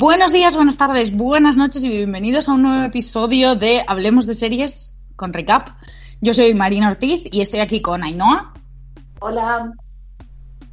Buenos 0.00 0.30
días, 0.32 0.54
buenas 0.54 0.76
tardes, 0.76 1.12
buenas 1.12 1.56
noches 1.56 1.82
y 1.82 1.88
bienvenidos 1.88 2.48
a 2.48 2.52
un 2.52 2.62
nuevo 2.62 2.84
episodio 2.84 3.56
de 3.56 3.82
Hablemos 3.84 4.26
de 4.28 4.34
Series 4.34 5.04
con 5.16 5.32
Recap. 5.32 5.70
Yo 6.20 6.34
soy 6.34 6.54
Marina 6.54 6.88
Ortiz 6.88 7.22
y 7.32 7.40
estoy 7.40 7.58
aquí 7.58 7.82
con 7.82 8.04
Ainhoa. 8.04 8.54
Hola. 9.18 9.72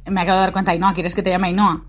Me 0.04 0.20
acabo 0.20 0.38
de 0.38 0.44
dar 0.44 0.52
cuenta, 0.52 0.70
Ainhoa, 0.70 0.94
¿quieres 0.94 1.12
que 1.12 1.24
te 1.24 1.30
llame 1.30 1.48
Ainhoa? 1.48 1.84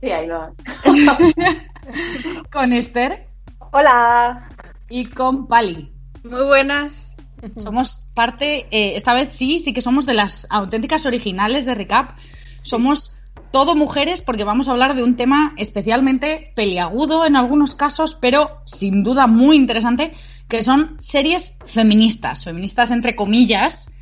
Sí, 0.00 0.10
Ainhoa. 0.10 0.52
con 2.52 2.72
Esther. 2.72 3.28
Hola. 3.70 4.48
Y 4.88 5.04
con 5.06 5.46
Pali. 5.46 5.92
Muy 6.24 6.42
buenas. 6.42 7.14
Somos 7.58 8.10
parte, 8.12 8.66
eh, 8.72 8.96
esta 8.96 9.14
vez 9.14 9.28
sí, 9.28 9.60
sí 9.60 9.72
que 9.72 9.82
somos 9.82 10.04
de 10.04 10.14
las 10.14 10.48
auténticas 10.50 11.06
originales 11.06 11.64
de 11.64 11.76
Recap. 11.76 12.16
Somos 12.56 13.15
todo 13.56 13.74
mujeres 13.74 14.20
porque 14.20 14.44
vamos 14.44 14.68
a 14.68 14.72
hablar 14.72 14.94
de 14.94 15.02
un 15.02 15.16
tema 15.16 15.54
especialmente 15.56 16.52
peliagudo 16.54 17.24
en 17.24 17.36
algunos 17.36 17.74
casos, 17.74 18.14
pero 18.14 18.60
sin 18.66 19.02
duda 19.02 19.26
muy 19.26 19.56
interesante, 19.56 20.12
que 20.46 20.62
son 20.62 20.96
series 20.98 21.56
feministas, 21.64 22.44
feministas 22.44 22.90
entre 22.90 23.16
comillas, 23.16 23.96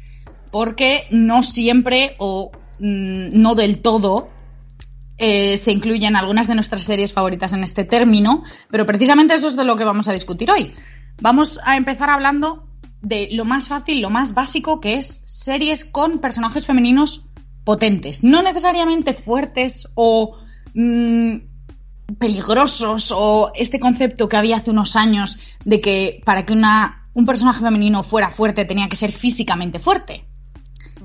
porque 0.50 1.04
no 1.12 1.44
siempre 1.44 2.16
o 2.18 2.50
mm, 2.80 3.40
no 3.40 3.54
del 3.54 3.80
todo 3.80 4.28
eh, 5.18 5.56
se 5.56 5.70
incluyen 5.70 6.16
algunas 6.16 6.48
de 6.48 6.56
nuestras 6.56 6.82
series 6.82 7.12
favoritas 7.12 7.52
en 7.52 7.62
este 7.62 7.84
término, 7.84 8.42
pero 8.72 8.84
precisamente 8.86 9.36
eso 9.36 9.46
es 9.46 9.54
de 9.54 9.62
lo 9.62 9.76
que 9.76 9.84
vamos 9.84 10.08
a 10.08 10.12
discutir 10.12 10.50
hoy. 10.50 10.74
Vamos 11.20 11.60
a 11.62 11.76
empezar 11.76 12.10
hablando 12.10 12.66
de 13.02 13.28
lo 13.30 13.44
más 13.44 13.68
fácil, 13.68 14.00
lo 14.00 14.10
más 14.10 14.34
básico, 14.34 14.80
que 14.80 14.94
es 14.94 15.22
series 15.26 15.84
con 15.84 16.18
personajes 16.18 16.66
femeninos 16.66 17.30
potentes, 17.64 18.22
no 18.22 18.42
necesariamente 18.42 19.14
fuertes 19.14 19.88
o 19.94 20.36
mmm, 20.74 21.36
peligrosos 22.18 23.10
o 23.10 23.50
este 23.54 23.80
concepto 23.80 24.28
que 24.28 24.36
había 24.36 24.58
hace 24.58 24.70
unos 24.70 24.96
años 24.96 25.38
de 25.64 25.80
que 25.80 26.22
para 26.24 26.44
que 26.44 26.52
una, 26.52 27.08
un 27.14 27.24
personaje 27.24 27.64
femenino 27.64 28.02
fuera 28.02 28.28
fuerte 28.28 28.64
tenía 28.64 28.88
que 28.88 28.96
ser 28.96 29.12
físicamente 29.12 29.78
fuerte. 29.78 30.26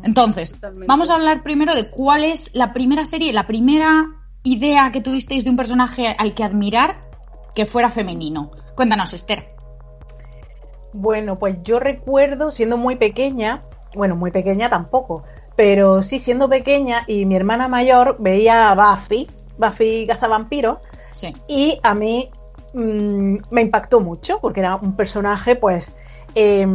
Entonces, 0.04 0.54
Totalmente. 0.54 0.88
vamos 0.88 1.10
a 1.10 1.16
hablar 1.16 1.44
primero 1.44 1.76
de 1.76 1.90
cuál 1.90 2.24
es 2.24 2.50
la 2.54 2.74
primera 2.74 3.06
serie, 3.06 3.34
la 3.34 3.48
primera 3.48 4.08
idea 4.44 4.92
que 4.92 5.02
tuvisteis 5.02 5.44
de 5.44 5.50
un 5.50 5.58
personaje 5.58 6.16
al 6.18 6.34
que 6.34 6.44
admirar 6.44 7.10
que 7.56 7.66
fuera 7.66 7.90
femenino. 7.90 8.52
Cuéntanos, 8.76 9.14
Esther. 9.14 9.56
Bueno, 10.94 11.38
pues 11.38 11.58
yo 11.64 11.80
recuerdo 11.80 12.52
siendo 12.52 12.78
muy 12.78 12.96
pequeña, 12.96 13.64
bueno, 13.94 14.16
muy 14.16 14.32
pequeña 14.32 14.70
tampoco, 14.70 15.24
pero 15.60 16.02
sí, 16.04 16.20
siendo 16.20 16.48
pequeña 16.48 17.04
y 17.06 17.26
mi 17.26 17.36
hermana 17.36 17.68
mayor 17.68 18.16
veía 18.18 18.72
a 18.72 18.76
Buffy, 18.76 19.28
Buffy 19.58 20.08
Cazavampiro, 20.08 20.80
sí. 21.12 21.34
y 21.50 21.78
a 21.84 21.94
mí 21.94 22.30
mmm, 22.74 23.36
me 23.50 23.62
impactó 23.64 24.00
mucho 24.00 24.40
porque 24.40 24.62
era 24.62 24.78
un 24.78 24.96
personaje, 24.96 25.58
pues, 25.58 25.94
eh, 26.34 26.66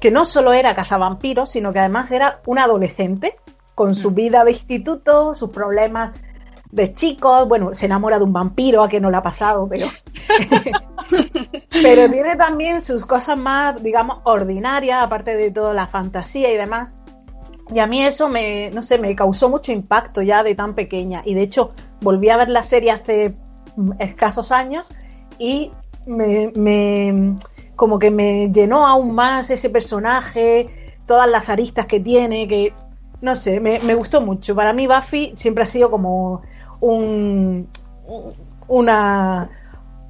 que 0.00 0.10
no 0.10 0.24
solo 0.24 0.54
era 0.54 0.74
cazavampiros, 0.74 1.50
sino 1.50 1.70
que 1.70 1.80
además 1.80 2.10
era 2.12 2.40
un 2.46 2.58
adolescente 2.58 3.36
con 3.74 3.94
su 3.94 4.12
vida 4.12 4.42
de 4.42 4.52
instituto, 4.52 5.34
sus 5.34 5.50
problemas 5.50 6.12
de 6.70 6.94
chicos, 6.94 7.46
bueno, 7.46 7.74
se 7.74 7.84
enamora 7.84 8.16
de 8.16 8.24
un 8.24 8.32
vampiro, 8.32 8.82
a 8.82 8.88
que 8.88 9.00
no 9.00 9.10
le 9.10 9.18
ha 9.18 9.22
pasado, 9.22 9.68
pero 9.68 9.88
pero 11.82 12.10
tiene 12.10 12.36
también 12.36 12.82
sus 12.82 13.04
cosas 13.04 13.38
más, 13.38 13.82
digamos, 13.82 14.20
ordinarias, 14.24 15.02
aparte 15.02 15.36
de 15.36 15.50
toda 15.50 15.74
la 15.74 15.88
fantasía 15.88 16.50
y 16.50 16.56
demás. 16.56 16.94
Y 17.72 17.78
a 17.78 17.86
mí 17.86 18.02
eso 18.02 18.28
me, 18.28 18.70
no 18.70 18.82
sé, 18.82 18.98
me 18.98 19.14
causó 19.16 19.48
mucho 19.48 19.72
impacto 19.72 20.22
ya 20.22 20.42
de 20.42 20.54
tan 20.54 20.74
pequeña. 20.74 21.22
Y 21.24 21.34
de 21.34 21.42
hecho, 21.42 21.72
volví 22.00 22.28
a 22.28 22.36
ver 22.36 22.48
la 22.48 22.62
serie 22.62 22.90
hace 22.90 23.34
escasos 23.98 24.52
años 24.52 24.86
y 25.38 25.72
me, 26.06 27.36
como 27.76 27.98
que 27.98 28.10
me 28.10 28.50
llenó 28.52 28.86
aún 28.86 29.14
más 29.14 29.50
ese 29.50 29.70
personaje, 29.70 30.96
todas 31.06 31.28
las 31.28 31.48
aristas 31.48 31.86
que 31.86 32.00
tiene, 32.00 32.46
que 32.46 32.72
no 33.20 33.34
sé, 33.34 33.60
me, 33.60 33.78
me 33.80 33.94
gustó 33.94 34.20
mucho. 34.20 34.54
Para 34.54 34.72
mí 34.72 34.86
Buffy 34.86 35.32
siempre 35.34 35.64
ha 35.64 35.66
sido 35.66 35.90
como 35.90 36.42
un, 36.80 37.68
una, 38.68 39.50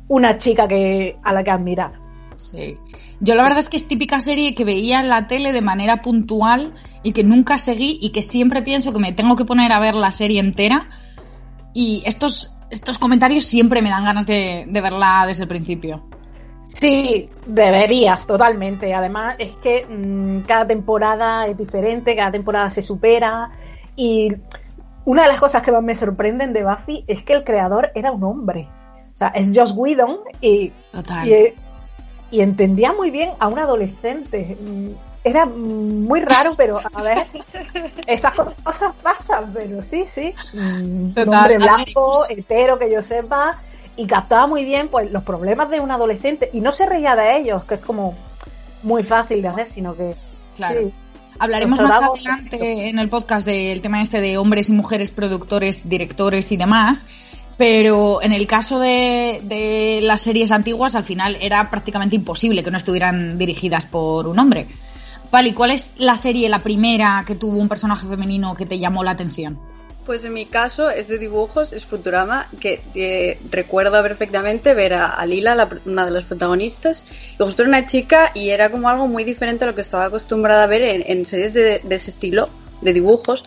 una 0.09 0.39
chica 0.39 0.67
que, 0.67 1.17
a 1.23 1.33
la 1.33 1.45
que 1.45 1.51
admirar. 1.51 2.04
Sí. 2.37 2.79
Yo 3.21 3.35
la 3.35 3.43
verdad 3.43 3.59
es 3.59 3.69
que 3.69 3.77
es 3.77 3.87
típica 3.87 4.21
serie 4.21 4.55
que 4.55 4.65
veía 4.65 5.01
en 5.01 5.09
la 5.09 5.29
tele 5.29 5.53
de 5.53 5.61
manera 5.61 6.03
puntual 6.03 6.75
y 7.03 7.13
que 7.13 7.25
nunca 7.25 7.59
seguí 7.59 7.99
y 8.01 8.11
que 8.11 8.23
siempre 8.23 8.63
pienso 8.63 8.93
que 8.93 8.99
me 8.99 9.13
tengo 9.13 9.37
que 9.37 9.45
poner 9.45 9.73
a 9.73 9.79
ver 9.79 9.95
la 9.95 10.11
serie 10.11 10.41
entera. 10.41 10.89
Y 11.73 12.03
estos, 12.07 12.57
estos 12.71 12.99
comentarios 12.99 13.45
siempre 13.45 13.83
me 13.83 13.91
dan 13.91 14.05
ganas 14.05 14.27
de, 14.27 14.65
de 14.69 14.81
verla 14.81 15.25
desde 15.27 15.43
el 15.45 15.49
principio. 15.49 16.05
Sí, 16.67 17.29
deberías, 17.47 18.27
totalmente. 18.27 18.93
Además, 18.95 19.37
es 19.39 19.55
que 19.57 19.87
mmm, 19.87 20.41
cada 20.41 20.67
temporada 20.67 21.47
es 21.47 21.57
diferente, 21.57 22.17
cada 22.17 22.33
temporada 22.33 22.71
se 22.71 22.83
supera. 22.83 23.51
Y 23.97 24.29
una 25.05 25.23
de 25.23 25.29
las 25.29 25.39
cosas 25.39 25.63
que 25.63 25.71
más 25.71 25.83
me 25.83 25.95
sorprenden 25.95 26.53
de 26.53 26.65
Buffy 26.65 27.05
es 27.07 27.23
que 27.23 27.35
el 27.35 27.45
creador 27.45 27.93
era 27.95 28.11
un 28.11 28.25
hombre. 28.25 28.69
O 29.15 29.17
sea, 29.17 29.29
es 29.29 29.53
Joss 29.55 29.73
Whedon 29.77 30.19
y, 30.41 30.73
Total. 30.91 31.29
y, 31.29 31.55
y 32.31 32.41
entendía 32.41 32.93
muy 32.93 33.11
bien 33.11 33.31
a 33.39 33.49
un 33.49 33.59
adolescente. 33.59 34.57
Era 35.23 35.47
muy 35.47 36.21
raro, 36.21 36.53
pero 36.57 36.81
a 36.93 37.03
ver, 37.03 37.27
esas 38.07 38.35
cosas 38.35 38.95
pasan, 39.03 39.53
pero 39.55 39.81
sí, 39.83 40.05
sí. 40.07 40.35
Total. 41.15 41.29
Un 41.29 41.35
hombre 41.35 41.59
blanco, 41.59 42.27
hetero, 42.29 42.79
que 42.79 42.93
yo 42.93 43.01
sepa, 43.01 43.59
y 43.97 44.07
captaba 44.07 44.47
muy 44.47 44.65
bien 44.65 44.89
pues 44.89 45.11
los 45.11 45.23
problemas 45.23 45.71
de 45.71 45.81
un 45.81 45.91
adolescente 45.91 46.51
y 46.53 46.61
no 46.61 46.73
se 46.73 46.87
reía 46.87 47.17
de 47.17 47.39
ellos, 47.39 47.65
que 47.65 47.77
es 47.77 47.81
como 47.81 48.15
muy 48.83 49.03
fácil 49.03 49.41
de 49.41 49.49
hacer, 49.49 49.69
sino 49.69 49.95
que 49.95 50.15
Claro. 50.57 50.81
sí. 50.81 50.93
Hablaremos 51.39 51.81
más 51.81 52.01
adelante 52.01 52.89
en 52.89 52.99
el 52.99 53.09
podcast 53.09 53.45
del 53.45 53.81
tema 53.81 54.01
este 54.03 54.21
de 54.21 54.39
hombres 54.39 54.69
y 54.69 54.73
mujeres 54.73 55.11
productores, 55.11 55.89
directores 55.89 56.53
y 56.53 56.57
demás. 56.57 57.07
Pero 57.57 58.21
en 58.23 58.33
el 58.33 58.47
caso 58.47 58.81
de, 58.81 60.01
las 60.03 60.23
series 60.23 60.51
antiguas, 60.51 60.95
al 60.95 61.05
final 61.05 61.37
era 61.41 61.71
prácticamente 61.71 62.17
imposible 62.17 62.63
que 62.63 62.71
no 62.71 62.79
estuvieran 62.79 63.39
dirigidas 63.39 63.87
por 63.87 64.27
un 64.27 64.39
hombre. 64.39 64.67
Vale, 65.31 65.55
¿cuál 65.55 65.71
es 65.71 65.95
la 65.99 66.17
serie, 66.17 66.49
la 66.49 66.61
primera 66.61 67.23
que 67.27 67.35
tuvo 67.35 67.59
un 67.59 67.69
personaje 67.69 68.07
femenino 68.07 68.55
que 68.55 68.67
te 68.67 68.79
llamó 68.79 69.05
la 69.05 69.13
atención? 69.13 69.59
Pues 70.07 70.23
en 70.25 70.35
mi 70.35 70.45
caso 70.45 70.91
es 70.91 71.09
de 71.09 71.19
dibujos, 71.19 71.73
es 71.73 71.85
Futurama, 71.87 72.49
que 72.61 72.83
eh, 72.95 73.39
recuerdo 73.51 74.03
perfectamente 74.03 74.75
ver 74.75 74.93
a, 74.93 75.07
a 75.07 75.25
Lila, 75.25 75.55
la, 75.55 75.69
una 75.87 76.05
de 76.05 76.11
las 76.11 76.25
protagonistas, 76.25 77.05
y 77.39 77.43
justo 77.43 77.63
era 77.63 77.71
una 77.71 77.87
chica 77.87 78.31
y 78.35 78.51
era 78.51 78.71
como 78.71 78.91
algo 78.91 79.09
muy 79.09 79.25
diferente 79.25 79.65
a 79.65 79.67
lo 79.67 79.75
que 79.75 79.81
estaba 79.81 80.05
acostumbrada 80.05 80.65
a 80.65 80.67
ver 80.67 80.83
en, 80.83 81.25
series 81.25 81.55
de, 81.55 81.81
ese 81.89 82.11
estilo, 82.11 82.51
de 82.83 82.93
dibujos, 82.93 83.47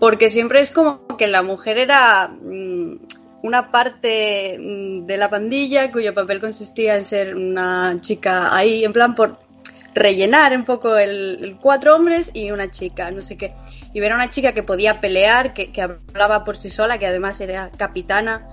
porque 0.00 0.30
siempre 0.30 0.60
es 0.60 0.72
como 0.72 1.06
que 1.16 1.28
la 1.28 1.42
mujer 1.42 1.78
era 1.78 2.26
mmm, 2.26 2.96
una 3.44 3.70
parte 3.70 4.58
mmm, 4.58 5.06
de 5.06 5.16
la 5.16 5.30
pandilla 5.30 5.92
cuyo 5.92 6.12
papel 6.12 6.40
consistía 6.40 6.96
en 6.96 7.04
ser 7.04 7.36
una 7.36 7.98
chica 8.00 8.56
ahí, 8.56 8.84
en 8.84 8.92
plan 8.92 9.14
por 9.14 9.38
rellenar 9.94 10.56
un 10.56 10.64
poco 10.64 10.96
el, 10.96 11.38
el 11.40 11.56
cuatro 11.58 11.94
hombres 11.94 12.30
y 12.34 12.50
una 12.50 12.70
chica, 12.70 13.10
no 13.10 13.20
sé 13.20 13.36
qué 13.36 13.52
y 13.94 14.00
ver 14.00 14.12
a 14.12 14.16
una 14.16 14.28
chica 14.28 14.52
que 14.52 14.64
podía 14.64 15.00
pelear, 15.00 15.54
que, 15.54 15.70
que, 15.70 15.80
hablaba 15.80 16.44
por 16.44 16.56
sí 16.56 16.68
sola, 16.68 16.98
que 16.98 17.06
además 17.06 17.40
era 17.40 17.70
capitana, 17.70 18.48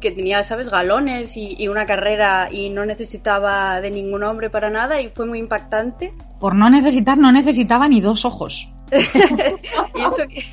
que 0.00 0.12
tenía, 0.12 0.44
¿sabes?, 0.44 0.70
galones 0.70 1.36
y, 1.36 1.56
y, 1.58 1.66
una 1.66 1.84
carrera 1.84 2.48
y 2.50 2.70
no 2.70 2.86
necesitaba 2.86 3.80
de 3.80 3.90
ningún 3.90 4.22
hombre 4.22 4.50
para 4.50 4.70
nada 4.70 5.00
y 5.00 5.08
fue 5.08 5.26
muy 5.26 5.40
impactante. 5.40 6.14
Por 6.38 6.54
no 6.54 6.70
necesitar, 6.70 7.18
no 7.18 7.32
necesitaba 7.32 7.88
ni 7.88 8.00
dos 8.00 8.24
ojos. 8.24 8.72
y, 9.94 10.00
eso 10.00 10.28
que, 10.28 10.44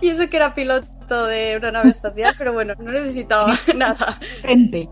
y 0.00 0.08
eso 0.08 0.28
que 0.28 0.36
era 0.36 0.54
piloto 0.54 1.26
de 1.26 1.56
una 1.56 1.70
nave 1.70 1.90
espacial, 1.90 2.34
pero 2.36 2.52
bueno, 2.52 2.74
no 2.78 2.92
necesitaba 2.92 3.58
nada. 3.74 4.18
Gente. 4.42 4.88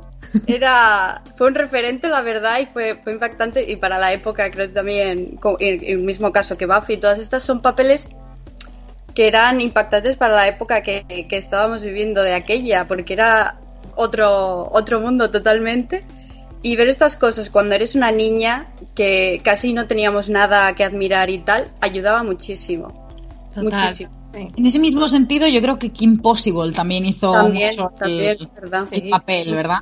Era, 0.47 1.23
fue 1.37 1.49
un 1.49 1.55
referente, 1.55 2.09
la 2.09 2.23
verdad, 2.23 2.61
y 2.61 2.67
fue, 2.67 2.99
fue 3.03 3.13
impactante. 3.13 3.71
Y 3.71 3.77
para 3.77 3.99
la 3.99 4.13
época, 4.13 4.51
creo 4.51 4.69
que 4.69 4.75
también, 4.75 5.39
en 5.59 5.85
el 5.85 5.99
mismo 5.99 6.33
caso 6.33 6.57
que 6.57 6.67
Buffy, 6.67 6.97
todas 6.97 7.19
estas 7.19 7.43
son 7.43 7.61
papeles 7.61 8.09
que 9.15 9.27
eran 9.27 9.61
impactantes 9.61 10.17
para 10.17 10.35
la 10.35 10.49
época 10.49 10.83
que, 10.83 11.05
que 11.29 11.37
estábamos 11.37 11.83
viviendo 11.83 12.23
de 12.23 12.33
aquella, 12.33 12.89
porque 12.89 13.13
era 13.13 13.59
otro, 13.95 14.69
otro 14.73 15.01
mundo 15.01 15.31
totalmente. 15.31 16.05
Y 16.63 16.77
ver 16.77 16.89
estas 16.89 17.17
cosas 17.17 17.51
cuando 17.51 17.75
eres 17.75 17.95
una 17.95 18.13
niña 18.13 18.69
que 18.95 19.41
casi 19.43 19.73
no 19.73 19.87
teníamos 19.87 20.29
nada 20.29 20.73
que 20.75 20.85
admirar 20.85 21.29
y 21.31 21.39
tal, 21.39 21.73
ayudaba 21.81 22.23
muchísimo. 22.23 22.89
Total. 23.53 23.65
Muchísimo. 23.65 24.23
En 24.35 24.65
ese 24.65 24.79
mismo 24.79 25.09
sentido, 25.09 25.47
yo 25.47 25.61
creo 25.61 25.79
que 25.79 25.91
Kim 25.93 26.19
Possible 26.19 26.73
también 26.73 27.05
hizo 27.05 27.33
También, 27.33 27.71
mucho 27.77 27.91
también, 27.99 28.37
el, 28.41 28.49
¿verdad? 28.55 28.89
el 28.91 29.11
papel, 29.11 29.55
¿verdad? 29.55 29.79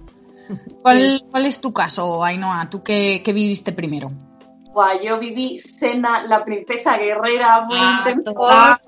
¿Cuál, 0.83 1.23
¿Cuál 1.31 1.47
es 1.47 1.61
tu 1.61 1.73
caso, 1.73 2.25
Ainhoa? 2.25 2.69
¿Tú 2.69 2.83
qué, 2.83 3.23
qué 3.25 3.33
viviste 3.33 3.73
primero? 3.73 4.11
Buah, 4.73 5.01
yo 5.03 5.19
viví 5.19 5.61
Sena, 5.79 6.25
la 6.27 6.45
princesa 6.45 6.97
guerrera, 6.97 7.65
muy 7.67 7.77
Ah, 7.79 8.05
intensa. 8.09 8.81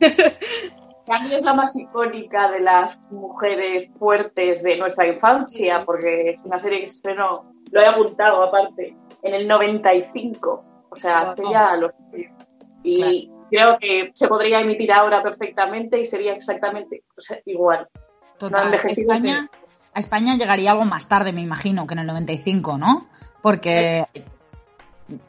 mí 1.20 1.34
es 1.34 1.42
la 1.42 1.54
más 1.54 1.74
icónica 1.74 2.50
de 2.50 2.60
las 2.60 2.98
mujeres 3.10 3.88
fuertes 3.98 4.62
de 4.62 4.76
nuestra 4.76 5.06
infancia, 5.06 5.80
porque 5.84 6.30
es 6.30 6.40
una 6.44 6.58
serie 6.60 6.80
que 6.80 6.88
se 6.88 6.94
estrenó, 6.96 7.52
lo 7.70 7.80
he 7.80 7.86
apuntado 7.86 8.42
aparte, 8.42 8.96
en 9.22 9.34
el 9.34 9.48
95, 9.48 10.64
o 10.90 10.96
sea, 10.96 11.30
hace 11.30 11.42
ya 11.50 11.76
los 11.76 11.92
Y 12.82 13.30
creo 13.50 13.78
que 13.78 14.12
se 14.14 14.28
podría 14.28 14.60
emitir 14.60 14.92
ahora 14.92 15.22
perfectamente 15.22 16.00
y 16.00 16.06
sería 16.06 16.34
exactamente 16.34 17.02
o 17.16 17.20
sea, 17.20 17.38
igual. 17.46 17.88
Total. 18.38 18.72
España, 18.84 19.48
a 19.94 20.00
España 20.00 20.36
llegaría 20.36 20.72
algo 20.72 20.84
más 20.84 21.08
tarde, 21.08 21.32
me 21.32 21.40
imagino, 21.40 21.86
que 21.86 21.94
en 21.94 22.00
el 22.00 22.06
95, 22.06 22.78
¿no? 22.78 23.06
Porque 23.42 24.04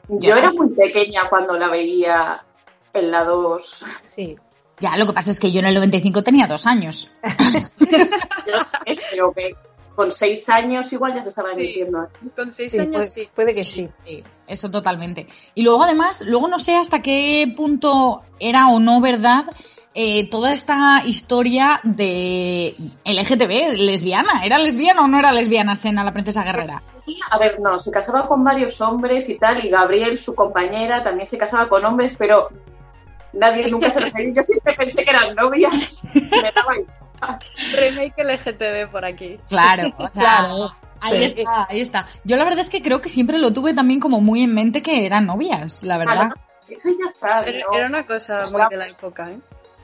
Yo 0.08 0.18
Ya. 0.18 0.38
era 0.38 0.52
muy 0.52 0.68
pequeña 0.74 1.28
cuando 1.28 1.54
la 1.54 1.68
veía 1.68 2.40
en 2.92 3.10
la 3.10 3.24
2. 3.24 3.84
Sí. 4.02 4.36
Ya 4.80 4.96
lo 4.96 5.06
que 5.06 5.12
pasa 5.12 5.30
es 5.30 5.38
que 5.40 5.52
yo 5.52 5.60
en 5.60 5.66
el 5.66 5.74
95 5.74 6.22
tenía 6.22 6.46
dos 6.46 6.66
años. 6.66 7.10
Yo 7.80 8.58
sé, 8.84 8.96
pero 9.10 9.32
que 9.32 9.54
con 9.94 10.12
seis 10.12 10.48
años 10.48 10.90
igual 10.92 11.14
ya 11.14 11.22
se 11.22 11.28
estaba 11.28 11.50
Sí. 11.50 11.60
emitiendo. 11.60 12.08
Con 12.34 12.50
seis 12.50 12.72
Sí, 12.72 12.78
años 12.78 12.92
puede, 12.96 13.10
sí. 13.10 13.28
puede 13.34 13.52
que 13.52 13.64
sí. 13.64 13.88
Sí, 14.04 14.24
eso 14.46 14.70
totalmente. 14.70 15.26
Y 15.54 15.62
luego 15.62 15.84
además, 15.84 16.22
luego 16.26 16.48
no 16.48 16.58
sé 16.58 16.76
hasta 16.76 17.02
qué 17.02 17.52
punto 17.56 18.22
era 18.38 18.68
o 18.68 18.80
no 18.80 19.00
verdad 19.00 19.44
eh, 19.92 20.30
toda 20.30 20.52
esta 20.52 21.02
historia 21.04 21.80
de 21.82 22.74
LGTB, 23.04 23.76
lesbiana. 23.76 24.44
¿Era 24.44 24.58
lesbiana 24.58 25.02
o 25.02 25.08
no 25.08 25.18
era 25.18 25.32
lesbiana 25.32 25.74
Sena, 25.76 26.04
la 26.04 26.12
princesa 26.12 26.44
guerrera? 26.44 26.82
A 27.30 27.38
ver, 27.38 27.58
no, 27.60 27.80
se 27.80 27.90
casaba 27.90 28.26
con 28.28 28.44
varios 28.44 28.80
hombres 28.80 29.28
y 29.28 29.36
tal, 29.36 29.64
y 29.64 29.68
Gabriel, 29.68 30.20
su 30.20 30.34
compañera, 30.34 31.02
también 31.02 31.28
se 31.28 31.36
casaba 31.36 31.68
con 31.68 31.84
hombres, 31.84 32.14
pero 32.16 32.48
nadie 33.32 33.70
nunca 33.70 33.90
se 33.90 34.00
refería. 34.00 34.34
Yo 34.34 34.42
siempre 34.42 34.74
pensé 34.74 35.04
que 35.04 35.10
eran 35.10 35.34
novias. 35.34 36.04
Me 36.14 36.52
daba 36.54 36.76
igual. 36.76 37.38
Remake 37.76 38.24
LGTB 38.24 38.90
por 38.90 39.04
aquí. 39.04 39.38
Claro, 39.48 39.88
o 39.98 40.08
sea, 40.08 40.10
Claro. 40.12 40.70
ahí 41.00 41.18
Sí. 41.30 41.40
está, 41.40 41.66
ahí 41.68 41.80
está. 41.80 42.06
Yo 42.24 42.36
la 42.36 42.44
verdad 42.44 42.60
es 42.60 42.70
que 42.70 42.82
creo 42.82 43.00
que 43.00 43.08
siempre 43.08 43.38
lo 43.38 43.52
tuve 43.52 43.74
también 43.74 44.00
como 44.00 44.20
muy 44.20 44.42
en 44.42 44.54
mente 44.54 44.82
que 44.82 45.04
eran 45.06 45.26
novias, 45.26 45.82
la 45.82 45.98
verdad. 45.98 46.30
Eso 46.68 46.88
ya 46.88 47.10
está. 47.12 47.40
Era, 47.42 47.66
¿no? 47.70 47.76
era 47.76 47.86
una 47.88 48.06
cosa 48.06 48.48
muy 48.50 48.62
de 48.70 48.76
la 48.76 48.88
época, 48.88 49.30
¿eh? 49.32 49.38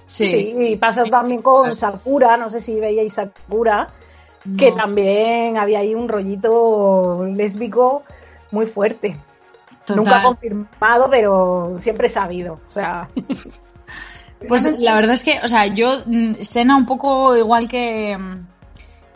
Sí. 0.07 0.55
y 0.61 0.77
pasa 0.77 1.03
también 1.05 1.43
con 1.43 1.75
Sakura, 1.75 2.37
no 2.37 2.49
sé 2.49 2.61
si 2.61 2.79
veíais 2.79 3.13
Sakura, 3.15 3.89
que 4.57 4.71
también 4.73 5.57
había 5.59 5.81
ahí 5.81 5.95
un 5.97 6.09
rollito 6.09 7.25
lésbico 7.35 8.05
muy 8.53 8.67
fuerte. 8.67 9.17
Total. 9.87 9.97
Nunca 9.97 10.23
confirmado, 10.23 11.09
pero 11.11 11.77
siempre 11.79 12.09
sabido. 12.09 12.61
O 12.69 12.73
sea, 12.73 13.09
Pues 14.49 14.79
la 14.79 14.95
verdad 14.95 15.15
es 15.15 15.25
que, 15.25 15.41
o 15.43 15.49
sea, 15.49 15.67
yo, 15.67 16.03
mm, 16.05 16.43
Sena, 16.43 16.77
un 16.77 16.87
poco 16.87 17.35
igual 17.37 17.69
que, 17.69 18.17
mm, 18.19 18.47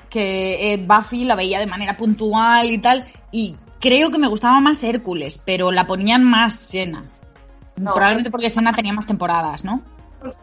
que 0.08 0.72
eh, 0.72 0.76
Buffy, 0.78 1.24
la 1.24 1.36
veía 1.36 1.60
de 1.60 1.66
manera 1.66 1.96
puntual 1.96 2.70
y 2.70 2.78
tal, 2.78 3.06
y 3.30 3.54
creo 3.80 4.10
que 4.10 4.18
me 4.18 4.28
gustaba 4.28 4.60
más 4.60 4.82
Hércules, 4.82 5.40
pero 5.44 5.70
la 5.70 5.86
ponían 5.86 6.24
más 6.24 6.54
Sena. 6.54 7.04
No. 7.76 7.92
Probablemente 7.92 8.30
porque 8.30 8.50
Sena 8.50 8.72
tenía 8.72 8.92
más 8.92 9.06
temporadas, 9.06 9.64
¿no? 9.64 9.82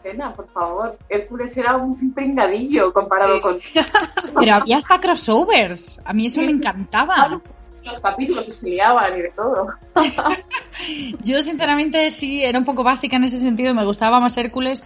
Sena, 0.01 0.33
por 0.33 0.47
favor. 0.51 0.97
Hércules 1.09 1.55
era 1.55 1.75
un 1.75 2.13
pringadillo 2.13 2.91
comparado 2.93 3.35
Sí. 3.35 3.41
con 3.41 3.57
Pero 4.39 4.55
había 4.55 4.77
hasta 4.77 4.99
crossovers. 4.99 6.01
A 6.03 6.13
mí 6.13 6.27
eso 6.27 6.41
me 6.41 6.49
encantaba. 6.49 7.39
Los 7.87 8.01
capítulos 8.01 8.45
que 8.45 8.53
se 8.53 8.65
liaban 8.65 9.17
y 9.17 9.21
de 9.23 9.31
todo. 9.31 9.67
Yo, 11.23 11.41
sinceramente, 11.41 12.11
sí, 12.11 12.43
era 12.43 12.59
un 12.59 12.65
poco 12.65 12.83
básica 12.83 13.15
en 13.15 13.23
ese 13.23 13.39
sentido. 13.39 13.73
Me 13.73 13.85
gustaba 13.85 14.19
más 14.19 14.37
Hércules, 14.37 14.85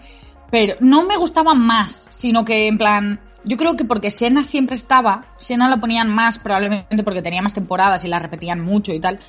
pero 0.49 0.75
no 0.79 1.03
me 1.03 1.17
gustaba 1.17 1.53
más, 1.53 2.07
sino 2.09 2.45
que, 2.45 2.67
en 2.67 2.77
plan, 2.77 3.19
yo 3.43 3.57
creo 3.57 3.75
que 3.75 3.85
porque 3.85 4.11
Sena 4.11 4.43
siempre 4.43 4.75
estaba, 4.75 5.25
Sena 5.39 5.69
la 5.69 5.77
ponían 5.77 6.13
más, 6.13 6.39
probablemente 6.39 7.03
porque 7.03 7.21
tenía 7.21 7.41
más 7.41 7.53
temporadas 7.53 8.05
y 8.05 8.07
la 8.07 8.19
repetían 8.19 8.59
mucho 8.59 8.93
y 8.93 8.99
tal. 8.99 9.19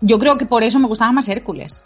Yo 0.00 0.18
creo 0.18 0.36
que 0.36 0.46
por 0.46 0.62
eso 0.62 0.78
me 0.78 0.88
gustaba 0.88 1.12
más 1.12 1.28
Hércules. 1.28 1.84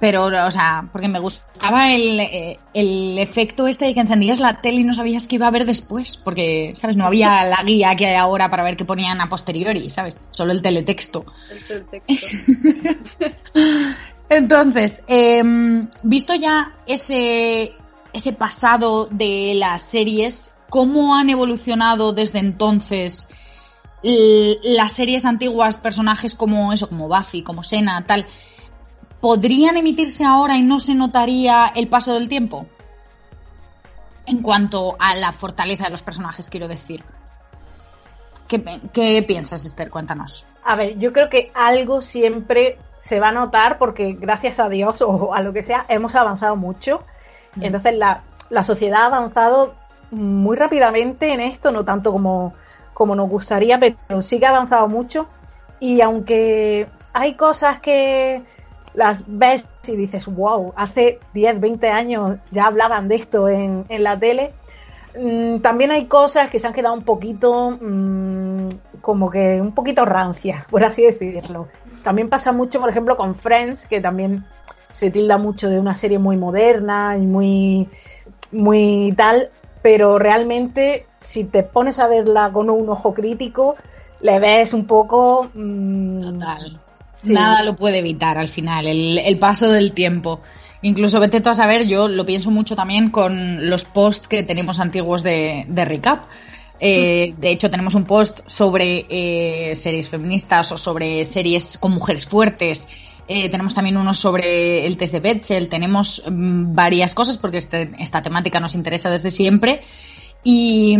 Pero, 0.00 0.26
o 0.26 0.50
sea, 0.50 0.88
porque 0.92 1.08
me 1.08 1.18
gustaba 1.18 1.92
el, 1.92 2.20
eh, 2.20 2.60
el 2.72 3.18
efecto 3.18 3.66
este 3.66 3.86
de 3.86 3.94
que 3.94 4.00
encendías 4.00 4.38
la 4.38 4.60
tele 4.60 4.80
y 4.80 4.84
no 4.84 4.94
sabías 4.94 5.26
qué 5.26 5.36
iba 5.36 5.48
a 5.48 5.50
ver 5.50 5.66
después. 5.66 6.16
Porque, 6.16 6.72
¿sabes? 6.76 6.96
No 6.96 7.04
había 7.04 7.44
la 7.44 7.62
guía 7.64 7.96
que 7.96 8.06
hay 8.06 8.14
ahora 8.14 8.48
para 8.48 8.62
ver 8.62 8.76
qué 8.76 8.84
ponían 8.84 9.20
a 9.20 9.28
posteriori, 9.28 9.90
¿sabes? 9.90 10.20
Solo 10.30 10.52
el 10.52 10.62
teletexto. 10.62 11.26
El 11.68 11.84
texto. 11.86 12.08
Entonces, 14.28 15.02
em, 15.08 15.88
visto 16.02 16.34
ya 16.34 16.74
ese, 16.86 17.72
ese 18.12 18.32
pasado 18.34 19.06
de 19.10 19.54
las 19.56 19.82
series, 19.82 20.54
¿cómo 20.68 21.16
han 21.16 21.30
evolucionado 21.30 22.12
desde 22.12 22.38
entonces 22.38 23.28
las 24.00 24.92
series 24.92 25.24
antiguas, 25.24 25.76
personajes 25.76 26.34
como 26.34 26.72
eso, 26.72 26.88
como 26.88 27.08
Buffy, 27.08 27.42
como 27.42 27.64
Sena, 27.64 28.04
tal? 28.06 28.26
¿Podrían 29.20 29.76
emitirse 29.76 30.24
ahora 30.24 30.56
y 30.56 30.62
no 30.62 30.78
se 30.80 30.94
notaría 30.94 31.72
el 31.74 31.88
paso 31.88 32.14
del 32.14 32.28
tiempo? 32.28 32.66
En 34.26 34.42
cuanto 34.42 34.96
a 34.98 35.14
la 35.14 35.32
fortaleza 35.32 35.84
de 35.84 35.90
los 35.90 36.02
personajes, 36.02 36.50
quiero 36.50 36.68
decir. 36.68 37.02
¿Qué, 38.46 38.62
qué 38.92 39.22
piensas, 39.22 39.64
Esther? 39.64 39.90
Cuéntanos. 39.90 40.46
a 40.64 40.76
ver, 40.76 40.98
yo 40.98 41.12
creo 41.12 41.28
que 41.28 41.50
algo 41.54 42.00
siempre 42.02 42.78
se 43.00 43.20
va 43.20 43.30
a 43.30 43.32
notar 43.32 43.78
porque 43.78 44.12
gracias 44.12 44.60
a 44.60 44.68
Dios 44.68 45.00
o 45.00 45.34
a 45.34 45.40
lo 45.40 45.52
que 45.52 45.62
sea, 45.62 45.86
hemos 45.88 46.14
avanzado 46.14 46.56
mucho. 46.56 47.00
Mm. 47.56 47.64
Entonces 47.64 47.96
la, 47.96 48.22
la 48.50 48.64
sociedad 48.64 49.02
ha 49.02 49.06
avanzado 49.06 49.74
muy 50.10 50.56
rápidamente 50.56 51.32
en 51.32 51.40
esto, 51.40 51.70
no 51.70 51.84
tanto 51.84 52.12
como, 52.12 52.54
como 52.94 53.14
nos 53.14 53.28
gustaría, 53.28 53.80
pero 53.80 54.20
sí 54.20 54.38
que 54.38 54.46
ha 54.46 54.50
avanzado 54.50 54.88
mucho. 54.88 55.26
Y 55.80 56.00
aunque 56.00 56.86
hay 57.12 57.34
cosas 57.34 57.80
que 57.80 58.42
las 58.98 59.22
ves 59.28 59.64
y 59.86 59.94
dices, 59.94 60.26
wow, 60.26 60.72
hace 60.74 61.20
10, 61.32 61.60
20 61.60 61.88
años 61.88 62.38
ya 62.50 62.66
hablaban 62.66 63.06
de 63.06 63.14
esto 63.14 63.48
en, 63.48 63.84
en 63.88 64.02
la 64.02 64.18
tele, 64.18 64.52
mm, 65.16 65.60
también 65.60 65.92
hay 65.92 66.06
cosas 66.06 66.50
que 66.50 66.58
se 66.58 66.66
han 66.66 66.72
quedado 66.72 66.96
un 66.96 67.02
poquito, 67.02 67.78
mm, 67.80 68.66
como 69.00 69.30
que 69.30 69.60
un 69.60 69.72
poquito 69.72 70.04
rancias, 70.04 70.64
por 70.66 70.82
así 70.82 71.04
decirlo. 71.04 71.68
También 72.02 72.28
pasa 72.28 72.50
mucho, 72.50 72.80
por 72.80 72.90
ejemplo, 72.90 73.16
con 73.16 73.36
Friends, 73.36 73.86
que 73.86 74.00
también 74.00 74.44
se 74.90 75.12
tilda 75.12 75.38
mucho 75.38 75.68
de 75.68 75.78
una 75.78 75.94
serie 75.94 76.18
muy 76.18 76.36
moderna 76.36 77.16
y 77.16 77.20
muy, 77.24 77.88
muy 78.50 79.14
tal, 79.16 79.50
pero 79.80 80.18
realmente 80.18 81.06
si 81.20 81.44
te 81.44 81.62
pones 81.62 82.00
a 82.00 82.08
verla 82.08 82.50
con 82.52 82.68
un 82.68 82.88
ojo 82.88 83.14
crítico, 83.14 83.76
le 84.20 84.40
ves 84.40 84.74
un 84.74 84.86
poco... 84.86 85.48
mm. 85.54 86.87
Sí. 87.22 87.32
Nada 87.32 87.62
lo 87.62 87.76
puede 87.76 87.98
evitar 87.98 88.38
al 88.38 88.48
final, 88.48 88.86
el, 88.86 89.18
el 89.18 89.38
paso 89.38 89.70
del 89.70 89.92
tiempo. 89.92 90.40
Incluso 90.82 91.18
vete 91.18 91.40
tú 91.40 91.50
a 91.50 91.54
saber, 91.54 91.86
yo 91.86 92.06
lo 92.08 92.24
pienso 92.24 92.50
mucho 92.50 92.76
también 92.76 93.10
con 93.10 93.68
los 93.68 93.84
posts 93.84 94.28
que 94.28 94.42
tenemos 94.44 94.78
antiguos 94.78 95.22
de, 95.22 95.64
de 95.68 95.84
recap. 95.84 96.26
Eh, 96.80 97.34
de 97.36 97.50
hecho, 97.50 97.68
tenemos 97.70 97.94
un 97.96 98.04
post 98.04 98.40
sobre 98.46 99.04
eh, 99.10 99.74
series 99.74 100.08
feministas 100.08 100.70
o 100.70 100.78
sobre 100.78 101.24
series 101.24 101.76
con 101.78 101.90
mujeres 101.92 102.26
fuertes. 102.26 102.86
Eh, 103.26 103.48
tenemos 103.48 103.74
también 103.74 103.96
uno 103.96 104.14
sobre 104.14 104.86
el 104.86 104.96
test 104.96 105.12
de 105.12 105.20
Betchel. 105.20 105.68
Tenemos 105.68 106.22
mm, 106.30 106.74
varias 106.74 107.14
cosas 107.14 107.36
porque 107.36 107.58
este- 107.58 107.90
esta 107.98 108.22
temática 108.22 108.60
nos 108.60 108.76
interesa 108.76 109.10
desde 109.10 109.30
siempre. 109.30 109.82
Y, 110.50 110.96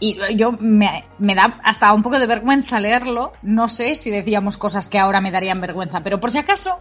y 0.00 0.36
yo 0.36 0.52
me, 0.52 1.06
me 1.18 1.34
da 1.34 1.58
hasta 1.64 1.90
un 1.94 2.02
poco 2.02 2.18
de 2.18 2.26
vergüenza 2.26 2.78
leerlo. 2.78 3.32
No 3.40 3.70
sé 3.70 3.94
si 3.94 4.10
decíamos 4.10 4.58
cosas 4.58 4.90
que 4.90 4.98
ahora 4.98 5.22
me 5.22 5.30
darían 5.30 5.62
vergüenza, 5.62 6.02
pero 6.02 6.20
por 6.20 6.30
si 6.30 6.36
acaso, 6.36 6.78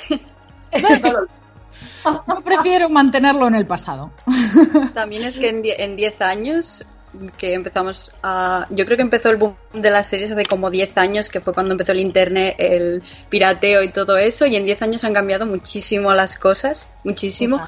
yo 0.72 2.40
prefiero 2.44 2.88
mantenerlo 2.88 3.48
en 3.48 3.56
el 3.56 3.66
pasado. 3.66 4.12
También 4.94 5.24
es 5.24 5.36
que 5.36 5.48
en 5.48 5.96
10 5.96 6.20
años 6.20 6.86
que 7.36 7.52
empezamos 7.54 8.12
a... 8.22 8.68
Yo 8.70 8.84
creo 8.84 8.96
que 8.96 9.02
empezó 9.02 9.30
el 9.30 9.36
boom 9.36 9.56
de 9.72 9.90
las 9.90 10.06
series 10.06 10.30
hace 10.30 10.46
como 10.46 10.70
10 10.70 10.96
años, 10.98 11.28
que 11.28 11.40
fue 11.40 11.52
cuando 11.52 11.72
empezó 11.72 11.90
el 11.90 11.98
internet, 11.98 12.54
el 12.58 13.02
pirateo 13.28 13.82
y 13.82 13.88
todo 13.88 14.18
eso, 14.18 14.46
y 14.46 14.54
en 14.54 14.66
10 14.66 14.82
años 14.82 15.02
han 15.02 15.14
cambiado 15.14 15.46
muchísimo 15.46 16.14
las 16.14 16.38
cosas, 16.38 16.88
muchísimo. 17.02 17.66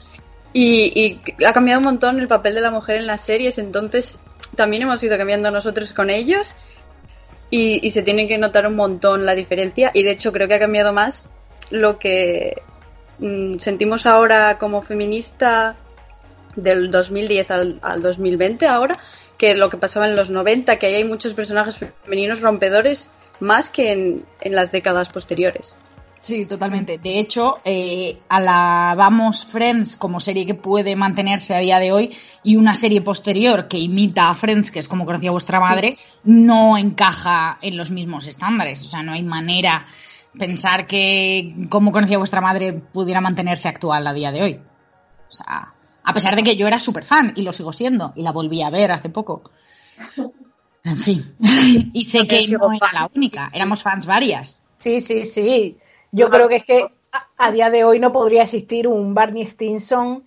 Y, 0.58 1.20
y 1.38 1.44
ha 1.44 1.52
cambiado 1.52 1.80
un 1.80 1.84
montón 1.84 2.18
el 2.18 2.28
papel 2.28 2.54
de 2.54 2.62
la 2.62 2.70
mujer 2.70 2.96
en 2.96 3.06
las 3.06 3.20
series, 3.20 3.58
entonces 3.58 4.18
también 4.54 4.84
hemos 4.84 5.02
ido 5.02 5.18
cambiando 5.18 5.50
nosotros 5.50 5.92
con 5.92 6.08
ellos 6.08 6.56
y, 7.50 7.90
se 7.90 8.02
tiene 8.02 8.26
que 8.26 8.38
notar 8.38 8.66
un 8.66 8.74
montón 8.74 9.26
la 9.26 9.34
diferencia 9.34 9.90
y 9.92 10.02
de 10.02 10.12
hecho 10.12 10.32
creo 10.32 10.48
que 10.48 10.54
ha 10.54 10.58
cambiado 10.58 10.94
más 10.94 11.28
lo 11.70 11.98
que 11.98 12.62
mm, 13.18 13.58
sentimos 13.58 14.06
ahora 14.06 14.56
como 14.56 14.80
feminista 14.80 15.76
del 16.54 16.90
2010 16.90 17.50
al, 17.50 17.78
al 17.82 18.00
2020 18.00 18.66
ahora 18.66 18.98
que 19.36 19.54
lo 19.54 19.68
que 19.68 19.76
pasaba 19.76 20.08
en 20.08 20.16
los 20.16 20.30
90, 20.30 20.78
que 20.78 20.86
ahí 20.86 20.94
hay 20.94 21.04
muchos 21.04 21.34
personajes 21.34 21.76
femeninos 22.02 22.40
rompedores 22.40 23.10
más 23.40 23.68
que 23.68 23.92
en 23.92 24.54
las 24.54 24.72
décadas 24.72 25.10
posteriores. 25.10 25.76
Sí, 26.26 26.44
totalmente. 26.44 26.98
De 26.98 27.20
hecho, 27.20 27.60
eh, 27.64 28.18
alabamos 28.28 29.44
Friends 29.44 29.96
como 29.96 30.18
serie 30.18 30.44
que 30.44 30.56
puede 30.56 30.96
mantenerse 30.96 31.54
a 31.54 31.60
día 31.60 31.78
de 31.78 31.92
hoy 31.92 32.16
y 32.42 32.56
una 32.56 32.74
serie 32.74 33.00
posterior 33.00 33.68
que 33.68 33.78
imita 33.78 34.28
a 34.28 34.34
Friends, 34.34 34.72
que 34.72 34.80
es 34.80 34.88
como 34.88 35.06
conocía 35.06 35.30
vuestra 35.30 35.60
madre, 35.60 35.96
no 36.24 36.76
encaja 36.76 37.58
en 37.62 37.76
los 37.76 37.92
mismos 37.92 38.26
estándares. 38.26 38.80
O 38.84 38.90
sea, 38.90 39.04
no 39.04 39.12
hay 39.12 39.22
manera 39.22 39.86
pensar 40.36 40.88
que 40.88 41.54
como 41.70 41.92
conocía 41.92 42.18
vuestra 42.18 42.40
madre 42.40 42.72
pudiera 42.72 43.20
mantenerse 43.20 43.68
actual 43.68 44.04
a 44.04 44.12
día 44.12 44.32
de 44.32 44.42
hoy. 44.42 44.60
O 45.28 45.32
sea, 45.32 45.74
a 46.02 46.12
pesar 46.12 46.34
de 46.34 46.42
que 46.42 46.56
yo 46.56 46.66
era 46.66 46.80
súper 46.80 47.04
fan 47.04 47.34
y 47.36 47.42
lo 47.42 47.52
sigo 47.52 47.72
siendo 47.72 48.12
y 48.16 48.22
la 48.22 48.32
volví 48.32 48.62
a 48.62 48.70
ver 48.70 48.90
hace 48.90 49.10
poco. 49.10 49.48
En 50.82 50.96
fin. 50.96 51.36
y 51.92 52.02
sé 52.02 52.26
que 52.26 52.48
no 52.48 52.72
era 52.72 52.92
la 52.92 53.10
única, 53.14 53.48
éramos 53.54 53.80
fans 53.80 54.06
varias. 54.06 54.64
Sí, 54.78 55.00
sí, 55.00 55.24
sí. 55.24 55.78
Yo 56.16 56.30
creo 56.30 56.48
que 56.48 56.56
es 56.56 56.64
que 56.64 56.88
a, 57.12 57.26
a 57.36 57.52
día 57.52 57.70
de 57.70 57.84
hoy 57.84 58.00
no 58.00 58.12
podría 58.12 58.42
existir 58.42 58.88
un 58.88 59.14
Barney 59.14 59.46
Stinson 59.46 60.24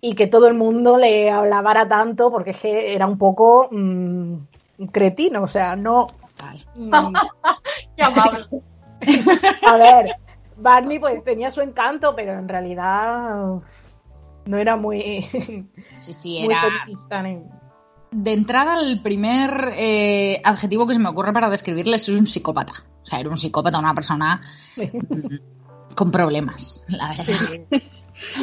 y 0.00 0.14
que 0.14 0.26
todo 0.26 0.48
el 0.48 0.54
mundo 0.54 0.98
le 0.98 1.30
alabara 1.30 1.88
tanto 1.88 2.30
porque 2.30 2.50
es 2.50 2.58
que 2.58 2.94
era 2.94 3.06
un 3.06 3.18
poco 3.18 3.68
mm, 3.70 4.34
un 4.78 4.86
cretino, 4.90 5.42
o 5.42 5.48
sea, 5.48 5.76
no... 5.76 6.06
mm, 6.74 6.90
Qué 7.96 8.02
amable. 8.02 8.46
a 9.66 9.76
ver, 9.76 10.16
Barney 10.56 10.98
pues 10.98 11.22
tenía 11.22 11.50
su 11.50 11.60
encanto, 11.60 12.14
pero 12.16 12.32
en 12.32 12.48
realidad 12.48 13.60
no 14.46 14.58
era 14.58 14.76
muy, 14.76 15.28
Sí, 15.94 16.12
sí, 16.12 16.42
muy 16.44 16.54
era. 16.54 16.62
De 18.10 18.32
entrada, 18.32 18.80
el 18.80 19.02
primer 19.02 19.74
eh, 19.76 20.40
adjetivo 20.44 20.86
que 20.86 20.94
se 20.94 21.00
me 21.00 21.08
ocurre 21.08 21.32
para 21.32 21.48
describirle 21.48 21.96
es 21.96 22.08
un 22.08 22.26
psicópata. 22.26 22.72
Sea, 23.10 23.20
era 23.20 23.28
un 23.28 23.36
psicópata, 23.36 23.78
una 23.78 23.94
persona 23.94 24.40
con 25.96 26.10
problemas, 26.12 26.84
la 26.88 27.08
verdad. 27.10 27.24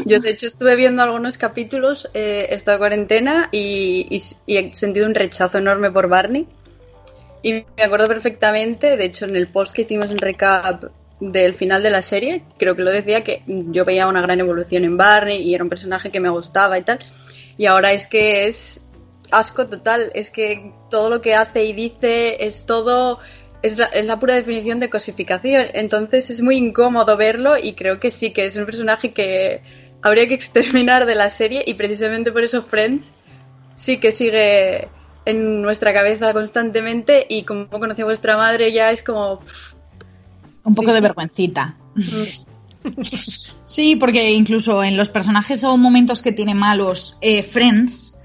Yo, 0.06 0.20
de 0.20 0.32
hecho, 0.32 0.48
estuve 0.48 0.76
viendo 0.76 1.04
algunos 1.04 1.38
capítulos 1.38 2.10
eh, 2.14 2.48
esta 2.50 2.78
cuarentena 2.78 3.50
y, 3.52 4.08
y- 4.10 4.24
y 4.46 4.58
he 4.58 4.74
sentido 4.76 5.06
un 5.06 5.16
rechazo 5.16 5.58
enorme 5.60 5.92
por 5.92 6.08
Barney. 6.10 6.48
Y 7.44 7.54
me 7.54 7.84
acuerdo 7.84 8.08
perfectamente, 8.08 8.98
de 8.98 9.06
hecho, 9.06 9.26
en 9.26 9.36
el 9.36 9.48
post 9.48 9.74
que 9.74 9.84
hicimos 9.84 10.10
en 10.10 10.18
recap 10.18 10.86
del 11.20 11.54
final 11.56 11.82
de 11.84 11.92
la 11.92 12.02
serie, 12.02 12.44
creo 12.58 12.76
que 12.76 12.82
lo 12.84 12.92
decía 12.92 13.24
que 13.24 13.44
yo 13.48 13.86
veía 13.86 14.08
una 14.08 14.22
gran 14.22 14.40
evolución 14.40 14.84
en 14.84 14.98
Barney 14.98 15.42
y 15.42 15.54
era 15.54 15.64
un 15.64 15.70
personaje 15.70 16.12
que 16.12 16.20
me 16.20 16.30
gustaba 16.30 16.78
y 16.78 16.84
tal. 16.84 17.00
Y 17.58 17.68
ahora 17.68 17.92
es 17.94 18.08
que 18.08 18.48
es 18.48 18.82
asco 19.32 19.68
total, 19.68 20.12
es 20.16 20.32
que 20.32 20.74
todo 20.90 21.10
lo 21.10 21.22
que 21.22 21.36
hace 21.36 21.64
y 21.66 21.74
dice 21.74 22.38
es 22.46 22.66
todo 22.66 23.20
es 23.62 23.78
la, 23.78 23.86
es 23.86 24.06
la 24.06 24.20
pura 24.20 24.36
definición 24.36 24.80
de 24.80 24.90
cosificación. 24.90 25.68
Entonces 25.74 26.30
es 26.30 26.42
muy 26.42 26.58
incómodo 26.58 27.18
verlo 27.18 27.58
y 27.58 27.74
creo 27.74 28.00
que 28.00 28.12
sí 28.12 28.32
que 28.32 28.46
es 28.46 28.56
un 28.56 28.66
personaje 28.66 29.14
que 29.14 29.62
habría 30.02 30.28
que 30.28 30.34
exterminar 30.34 31.06
de 31.06 31.16
la 31.16 31.30
serie 31.30 31.64
y 31.66 31.74
precisamente 31.74 32.32
por 32.32 32.44
eso 32.44 32.62
Friends 32.62 33.16
sí 33.76 33.98
que 33.98 34.12
sigue 34.12 34.88
en 35.26 35.62
nuestra 35.62 35.94
cabeza 35.94 36.34
constantemente 36.34 37.26
y 37.30 37.44
como 37.44 37.70
conocí 37.70 38.02
a 38.02 38.06
vuestra 38.06 38.38
madre 38.38 38.72
ya 38.72 38.92
es 38.92 39.04
como... 39.04 39.42
Un 40.64 40.76
poco 40.76 40.94
de 40.94 41.02
vergüencita. 41.02 41.76
Sí, 43.66 43.98
porque 43.98 44.32
incluso 44.32 44.82
en 44.82 44.96
los 44.96 45.10
personajes 45.10 45.62
o 45.66 45.76
momentos 45.76 46.22
que 46.22 46.32
tiene 46.32 46.56
malos 46.56 47.18
eh, 47.20 47.44
Friends 47.44 48.17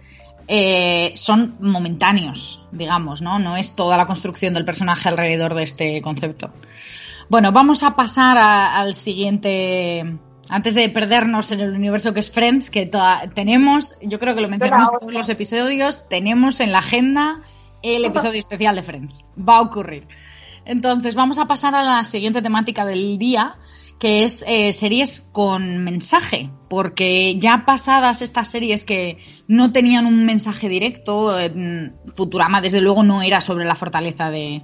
eh, 0.48 1.12
son 1.16 1.56
momentáneos, 1.60 2.66
digamos, 2.72 3.22
¿no? 3.22 3.38
No 3.38 3.56
es 3.56 3.74
toda 3.76 3.96
la 3.96 4.06
construcción 4.06 4.54
del 4.54 4.64
personaje 4.64 5.08
alrededor 5.08 5.54
de 5.54 5.62
este 5.62 6.02
concepto. 6.02 6.52
Bueno, 7.28 7.52
vamos 7.52 7.82
a 7.82 7.96
pasar 7.96 8.36
a- 8.38 8.78
al 8.78 8.94
siguiente. 8.94 10.16
Antes 10.48 10.74
de 10.74 10.88
perdernos 10.90 11.50
en 11.52 11.60
el 11.60 11.72
universo 11.72 12.12
que 12.12 12.20
es 12.20 12.30
Friends, 12.30 12.70
que 12.70 12.84
toda- 12.86 13.30
tenemos, 13.34 13.96
yo 14.02 14.18
creo 14.18 14.34
que 14.34 14.42
lo 14.42 14.48
mencionamos 14.48 14.90
en 14.92 14.98
todos 14.98 15.12
los 15.12 15.28
episodios, 15.28 16.08
tenemos 16.08 16.60
en 16.60 16.72
la 16.72 16.78
agenda 16.78 17.42
el 17.82 18.04
episodio 18.04 18.38
especial 18.40 18.74
de 18.76 18.82
Friends. 18.82 19.24
Va 19.38 19.56
a 19.56 19.60
ocurrir. 19.62 20.06
Entonces, 20.64 21.14
vamos 21.14 21.38
a 21.38 21.46
pasar 21.46 21.74
a 21.74 21.82
la 21.82 22.04
siguiente 22.04 22.42
temática 22.42 22.84
del 22.84 23.18
día, 23.18 23.56
que 24.02 24.24
es 24.24 24.44
eh, 24.48 24.72
series 24.72 25.20
con 25.20 25.78
mensaje, 25.84 26.50
porque 26.68 27.38
ya 27.38 27.62
pasadas 27.64 28.20
estas 28.20 28.48
series 28.48 28.84
que 28.84 29.18
no 29.46 29.70
tenían 29.70 30.06
un 30.06 30.26
mensaje 30.26 30.68
directo, 30.68 31.38
eh, 31.38 31.92
Futurama 32.16 32.60
desde 32.60 32.80
luego 32.80 33.04
no 33.04 33.22
era 33.22 33.40
sobre 33.40 33.64
la 33.64 33.76
fortaleza 33.76 34.28
de, 34.28 34.62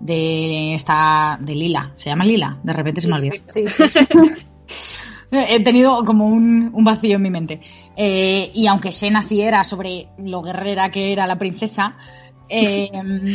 de 0.00 0.72
esta 0.72 1.38
de 1.42 1.56
Lila, 1.56 1.92
se 1.96 2.08
llama 2.08 2.24
Lila, 2.24 2.58
de 2.62 2.72
repente 2.72 3.02
se 3.02 3.08
me 3.08 3.16
olvida. 3.16 3.34
Sí, 3.52 3.64
sí. 3.68 3.82
He 5.30 5.62
tenido 5.62 6.02
como 6.02 6.26
un, 6.28 6.70
un 6.72 6.82
vacío 6.82 7.16
en 7.16 7.22
mi 7.22 7.30
mente. 7.30 7.60
Eh, 7.94 8.50
y 8.54 8.66
aunque 8.66 8.92
Xena 8.92 9.20
sí 9.20 9.42
era 9.42 9.62
sobre 9.62 10.08
lo 10.16 10.40
guerrera 10.40 10.90
que 10.90 11.12
era 11.12 11.26
la 11.26 11.38
princesa, 11.38 11.98
eh, 12.50 12.90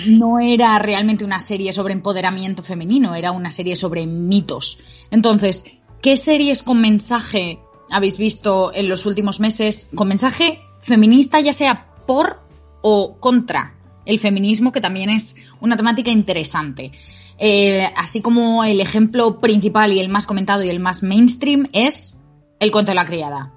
no 0.07 0.39
era 0.39 0.77
realmente 0.77 1.23
una 1.23 1.39
serie 1.39 1.71
sobre 1.71 1.93
empoderamiento 1.93 2.63
femenino, 2.63 3.15
era 3.15 3.31
una 3.31 3.49
serie 3.49 3.77
sobre 3.77 4.05
mitos. 4.05 4.79
Entonces, 5.09 5.63
¿qué 6.01 6.17
series 6.17 6.63
con 6.63 6.81
mensaje 6.81 7.59
habéis 7.89 8.17
visto 8.17 8.73
en 8.73 8.89
los 8.89 9.05
últimos 9.05 9.39
meses? 9.39 9.89
Con 9.95 10.09
mensaje 10.09 10.59
feminista, 10.79 11.39
ya 11.39 11.53
sea 11.53 11.87
por 12.05 12.41
o 12.81 13.17
contra 13.19 13.75
el 14.05 14.19
feminismo, 14.19 14.73
que 14.73 14.81
también 14.81 15.09
es 15.09 15.35
una 15.61 15.77
temática 15.77 16.11
interesante. 16.11 16.91
Eh, 17.37 17.87
así 17.95 18.21
como 18.21 18.63
el 18.63 18.81
ejemplo 18.81 19.39
principal 19.39 19.93
y 19.93 19.99
el 19.99 20.09
más 20.09 20.25
comentado 20.25 20.63
y 20.63 20.69
el 20.69 20.79
más 20.79 21.03
mainstream 21.03 21.67
es 21.73 22.21
El 22.59 22.71
cuento 22.71 22.91
de 22.91 22.95
la 22.95 23.05
criada. 23.05 23.53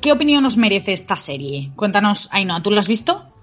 ¿Qué 0.00 0.12
opinión 0.12 0.44
os 0.44 0.56
merece 0.56 0.92
esta 0.92 1.16
serie? 1.16 1.72
Cuéntanos, 1.76 2.28
Ainhoa, 2.32 2.62
¿tú 2.62 2.70
la 2.70 2.80
has 2.80 2.88
visto? 2.88 3.35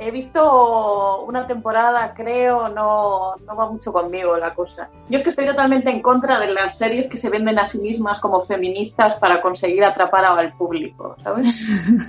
He 0.00 0.12
visto 0.12 1.24
una 1.24 1.48
temporada, 1.48 2.14
creo, 2.14 2.68
no, 2.68 3.34
no 3.44 3.56
va 3.56 3.68
mucho 3.68 3.92
conmigo 3.92 4.36
la 4.36 4.54
cosa. 4.54 4.88
Yo 5.08 5.18
es 5.18 5.24
que 5.24 5.30
estoy 5.30 5.46
totalmente 5.46 5.90
en 5.90 6.02
contra 6.02 6.38
de 6.38 6.52
las 6.52 6.78
series 6.78 7.08
que 7.08 7.16
se 7.16 7.28
venden 7.28 7.58
a 7.58 7.66
sí 7.66 7.78
mismas 7.78 8.20
como 8.20 8.44
feministas 8.44 9.18
para 9.18 9.42
conseguir 9.42 9.82
atrapar 9.82 10.24
al 10.24 10.52
público, 10.52 11.16
¿sabes? 11.24 11.48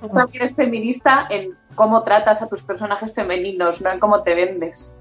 Tú 0.00 0.08
también 0.08 0.42
eres 0.42 0.54
feminista 0.54 1.26
en 1.30 1.56
cómo 1.74 2.02
tratas 2.02 2.42
a 2.42 2.48
tus 2.48 2.62
personajes 2.62 3.14
femeninos, 3.14 3.80
no 3.80 3.90
en 3.90 4.00
cómo 4.00 4.22
te 4.22 4.34
vendes. 4.34 4.92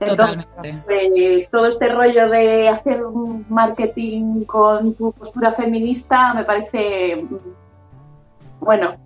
Entonces, 0.00 0.46
pues 0.56 1.50
todo 1.50 1.66
este 1.66 1.88
rollo 1.88 2.28
de 2.28 2.68
hacer 2.68 3.04
un 3.04 3.44
marketing 3.48 4.44
con 4.44 4.94
tu 4.94 5.12
postura 5.12 5.52
feminista 5.52 6.34
me 6.34 6.44
parece 6.44 7.16
mm, 7.16 7.38
bueno. 8.60 8.96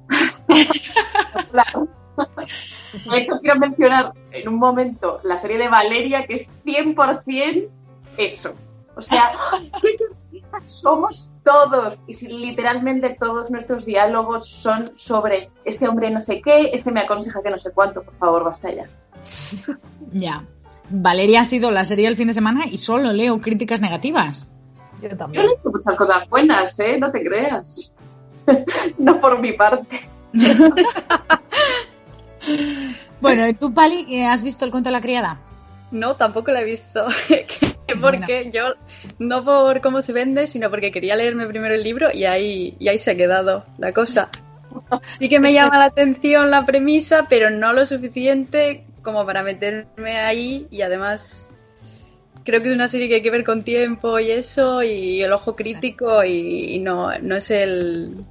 Claro. 1.51 1.89
De 3.11 3.19
hecho, 3.19 3.39
quiero 3.41 3.59
mencionar 3.59 4.13
en 4.33 4.49
un 4.49 4.57
momento 4.57 5.21
la 5.23 5.39
serie 5.39 5.59
de 5.59 5.69
Valeria, 5.69 6.27
que 6.27 6.35
es 6.35 6.49
100% 6.65 7.69
eso. 8.17 8.53
O 8.97 9.03
sea, 9.03 9.33
¿qué 9.81 9.97
feministas 9.97 10.73
somos 10.73 11.31
todos? 11.45 11.97
Y 12.07 12.15
si 12.15 12.29
literalmente 12.29 13.17
todos 13.19 13.51
nuestros 13.51 13.85
diálogos 13.87 14.49
son 14.49 14.91
sobre 14.97 15.51
este 15.65 15.89
hombre 15.89 16.11
no 16.11 16.21
sé 16.21 16.41
qué, 16.43 16.71
este 16.73 16.91
me 16.91 17.01
aconseja 17.01 17.43
que 17.43 17.51
no 17.51 17.59
sé 17.59 17.71
cuánto, 17.73 18.03
por 18.03 18.15
favor, 18.17 18.45
basta 18.45 18.71
ya. 18.73 18.87
Ya. 20.13 20.45
Valeria 20.93 21.43
ha 21.43 21.45
sido 21.45 21.71
la 21.71 21.85
serie 21.85 22.09
del 22.09 22.17
fin 22.17 22.27
de 22.27 22.35
semana 22.35 22.67
y 22.67 22.79
solo 22.79 23.13
leo 23.13 23.41
críticas 23.41 23.81
negativas. 23.81 24.57
Yo 25.01 25.09
Yo 25.09 25.17
también. 25.17 25.47
le 25.47 25.53
he 25.53 25.55
hecho 25.55 25.71
muchas 25.71 25.97
cosas 25.97 26.29
buenas, 26.29 26.81
¿eh? 26.81 26.99
No 26.99 27.13
te 27.13 27.23
creas. 27.23 27.93
no 28.99 29.21
por 29.21 29.39
mi 29.39 29.53
parte. 29.53 30.09
Bueno, 33.21 33.47
¿y 33.47 33.55
tú, 33.55 33.73
Pali, 33.73 34.07
eh, 34.09 34.27
has 34.27 34.43
visto 34.43 34.65
el 34.65 34.71
cuento 34.71 34.89
de 34.89 34.93
la 34.93 35.01
criada? 35.01 35.39
No, 35.91 36.17
tampoco 36.17 36.51
la 36.53 36.63
he 36.63 36.65
visto. 36.65 37.07
porque 38.01 38.51
yo, 38.53 38.75
no 39.19 39.45
por 39.45 39.81
cómo 39.81 40.03
se 40.03 40.13
vende, 40.13 40.47
sino 40.47 40.71
porque 40.71 40.93
quería 40.93 41.17
leerme 41.17 41.47
primero 41.47 41.75
el 41.75 41.83
libro 41.83 42.09
y 42.13 42.25
ahí, 42.25 42.77
y 42.79 42.89
ahí 42.89 42.99
se 42.99 43.13
ha 43.13 43.17
quedado 43.17 43.65
la 43.79 43.93
cosa. 43.93 44.31
Sí 45.19 45.29
que 45.29 45.41
me 45.41 45.53
llama 45.53 45.79
la 45.79 45.87
atención 45.87 46.51
la 46.51 46.65
premisa, 46.65 47.27
pero 47.29 47.51
no 47.51 47.73
lo 47.73 47.85
suficiente 47.85 48.85
como 49.03 49.27
para 49.27 49.43
meterme 49.43 50.19
ahí 50.19 50.69
y 50.71 50.83
además 50.83 51.51
creo 52.45 52.63
que 52.63 52.69
es 52.69 52.75
una 52.75 52.89
serie 52.89 53.09
que 53.09 53.17
hay 53.17 53.23
que 53.23 53.31
ver 53.31 53.45
con 53.45 53.65
tiempo 53.65 54.19
y 54.19 54.31
eso, 54.31 54.83
y 54.83 55.23
el 55.23 55.33
ojo 55.33 55.57
crítico, 55.57 56.25
y, 56.25 56.75
y 56.75 56.79
no, 56.79 57.19
no 57.19 57.37
es 57.37 57.51
el, 57.51 58.25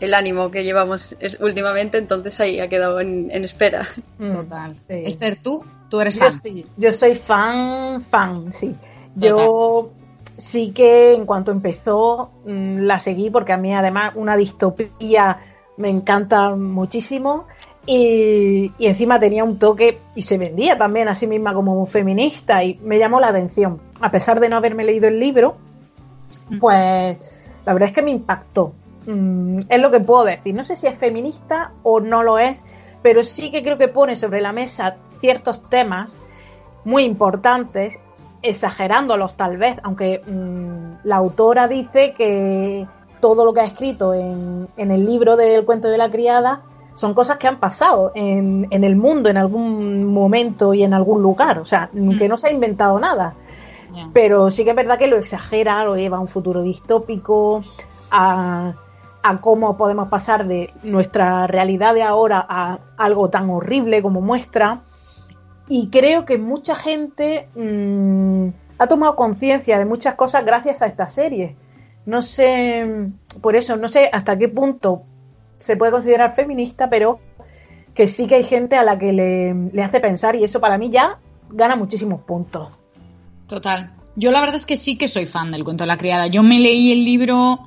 el 0.00 0.14
ánimo 0.14 0.50
que 0.50 0.64
llevamos 0.64 1.16
es- 1.20 1.38
últimamente, 1.40 1.98
entonces 1.98 2.38
ahí 2.40 2.60
ha 2.60 2.68
quedado 2.68 3.00
en, 3.00 3.30
en 3.30 3.44
espera. 3.44 3.82
Mm, 4.18 4.32
Total. 4.32 4.76
sí. 4.86 5.02
Esther, 5.04 5.38
tú, 5.42 5.64
tú 5.88 6.00
eres 6.00 6.14
Yo 6.14 6.20
fan. 6.22 6.32
sí, 6.32 6.66
yo 6.76 6.92
soy 6.92 7.14
fan, 7.14 8.00
fan, 8.00 8.52
sí. 8.52 8.74
Yo 9.14 9.90
sí 10.36 10.72
que 10.72 11.14
en 11.14 11.24
cuanto 11.24 11.50
empezó 11.50 12.30
mm, 12.44 12.80
la 12.80 13.00
seguí 13.00 13.30
porque 13.30 13.52
a 13.54 13.56
mí 13.56 13.72
además 13.74 14.12
una 14.16 14.36
distopía 14.36 15.38
me 15.78 15.88
encanta 15.88 16.54
muchísimo 16.54 17.46
y, 17.86 18.72
y 18.78 18.86
encima 18.86 19.18
tenía 19.20 19.44
un 19.44 19.58
toque 19.58 19.98
y 20.14 20.22
se 20.22 20.36
vendía 20.38 20.76
también 20.76 21.08
a 21.08 21.14
sí 21.14 21.26
misma 21.26 21.54
como 21.54 21.86
feminista 21.86 22.62
y 22.64 22.74
me 22.82 22.98
llamó 22.98 23.20
la 23.20 23.28
atención. 23.28 23.80
A 24.00 24.10
pesar 24.10 24.40
de 24.40 24.48
no 24.50 24.56
haberme 24.56 24.84
leído 24.84 25.08
el 25.08 25.18
libro, 25.20 25.56
pues 26.60 27.16
la 27.64 27.72
verdad 27.72 27.88
es 27.88 27.94
que 27.94 28.02
me 28.02 28.10
impactó. 28.10 28.72
Mm, 29.06 29.60
es 29.68 29.80
lo 29.80 29.90
que 29.90 30.00
puedo 30.00 30.24
decir. 30.24 30.54
No 30.54 30.64
sé 30.64 30.76
si 30.76 30.86
es 30.86 30.96
feminista 30.98 31.72
o 31.82 32.00
no 32.00 32.22
lo 32.22 32.38
es, 32.38 32.62
pero 33.02 33.22
sí 33.22 33.50
que 33.50 33.62
creo 33.62 33.78
que 33.78 33.88
pone 33.88 34.16
sobre 34.16 34.40
la 34.40 34.52
mesa 34.52 34.96
ciertos 35.20 35.68
temas 35.68 36.16
muy 36.84 37.04
importantes, 37.04 37.98
exagerándolos 38.42 39.36
tal 39.36 39.56
vez, 39.56 39.76
aunque 39.82 40.20
mm, 40.26 41.06
la 41.06 41.16
autora 41.16 41.68
dice 41.68 42.12
que 42.12 42.86
todo 43.20 43.44
lo 43.44 43.52
que 43.52 43.60
ha 43.60 43.64
escrito 43.64 44.12
en, 44.12 44.68
en 44.76 44.90
el 44.90 45.06
libro 45.06 45.36
del 45.36 45.64
cuento 45.64 45.88
de 45.88 45.98
la 45.98 46.10
criada 46.10 46.62
son 46.94 47.14
cosas 47.14 47.38
que 47.38 47.46
han 47.46 47.60
pasado 47.60 48.12
en, 48.14 48.66
en 48.70 48.84
el 48.84 48.96
mundo 48.96 49.28
en 49.28 49.36
algún 49.36 50.04
momento 50.06 50.74
y 50.74 50.82
en 50.82 50.94
algún 50.94 51.22
lugar, 51.22 51.58
o 51.58 51.66
sea, 51.66 51.90
que 51.92 52.28
no 52.28 52.36
se 52.36 52.48
ha 52.48 52.52
inventado 52.52 52.98
nada. 52.98 53.34
Pero 54.12 54.50
sí 54.50 54.64
que 54.64 54.70
es 54.70 54.76
verdad 54.76 54.98
que 54.98 55.06
lo 55.06 55.16
exagera, 55.16 55.82
lo 55.84 55.96
lleva 55.96 56.18
a 56.18 56.20
un 56.20 56.28
futuro 56.28 56.62
distópico, 56.62 57.64
a, 58.10 58.74
a 59.28 59.40
cómo 59.40 59.76
podemos 59.76 60.08
pasar 60.08 60.46
de 60.46 60.72
nuestra 60.84 61.46
realidad 61.48 61.94
de 61.94 62.02
ahora 62.02 62.46
a 62.48 62.78
algo 62.96 63.28
tan 63.28 63.50
horrible 63.50 64.00
como 64.00 64.20
muestra. 64.20 64.82
Y 65.68 65.90
creo 65.90 66.24
que 66.24 66.38
mucha 66.38 66.76
gente 66.76 67.48
mm, 67.56 68.48
ha 68.78 68.86
tomado 68.86 69.16
conciencia 69.16 69.78
de 69.78 69.84
muchas 69.84 70.14
cosas 70.14 70.44
gracias 70.44 70.80
a 70.80 70.86
esta 70.86 71.08
serie. 71.08 71.56
No 72.04 72.22
sé, 72.22 73.10
por 73.40 73.56
eso, 73.56 73.76
no 73.76 73.88
sé 73.88 74.08
hasta 74.12 74.38
qué 74.38 74.48
punto 74.48 75.02
se 75.58 75.76
puede 75.76 75.90
considerar 75.90 76.36
feminista, 76.36 76.88
pero 76.88 77.18
que 77.94 78.06
sí 78.06 78.28
que 78.28 78.36
hay 78.36 78.44
gente 78.44 78.76
a 78.76 78.84
la 78.84 78.96
que 78.96 79.12
le, 79.12 79.54
le 79.54 79.82
hace 79.82 79.98
pensar 79.98 80.36
y 80.36 80.44
eso 80.44 80.60
para 80.60 80.78
mí 80.78 80.90
ya 80.90 81.18
gana 81.50 81.74
muchísimos 81.74 82.20
puntos. 82.20 82.68
Total. 83.48 83.92
Yo 84.14 84.30
la 84.30 84.40
verdad 84.40 84.56
es 84.56 84.66
que 84.66 84.76
sí 84.76 84.96
que 84.96 85.08
soy 85.08 85.26
fan 85.26 85.50
del 85.50 85.64
cuento 85.64 85.82
de 85.82 85.88
la 85.88 85.98
criada. 85.98 86.28
Yo 86.28 86.44
me 86.44 86.60
leí 86.60 86.92
el 86.92 87.04
libro 87.04 87.58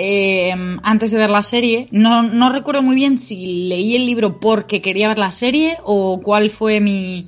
eh, 0.00 0.54
antes 0.84 1.10
de 1.10 1.18
ver 1.18 1.30
la 1.30 1.42
serie. 1.42 1.88
No, 1.90 2.22
no 2.22 2.50
recuerdo 2.50 2.82
muy 2.82 2.94
bien 2.94 3.18
si 3.18 3.66
leí 3.68 3.96
el 3.96 4.06
libro 4.06 4.38
porque 4.38 4.80
quería 4.80 5.08
ver 5.08 5.18
la 5.18 5.32
serie 5.32 5.76
o 5.82 6.20
cuál 6.22 6.50
fue 6.50 6.80
mi... 6.80 7.26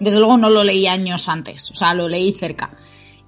Desde 0.00 0.18
luego 0.18 0.36
no 0.36 0.50
lo 0.50 0.64
leí 0.64 0.88
años 0.88 1.28
antes, 1.28 1.70
o 1.70 1.76
sea, 1.76 1.94
lo 1.94 2.08
leí 2.08 2.32
cerca. 2.32 2.76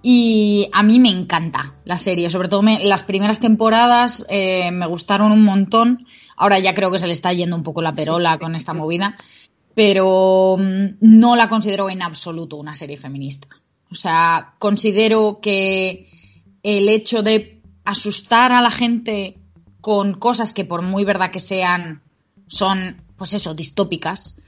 Y 0.02 0.68
a 0.72 0.82
mí 0.82 0.98
me 0.98 1.10
encanta 1.10 1.74
la 1.84 1.96
serie, 1.96 2.28
sobre 2.28 2.48
todo 2.48 2.62
me- 2.62 2.84
las 2.84 3.04
primeras 3.04 3.38
temporadas 3.38 4.26
eh, 4.28 4.72
me 4.72 4.86
gustaron 4.86 5.30
un 5.30 5.44
montón. 5.44 6.04
Ahora 6.36 6.58
ya 6.58 6.74
creo 6.74 6.90
que 6.90 6.98
se 6.98 7.06
le 7.06 7.12
está 7.12 7.32
yendo 7.32 7.54
un 7.54 7.62
poco 7.62 7.82
la 7.82 7.94
perola 7.94 8.36
con 8.38 8.56
esta 8.56 8.74
movida, 8.74 9.16
pero 9.76 10.56
mm, 10.58 10.96
no 11.02 11.36
la 11.36 11.48
considero 11.48 11.88
en 11.88 12.02
absoluto 12.02 12.56
una 12.56 12.74
serie 12.74 12.96
feminista. 12.96 13.46
O 13.92 13.94
sea, 13.94 14.54
considero 14.58 15.38
que 15.40 16.08
el 16.64 16.88
hecho 16.88 17.22
de 17.22 17.61
asustar 17.84 18.52
a 18.52 18.62
la 18.62 18.70
gente 18.70 19.38
con 19.80 20.14
cosas 20.14 20.52
que 20.52 20.64
por 20.64 20.82
muy 20.82 21.04
verdad 21.04 21.30
que 21.30 21.40
sean, 21.40 22.02
son, 22.46 23.02
pues 23.16 23.34
eso, 23.34 23.54
distópicas, 23.54 24.38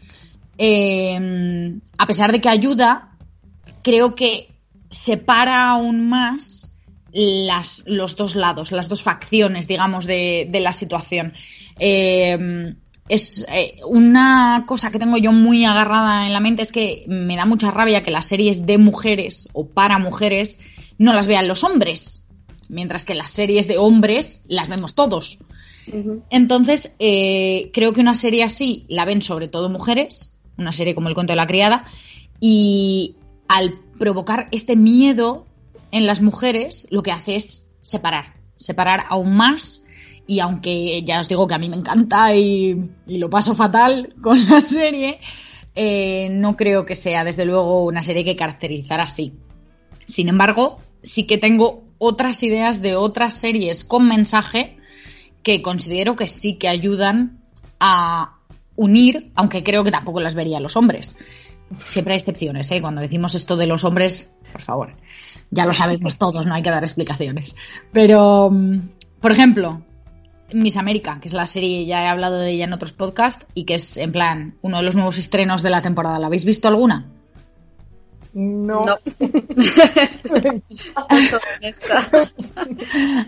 eh, 0.58 1.80
a 1.98 2.06
pesar 2.06 2.32
de 2.32 2.40
que 2.40 2.48
ayuda, 2.48 3.16
creo 3.82 4.14
que 4.14 4.54
separa 4.90 5.70
aún 5.70 6.08
más 6.08 6.72
las, 7.12 7.82
los 7.86 8.16
dos 8.16 8.36
lados, 8.36 8.72
las 8.72 8.88
dos 8.88 9.02
facciones, 9.02 9.66
digamos, 9.66 10.06
de, 10.06 10.48
la 10.52 10.72
situación. 10.72 11.34
Eh, 11.78 12.74
es 13.08 13.44
eh, 13.52 13.80
una 13.86 14.64
cosa 14.66 14.90
que 14.90 14.98
tengo 14.98 15.18
yo 15.18 15.32
muy 15.32 15.64
agarrada 15.64 16.26
en 16.26 16.32
la 16.32 16.40
mente 16.40 16.62
es 16.62 16.72
que 16.72 17.04
me 17.06 17.36
da 17.36 17.44
mucha 17.44 17.70
rabia 17.70 18.02
que 18.02 18.10
las 18.10 18.26
series 18.26 18.66
de 18.66 18.78
mujeres 18.78 19.48
o 19.52 19.66
para 19.66 19.98
mujeres 19.98 20.58
no 20.96 21.12
las 21.12 21.26
vean 21.26 21.48
los 21.48 21.64
hombres, 21.64 22.23
mientras 22.68 23.04
que 23.04 23.14
las 23.14 23.30
series 23.30 23.68
de 23.68 23.78
hombres 23.78 24.44
las 24.48 24.68
vemos 24.68 24.94
todos. 24.94 25.38
Entonces, 26.30 26.94
eh, 26.98 27.70
creo 27.72 27.92
que 27.92 28.00
una 28.00 28.14
serie 28.14 28.42
así 28.42 28.86
la 28.88 29.04
ven 29.04 29.20
sobre 29.20 29.48
todo 29.48 29.68
mujeres, 29.68 30.38
una 30.56 30.72
serie 30.72 30.94
como 30.94 31.08
El 31.08 31.14
cuento 31.14 31.32
de 31.32 31.36
la 31.36 31.46
criada, 31.46 31.86
y 32.40 33.16
al 33.48 33.74
provocar 33.98 34.48
este 34.50 34.76
miedo 34.76 35.46
en 35.90 36.06
las 36.06 36.22
mujeres, 36.22 36.86
lo 36.90 37.02
que 37.02 37.12
hace 37.12 37.36
es 37.36 37.70
separar, 37.82 38.34
separar 38.56 39.04
aún 39.08 39.36
más. 39.36 39.84
Y 40.26 40.40
aunque 40.40 41.02
ya 41.02 41.20
os 41.20 41.28
digo 41.28 41.46
que 41.46 41.54
a 41.54 41.58
mí 41.58 41.68
me 41.68 41.76
encanta 41.76 42.34
y, 42.34 42.90
y 43.06 43.18
lo 43.18 43.28
paso 43.28 43.54
fatal 43.54 44.14
con 44.22 44.38
la 44.48 44.62
serie, 44.62 45.20
eh, 45.74 46.28
no 46.30 46.56
creo 46.56 46.86
que 46.86 46.94
sea 46.96 47.24
desde 47.24 47.44
luego 47.44 47.84
una 47.84 48.02
serie 48.02 48.24
que 48.24 48.36
caracterizar 48.36 49.00
así. 49.00 49.34
Sin 50.04 50.28
embargo, 50.28 50.80
sí 51.02 51.26
que 51.26 51.38
tengo 51.38 51.83
otras 51.98 52.42
ideas 52.42 52.82
de 52.82 52.96
otras 52.96 53.34
series 53.34 53.84
con 53.84 54.08
mensaje 54.08 54.76
que 55.42 55.62
considero 55.62 56.16
que 56.16 56.26
sí 56.26 56.54
que 56.54 56.68
ayudan 56.68 57.40
a 57.78 58.38
unir, 58.76 59.30
aunque 59.34 59.62
creo 59.62 59.84
que 59.84 59.90
tampoco 59.90 60.20
las 60.20 60.34
vería 60.34 60.60
los 60.60 60.76
hombres. 60.76 61.16
Siempre 61.88 62.14
hay 62.14 62.18
excepciones, 62.18 62.70
¿eh? 62.70 62.80
Cuando 62.80 63.00
decimos 63.00 63.34
esto 63.34 63.56
de 63.56 63.66
los 63.66 63.84
hombres, 63.84 64.34
por 64.52 64.62
favor, 64.62 64.96
ya 65.50 65.66
lo 65.66 65.72
sabemos 65.72 66.18
todos, 66.18 66.46
no 66.46 66.54
hay 66.54 66.62
que 66.62 66.70
dar 66.70 66.84
explicaciones. 66.84 67.56
Pero, 67.92 68.50
mm, 68.50 68.80
por 69.20 69.32
ejemplo, 69.32 69.82
Miss 70.52 70.76
América, 70.76 71.18
que 71.20 71.28
es 71.28 71.34
la 71.34 71.46
serie, 71.46 71.86
ya 71.86 72.04
he 72.04 72.08
hablado 72.08 72.38
de 72.38 72.50
ella 72.50 72.64
en 72.64 72.72
otros 72.72 72.92
podcasts, 72.92 73.46
y 73.54 73.64
que 73.64 73.74
es, 73.74 73.96
en 73.96 74.12
plan, 74.12 74.56
uno 74.62 74.78
de 74.78 74.82
los 74.82 74.94
nuevos 74.94 75.18
estrenos 75.18 75.62
de 75.62 75.70
la 75.70 75.82
temporada. 75.82 76.18
¿La 76.18 76.26
habéis 76.26 76.44
visto 76.44 76.68
alguna? 76.68 77.06
No. 78.34 78.84
No. 78.84 78.98
Honesta. 81.08 82.06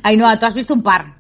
Ainhoa, 0.03 0.38
tú 0.38 0.47
has 0.47 0.55
visto 0.55 0.75
un 0.75 0.83
par. 0.83 1.14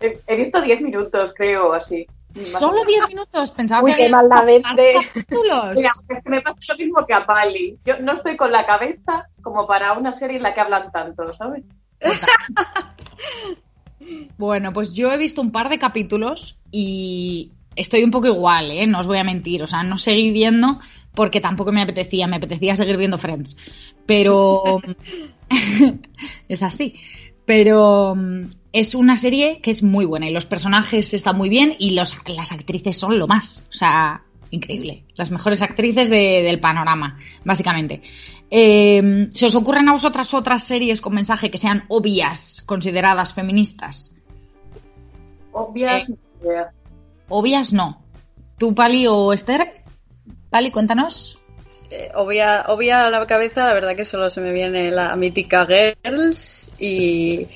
He, 0.00 0.18
he 0.26 0.36
visto 0.36 0.60
10 0.60 0.80
minutos, 0.80 1.32
creo, 1.36 1.72
así. 1.72 2.06
Solo 2.44 2.84
menos. 2.84 2.86
10 2.86 3.08
minutos, 3.08 3.50
pensaba 3.50 3.82
Uy, 3.82 3.90
que 3.92 3.96
qué 3.96 4.04
había 4.04 4.16
mal 4.16 4.28
la 4.28 4.44
visto 4.44 4.68
vende. 4.68 4.94
capítulos. 5.12 5.74
Mira, 5.74 5.90
es 6.08 6.24
que 6.24 6.30
me 6.30 6.40
pasa 6.40 6.58
lo 6.68 6.76
mismo 6.76 7.06
que 7.06 7.14
a 7.14 7.26
Pali. 7.26 7.78
Yo 7.84 7.98
no 8.00 8.12
estoy 8.14 8.36
con 8.36 8.52
la 8.52 8.64
cabeza 8.64 9.28
como 9.42 9.66
para 9.66 9.92
una 9.92 10.16
serie 10.18 10.36
en 10.38 10.44
la 10.44 10.54
que 10.54 10.60
hablan 10.60 10.90
tanto, 10.92 11.34
¿sabes? 11.36 11.64
Bueno, 14.36 14.72
pues 14.72 14.92
yo 14.92 15.12
he 15.12 15.16
visto 15.16 15.40
un 15.40 15.52
par 15.52 15.68
de 15.68 15.78
capítulos 15.78 16.58
y 16.72 17.52
estoy 17.76 18.02
un 18.02 18.10
poco 18.10 18.26
igual, 18.26 18.70
¿eh? 18.72 18.86
No 18.86 18.98
os 18.98 19.06
voy 19.06 19.18
a 19.18 19.24
mentir. 19.24 19.62
O 19.62 19.66
sea, 19.68 19.84
no 19.84 19.96
seguí 19.96 20.32
viendo 20.32 20.80
porque 21.14 21.40
tampoco 21.40 21.72
me 21.72 21.82
apetecía. 21.82 22.26
Me 22.26 22.36
apetecía 22.36 22.76
seguir 22.76 22.96
viendo 22.96 23.18
Friends. 23.18 23.56
Pero... 24.06 24.80
es 26.48 26.62
así. 26.62 26.94
Pero 27.44 28.14
mm, 28.16 28.46
es 28.72 28.94
una 28.94 29.16
serie 29.16 29.60
que 29.60 29.70
es 29.70 29.82
muy 29.82 30.04
buena 30.04 30.28
y 30.28 30.32
los 30.32 30.46
personajes 30.46 31.12
están 31.14 31.36
muy 31.36 31.48
bien 31.48 31.74
y 31.78 31.90
los, 31.90 32.16
las 32.28 32.52
actrices 32.52 32.96
son 32.96 33.18
lo 33.18 33.26
más. 33.26 33.66
O 33.70 33.72
sea, 33.72 34.22
increíble. 34.50 35.04
Las 35.16 35.30
mejores 35.30 35.60
actrices 35.62 36.08
de- 36.08 36.42
del 36.42 36.60
panorama, 36.60 37.18
básicamente. 37.44 38.00
Eh, 38.50 39.28
¿Se 39.32 39.46
os 39.46 39.54
ocurren 39.54 39.88
a 39.88 39.92
vosotras 39.92 40.32
otras 40.34 40.62
series 40.62 41.00
con 41.00 41.14
mensaje 41.14 41.50
que 41.50 41.58
sean 41.58 41.84
obvias, 41.88 42.62
consideradas 42.66 43.34
feministas? 43.34 44.14
Obvias, 45.52 46.06
Eh. 46.44 46.64
Obvias 47.28 47.72
no. 47.72 48.02
¿Tú, 48.58 48.74
Pali 48.74 49.06
o 49.06 49.32
Esther? 49.32 49.81
Pali, 50.52 50.70
cuéntanos. 50.70 51.40
Eh, 51.90 52.10
obvia, 52.14 52.66
obvia 52.68 53.06
a 53.06 53.10
la 53.10 53.26
cabeza, 53.26 53.66
la 53.66 53.72
verdad 53.72 53.96
que 53.96 54.04
solo 54.04 54.28
se 54.28 54.42
me 54.42 54.52
viene 54.52 54.90
la 54.90 55.16
mítica 55.16 55.66
Girls 55.66 56.70
y... 56.78 57.48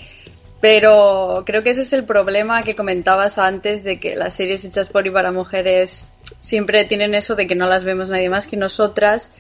Pero 0.63 1.43
creo 1.45 1.63
que 1.63 1.71
ese 1.71 1.83
es 1.83 1.93
el 1.93 2.05
problema 2.05 2.63
que 2.63 2.75
comentabas 2.75 3.37
antes 3.37 3.85
de 3.85 4.01
que 4.01 4.17
las 4.17 4.33
series 4.33 4.65
hechas 4.65 4.89
por 4.89 5.07
y 5.07 5.11
para 5.11 5.31
mujeres 5.31 6.11
siempre 6.41 6.87
tienen 6.87 7.15
eso 7.15 7.37
de 7.37 7.47
que 7.47 7.55
no 7.55 7.69
las 7.69 7.85
vemos 7.85 8.09
nadie 8.09 8.31
más 8.31 8.47
que 8.47 8.57
nosotras 8.57 9.31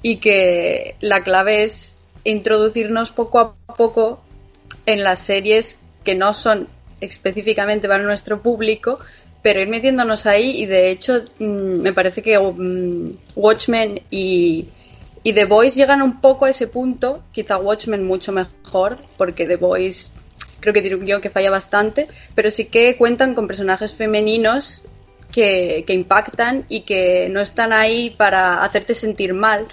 y 0.00 0.18
que 0.18 0.94
la 1.00 1.24
clave 1.24 1.64
es 1.64 2.00
introducirnos 2.22 3.10
poco 3.10 3.40
a 3.40 3.74
poco 3.74 4.22
en 4.86 5.02
las 5.02 5.18
series 5.18 5.80
que 6.04 6.14
no 6.14 6.32
son 6.32 6.68
específicamente 7.00 7.88
para 7.88 8.04
nuestro 8.04 8.40
público, 8.40 9.00
pero 9.42 9.60
ir 9.60 9.68
metiéndonos 9.68 10.26
ahí 10.26 10.62
y 10.62 10.66
de 10.66 10.90
hecho 10.90 11.24
mm, 11.38 11.80
me 11.80 11.92
parece 11.92 12.22
que 12.22 12.38
mm, 12.38 13.16
Watchmen 13.36 14.00
y, 14.10 14.68
Y 15.22 15.32
The 15.32 15.44
Voice 15.44 15.76
llegan 15.76 16.02
un 16.02 16.20
poco 16.20 16.46
a 16.46 16.50
ese 16.50 16.66
punto, 16.66 17.22
quizá 17.32 17.58
Watchmen 17.58 18.04
mucho 18.04 18.32
mejor, 18.32 18.98
porque 19.16 19.46
The 19.46 19.56
Voice 19.56 20.12
creo 20.60 20.74
que 20.74 20.82
tiene 20.82 20.96
un 20.96 21.04
guion 21.04 21.20
que 21.20 21.30
falla 21.30 21.50
bastante, 21.50 22.06
pero 22.34 22.50
sí 22.50 22.66
que 22.66 22.96
cuentan 22.96 23.34
con 23.34 23.46
personajes 23.46 23.94
femeninos 23.94 24.82
que, 25.32 25.84
que 25.86 25.94
impactan 25.94 26.64
y 26.68 26.80
que 26.80 27.28
no 27.30 27.40
están 27.40 27.72
ahí 27.72 28.10
para 28.10 28.62
hacerte 28.62 28.94
sentir 28.94 29.32
mal, 29.32 29.68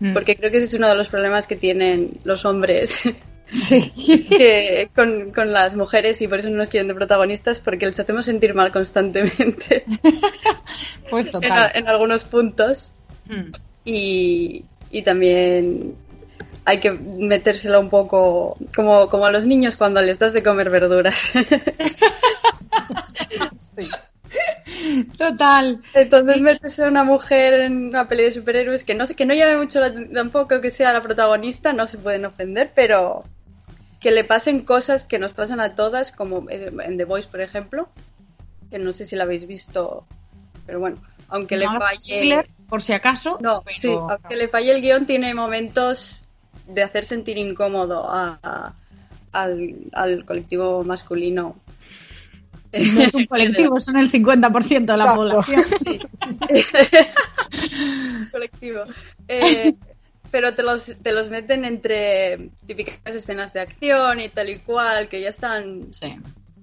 Mm. 0.00 0.14
porque 0.14 0.34
creo 0.34 0.50
que 0.50 0.56
ese 0.56 0.66
es 0.66 0.74
uno 0.74 0.88
de 0.88 0.94
los 0.94 1.08
problemas 1.10 1.46
que 1.46 1.56
tienen 1.56 2.18
los 2.24 2.44
hombres 2.46 2.94
que 3.68 4.90
con, 4.94 5.32
con 5.32 5.52
las 5.52 5.74
mujeres 5.74 6.20
y 6.22 6.28
por 6.28 6.38
eso 6.38 6.50
no 6.50 6.56
nos 6.56 6.70
quieren 6.70 6.88
de 6.88 6.94
protagonistas 6.94 7.58
porque 7.58 7.86
les 7.86 7.98
hacemos 7.98 8.24
sentir 8.26 8.54
mal 8.54 8.70
constantemente 8.72 9.84
Pues 11.10 11.26
en, 11.26 11.32
total. 11.32 11.70
en 11.74 11.88
algunos 11.88 12.24
puntos 12.24 12.90
Mm. 13.26 13.52
y, 13.84 14.64
y 14.90 15.02
también 15.02 15.94
hay 16.64 16.78
que 16.78 16.90
metérsela 16.90 17.78
un 17.78 17.88
poco 17.88 18.56
como, 18.74 19.08
como 19.08 19.26
a 19.26 19.30
los 19.30 19.46
niños 19.46 19.76
cuando 19.76 20.02
les 20.02 20.18
das 20.18 20.32
de 20.32 20.42
comer 20.42 20.68
verduras. 20.70 21.14
Total. 25.18 25.80
Entonces 25.94 26.40
metes 26.40 26.78
a 26.80 26.88
una 26.88 27.04
mujer 27.04 27.54
en 27.60 27.88
una 27.88 28.08
peli 28.08 28.24
de 28.24 28.32
superhéroes 28.32 28.84
que 28.84 28.94
no 28.94 29.06
sé, 29.06 29.14
que 29.14 29.26
no 29.26 29.34
llame 29.34 29.56
mucho 29.56 29.80
la 29.80 29.92
tampoco 30.12 30.60
que 30.60 30.70
sea 30.70 30.92
la 30.92 31.02
protagonista, 31.02 31.72
no 31.72 31.86
se 31.86 31.98
pueden 31.98 32.24
ofender, 32.24 32.72
pero 32.74 33.24
que 34.00 34.10
le 34.10 34.24
pasen 34.24 34.60
cosas 34.60 35.04
que 35.04 35.18
nos 35.18 35.32
pasan 35.32 35.60
a 35.60 35.74
todas, 35.74 36.10
como 36.12 36.46
en 36.50 36.96
The 36.96 37.04
Voice, 37.04 37.28
por 37.28 37.40
ejemplo, 37.40 37.88
que 38.70 38.78
no 38.78 38.92
sé 38.92 39.04
si 39.04 39.14
la 39.16 39.24
habéis 39.24 39.46
visto, 39.46 40.06
pero 40.66 40.80
bueno, 40.80 40.96
aunque 41.28 41.56
le 41.56 41.66
No 41.66 41.78
falle... 41.78 41.98
spoiler, 41.98 42.48
por 42.68 42.82
si 42.82 42.92
acaso. 42.94 43.38
No, 43.40 43.62
pero- 43.62 43.76
sí, 43.78 43.88
aunque 43.88 44.36
le 44.36 44.48
falle 44.48 44.72
el 44.72 44.80
guion, 44.82 45.06
tiene 45.06 45.34
momentos 45.34 46.24
de 46.66 46.82
hacer 46.82 47.04
sentir 47.04 47.36
incómodo 47.36 48.08
a- 48.08 48.38
a- 48.42 48.74
al, 49.32 49.74
al 49.92 50.24
colectivo 50.24 50.82
masculino. 50.84 51.56
No 52.72 53.00
es 53.02 53.12
un 53.14 53.26
colectivo, 53.26 53.80
son 53.80 53.96
el 53.98 54.10
50% 54.12 54.92
de 54.92 54.96
la 54.96 55.04
Exacto. 55.04 55.14
población. 55.16 55.64
colectivo. 58.32 58.84
Eh, 59.28 59.74
pero 60.30 60.54
te 60.54 60.62
los, 60.62 60.96
te 61.02 61.12
los 61.12 61.28
meten 61.30 61.64
entre 61.64 62.50
típicas 62.66 63.14
escenas 63.14 63.52
de 63.52 63.60
acción 63.60 64.20
y 64.20 64.28
tal 64.28 64.48
y 64.50 64.58
cual, 64.60 65.08
que 65.08 65.20
ya 65.20 65.28
están 65.28 65.92
Sí. 65.92 66.16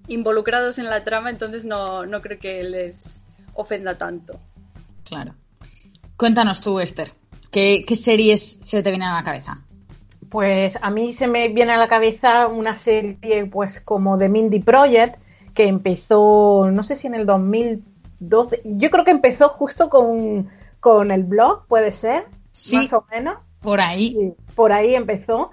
involucrados 0.08 0.78
en 0.80 0.86
la 0.86 1.04
trama, 1.04 1.30
entonces 1.30 1.66
no, 1.66 2.06
no 2.06 2.22
creo 2.22 2.40
que 2.40 2.64
les 2.64 3.24
ofenda 3.54 3.98
tanto. 3.98 4.36
Claro. 5.04 5.34
Cuéntanos 6.16 6.62
tú, 6.62 6.80
Esther. 6.80 7.12
¿Qué, 7.52 7.84
qué 7.88 7.96
series 7.96 8.60
se 8.64 8.84
te 8.84 8.90
vienen 8.90 9.10
a 9.10 9.16
la 9.16 9.24
cabeza? 9.24 9.62
Pues 10.30 10.78
a 10.82 10.90
mí 10.90 11.14
se 11.14 11.28
me 11.28 11.48
viene 11.50 11.74
a 11.74 11.78
la 11.78 11.88
cabeza 11.88 12.48
una 12.48 12.76
serie 12.76 13.46
pues 13.46 13.80
como 13.80 14.18
The 14.18 14.28
Mindy 14.28 14.60
Project 14.60 15.16
que 15.54 15.64
empezó, 15.64 16.70
no 16.72 16.84
sé 16.84 16.96
si 16.98 17.08
en 17.08 17.16
el 17.16 17.26
2012, 17.26 18.62
yo 18.66 18.90
creo 18.92 19.04
que 19.06 19.12
empezó 19.12 19.50
justo 19.50 19.90
con, 19.90 20.50
con 20.80 21.12
el 21.12 21.24
blog, 21.24 21.66
puede 21.68 21.92
ser, 21.94 22.26
Sí. 22.52 22.76
más 22.76 22.94
o 22.94 23.06
menos. 23.12 23.38
Por 23.62 23.80
ahí. 23.82 24.14
Sí, 24.16 24.34
por 24.56 24.72
ahí 24.72 24.96
empezó. 24.96 25.52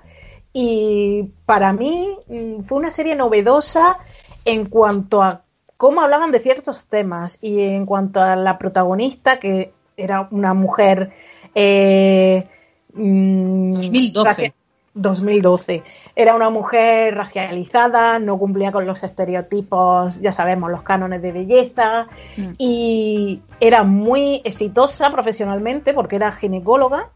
Y 0.52 1.30
para 1.46 1.72
mí 1.72 2.16
mm, 2.28 2.62
fue 2.64 2.78
una 2.78 2.90
serie 2.90 3.14
novedosa 3.16 3.98
en 4.44 4.66
cuanto 4.66 5.22
a 5.22 5.42
cómo 5.76 6.00
hablaban 6.00 6.30
de 6.30 6.38
ciertos 6.38 6.86
temas 6.86 7.38
y 7.40 7.60
en 7.60 7.86
cuanto 7.86 8.20
a 8.20 8.36
la 8.36 8.56
protagonista, 8.58 9.38
que 9.40 9.72
era 9.96 10.28
una 10.30 10.54
mujer. 10.54 11.12
Eh, 11.54 12.46
mm, 12.92 13.72
2012. 13.72 14.28
racia- 14.28 14.54
2012. 14.96 15.82
Era 16.14 16.36
una 16.36 16.50
mujer 16.50 17.16
racializada, 17.16 18.20
no 18.20 18.38
cumplía 18.38 18.70
con 18.70 18.86
los 18.86 19.02
estereotipos, 19.02 20.20
ya 20.20 20.32
sabemos, 20.32 20.70
los 20.70 20.82
cánones 20.82 21.20
de 21.20 21.32
belleza, 21.32 22.06
Mm. 22.36 22.52
y 22.58 23.42
era 23.58 23.82
muy 23.82 24.40
exitosa 24.44 25.10
profesionalmente 25.10 25.94
porque 25.94 26.16
era 26.16 26.30
ginecóloga 26.30 27.08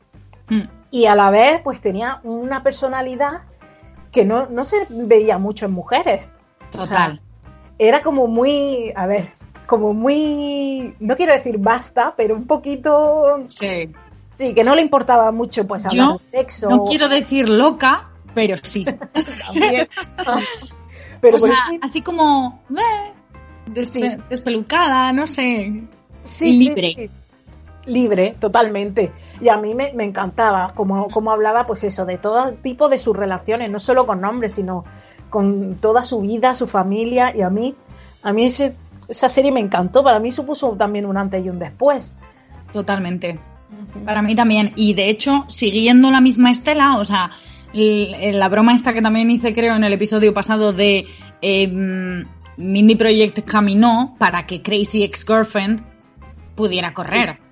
Mm. 0.51 0.63
Y 0.91 1.07
a 1.07 1.15
la 1.15 1.31
vez 1.31 1.61
pues 1.63 1.81
tenía 1.81 2.21
una 2.23 2.63
personalidad 2.63 3.43
que 4.13 4.25
no, 4.25 4.47
no 4.47 4.65
se 4.65 4.87
veía 4.89 5.39
mucho 5.39 5.67
en 5.67 5.73
mujeres. 5.73 6.27
Total. 6.71 7.21
Era 7.79 8.03
como 8.03 8.27
muy, 8.27 8.93
a 8.97 9.07
ver, 9.07 9.33
como 9.67 9.93
muy, 9.95 10.95
no 10.99 11.17
quiero 11.17 11.33
decir 11.35 11.59
basta, 11.59 12.15
pero 12.17 12.35
un 12.35 12.47
poquito, 12.47 13.45
Sí. 13.49 13.91
sí, 14.39 14.55
que 14.55 14.65
no 14.65 14.75
le 14.75 14.83
importaba 14.83 15.31
mucho 15.31 15.67
pues 15.67 15.85
hablar 15.85 16.09
Yo 16.09 16.19
de 16.19 16.25
sexo. 16.25 16.71
No 16.71 16.85
quiero 16.87 17.09
decir 17.09 17.49
loca, 17.49 18.09
pero 18.35 18.57
sí. 18.63 18.85
pero 21.21 21.37
o 21.37 21.41
sea, 21.41 21.53
eso- 21.53 21.79
así 21.83 22.03
como 22.03 22.63
despe- 23.69 24.17
Sí. 24.17 24.23
despelucada, 24.31 25.13
no 25.13 25.27
sé. 25.27 25.83
sí, 26.25 26.47
sí, 26.53 26.59
libre. 26.59 26.93
sí. 26.97 27.11
Libre, 27.89 28.37
totalmente. 28.39 29.13
Y 29.41 29.49
a 29.49 29.57
mí 29.57 29.75
me, 29.75 29.93
me 29.95 30.05
encantaba 30.05 30.73
como, 30.75 31.09
como 31.09 31.31
hablaba, 31.33 31.67
pues 31.67 31.83
eso, 31.85 32.05
de 32.07 32.19
todo 32.19 32.53
tipo 32.55 32.89
de 32.89 32.99
sus 32.99 33.17
relaciones, 33.17 33.71
no 33.71 33.79
solo 33.79 34.07
con 34.07 34.25
hombres, 34.25 34.53
sino 34.53 34.85
con 35.31 35.77
toda 35.81 36.03
su 36.03 36.21
vida, 36.21 36.55
su 36.55 36.67
familia. 36.67 37.35
Y 37.37 37.43
a 37.43 37.51
mí, 37.51 37.75
a 38.23 38.33
mí 38.33 38.45
ese- 38.45 38.77
esa 39.09 39.29
serie 39.29 39.51
me 39.53 39.61
encantó. 39.61 40.05
Para 40.05 40.19
mí 40.21 40.31
supuso 40.31 40.69
también 40.77 41.07
un 41.07 41.17
antes 41.17 41.45
y 41.45 41.49
un 41.49 41.59
después. 41.59 42.15
Totalmente. 42.73 43.39
Para 44.05 44.21
mí 44.23 44.35
también. 44.35 44.73
Y 44.77 44.95
de 44.95 45.09
hecho, 45.09 45.45
siguiendo 45.49 46.11
la 46.11 46.21
misma 46.21 46.51
estela, 46.51 46.97
o 46.99 47.05
sea, 47.05 47.31
la 47.73 48.49
broma 48.49 48.75
esta 48.75 48.93
que 48.93 49.01
también 49.03 49.31
hice, 49.31 49.53
creo, 49.55 49.75
en 49.77 49.85
el 49.85 49.93
episodio 49.95 50.33
pasado 50.35 50.73
de 50.73 51.07
eh, 51.41 51.69
Mindy 52.59 52.97
Project 52.97 53.41
caminó 53.47 54.15
para 54.19 54.47
que 54.47 54.61
Crazy 54.63 55.05
Ex-Girlfriend 55.05 55.83
pudiera 56.55 56.93
correr. 56.93 57.37
Sí, 57.37 57.48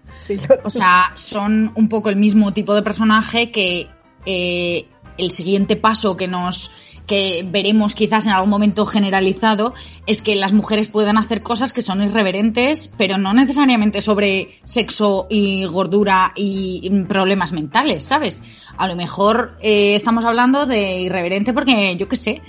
O 0.64 0.70
sea, 0.70 1.12
son 1.14 1.72
un 1.74 1.88
poco 1.88 2.08
el 2.10 2.16
mismo 2.16 2.52
tipo 2.52 2.74
de 2.74 2.82
personaje 2.82 3.50
que 3.50 3.88
eh, 4.24 4.86
el 5.18 5.30
siguiente 5.30 5.76
paso 5.76 6.16
que 6.16 6.28
nos 6.28 6.72
que 7.06 7.46
veremos 7.48 7.94
quizás 7.94 8.26
en 8.26 8.32
algún 8.32 8.50
momento 8.50 8.84
generalizado 8.84 9.74
es 10.06 10.22
que 10.22 10.34
las 10.34 10.52
mujeres 10.52 10.88
puedan 10.88 11.18
hacer 11.18 11.42
cosas 11.42 11.72
que 11.72 11.82
son 11.82 12.02
irreverentes, 12.02 12.92
pero 12.98 13.16
no 13.16 13.32
necesariamente 13.32 14.02
sobre 14.02 14.60
sexo 14.64 15.26
y 15.30 15.64
gordura 15.66 16.32
y 16.34 16.90
problemas 17.08 17.52
mentales, 17.52 18.04
¿sabes? 18.04 18.42
A 18.76 18.88
lo 18.88 18.96
mejor 18.96 19.56
eh, 19.62 19.94
estamos 19.94 20.24
hablando 20.24 20.66
de 20.66 21.02
irreverente 21.02 21.52
porque, 21.52 21.96
yo 21.96 22.08
qué 22.08 22.16
sé, 22.16 22.42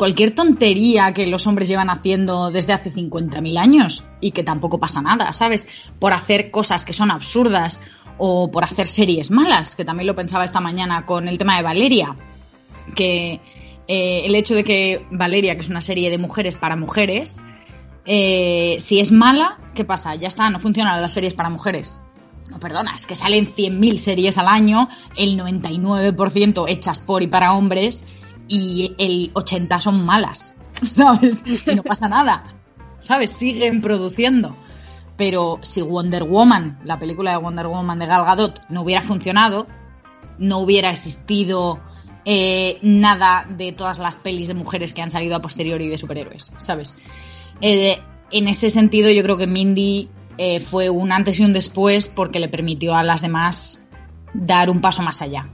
cualquier 0.00 0.34
tontería 0.34 1.12
que 1.12 1.26
los 1.26 1.46
hombres 1.46 1.68
llevan 1.68 1.90
haciendo 1.90 2.50
desde 2.50 2.72
hace 2.72 2.90
50.000 2.90 3.58
años 3.58 4.02
y 4.18 4.30
que 4.30 4.42
tampoco 4.42 4.80
pasa 4.80 5.02
nada, 5.02 5.34
¿sabes? 5.34 5.68
Por 5.98 6.14
hacer 6.14 6.50
cosas 6.50 6.86
que 6.86 6.94
son 6.94 7.10
absurdas 7.10 7.82
o 8.16 8.50
por 8.50 8.64
hacer 8.64 8.88
series 8.88 9.30
malas, 9.30 9.76
que 9.76 9.84
también 9.84 10.06
lo 10.06 10.16
pensaba 10.16 10.46
esta 10.46 10.58
mañana 10.58 11.04
con 11.04 11.28
el 11.28 11.36
tema 11.36 11.58
de 11.58 11.64
Valeria, 11.64 12.16
que 12.96 13.42
eh, 13.88 14.22
el 14.24 14.34
hecho 14.36 14.54
de 14.54 14.64
que 14.64 15.04
Valeria, 15.10 15.54
que 15.54 15.60
es 15.60 15.68
una 15.68 15.82
serie 15.82 16.08
de 16.08 16.16
mujeres 16.16 16.54
para 16.56 16.76
mujeres, 16.76 17.36
eh, 18.06 18.78
si 18.80 19.00
es 19.00 19.12
mala, 19.12 19.58
¿qué 19.74 19.84
pasa? 19.84 20.14
Ya 20.14 20.28
está, 20.28 20.48
no 20.48 20.60
funcionan 20.60 21.02
las 21.02 21.12
series 21.12 21.34
para 21.34 21.50
mujeres. 21.50 22.00
No, 22.48 22.58
perdona, 22.58 22.94
es 22.94 23.06
que 23.06 23.16
salen 23.16 23.54
100.000 23.54 23.98
series 23.98 24.38
al 24.38 24.48
año, 24.48 24.88
el 25.18 25.38
99% 25.38 26.64
hechas 26.70 27.00
por 27.00 27.22
y 27.22 27.26
para 27.26 27.52
hombres 27.52 28.02
y 28.50 28.94
el 28.98 29.30
80 29.32 29.80
son 29.80 30.04
malas, 30.04 30.56
¿sabes? 30.82 31.44
Y 31.46 31.74
no 31.74 31.82
pasa 31.84 32.08
nada, 32.08 32.44
¿sabes? 32.98 33.30
Siguen 33.30 33.80
produciendo. 33.80 34.56
Pero 35.16 35.60
si 35.62 35.82
Wonder 35.82 36.24
Woman, 36.24 36.80
la 36.84 36.98
película 36.98 37.30
de 37.30 37.36
Wonder 37.36 37.68
Woman 37.68 37.98
de 37.98 38.06
Gal 38.06 38.24
Gadot, 38.24 38.62
no 38.68 38.82
hubiera 38.82 39.02
funcionado, 39.02 39.66
no 40.38 40.58
hubiera 40.58 40.90
existido 40.90 41.78
eh, 42.24 42.78
nada 42.82 43.46
de 43.48 43.72
todas 43.72 43.98
las 43.98 44.16
pelis 44.16 44.48
de 44.48 44.54
mujeres 44.54 44.92
que 44.92 45.02
han 45.02 45.10
salido 45.10 45.36
a 45.36 45.42
posteriori 45.42 45.86
de 45.88 45.98
superhéroes, 45.98 46.52
¿sabes? 46.56 46.96
Eh, 47.60 47.98
en 48.32 48.48
ese 48.48 48.70
sentido, 48.70 49.10
yo 49.10 49.22
creo 49.22 49.36
que 49.36 49.46
Mindy 49.46 50.08
eh, 50.38 50.58
fue 50.58 50.90
un 50.90 51.12
antes 51.12 51.38
y 51.38 51.44
un 51.44 51.52
después 51.52 52.08
porque 52.08 52.40
le 52.40 52.48
permitió 52.48 52.94
a 52.94 53.04
las 53.04 53.22
demás 53.22 53.86
dar 54.32 54.70
un 54.70 54.80
paso 54.80 55.02
más 55.02 55.22
allá. 55.22 55.48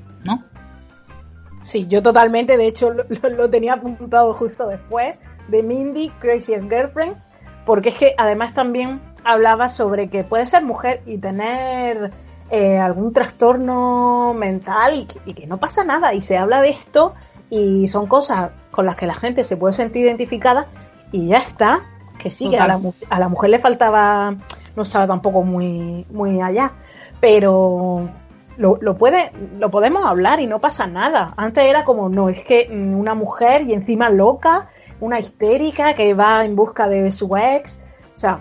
Sí, 1.66 1.86
yo 1.88 2.00
totalmente, 2.02 2.56
de 2.56 2.66
hecho 2.66 2.90
lo, 2.92 3.04
lo- 3.08 3.28
lo 3.30 3.50
tenía 3.50 3.74
apuntado 3.74 4.32
justo 4.34 4.66
después 4.68 5.20
de 5.48 5.62
Mindy, 5.62 6.10
Craziest 6.20 6.68
Girlfriend, 6.70 7.16
porque 7.64 7.88
es 7.88 7.96
que 7.96 8.14
además 8.16 8.54
también 8.54 9.00
hablaba 9.24 9.68
sobre 9.68 10.08
que 10.08 10.22
puede 10.22 10.46
ser 10.46 10.62
mujer 10.62 11.02
y 11.06 11.18
tener 11.18 12.12
eh, 12.50 12.78
algún 12.78 13.12
trastorno 13.12 14.32
mental 14.34 14.94
y 14.94 15.06
que, 15.06 15.18
y 15.26 15.34
que 15.34 15.46
no 15.48 15.58
pasa 15.58 15.82
nada, 15.82 16.14
y 16.14 16.20
se 16.20 16.36
habla 16.38 16.62
de 16.62 16.68
esto 16.68 17.14
y 17.50 17.88
son 17.88 18.06
cosas 18.06 18.50
con 18.70 18.86
las 18.86 18.94
que 18.96 19.06
la 19.06 19.14
gente 19.14 19.42
se 19.44 19.56
puede 19.56 19.72
sentir 19.74 20.04
identificada 20.06 20.66
y 21.10 21.26
ya 21.28 21.38
está, 21.38 21.80
que 22.18 22.30
sí, 22.30 22.48
que 22.50 22.58
a 22.58 22.66
la, 22.68 22.74
a 23.10 23.18
la 23.20 23.28
mujer 23.28 23.50
le 23.50 23.58
faltaba, 23.58 24.34
no 24.76 24.82
estaba 24.82 25.06
tampoco 25.08 25.42
muy, 25.42 26.06
muy 26.10 26.40
allá, 26.40 26.72
pero 27.20 28.08
lo, 28.56 28.78
lo, 28.80 28.96
puede, 28.96 29.32
lo 29.58 29.70
podemos 29.70 30.04
hablar 30.04 30.40
y 30.40 30.46
no 30.46 30.60
pasa 30.60 30.86
nada. 30.86 31.34
Antes 31.36 31.64
era 31.64 31.84
como, 31.84 32.08
no, 32.08 32.28
es 32.28 32.42
que 32.44 32.68
mm, 32.68 32.94
una 32.94 33.14
mujer 33.14 33.62
y 33.68 33.74
encima 33.74 34.10
loca, 34.10 34.68
una 35.00 35.18
histérica 35.18 35.94
que 35.94 36.14
va 36.14 36.44
en 36.44 36.56
busca 36.56 36.88
de 36.88 37.12
su 37.12 37.36
ex. 37.36 37.84
O 38.14 38.18
sea, 38.18 38.40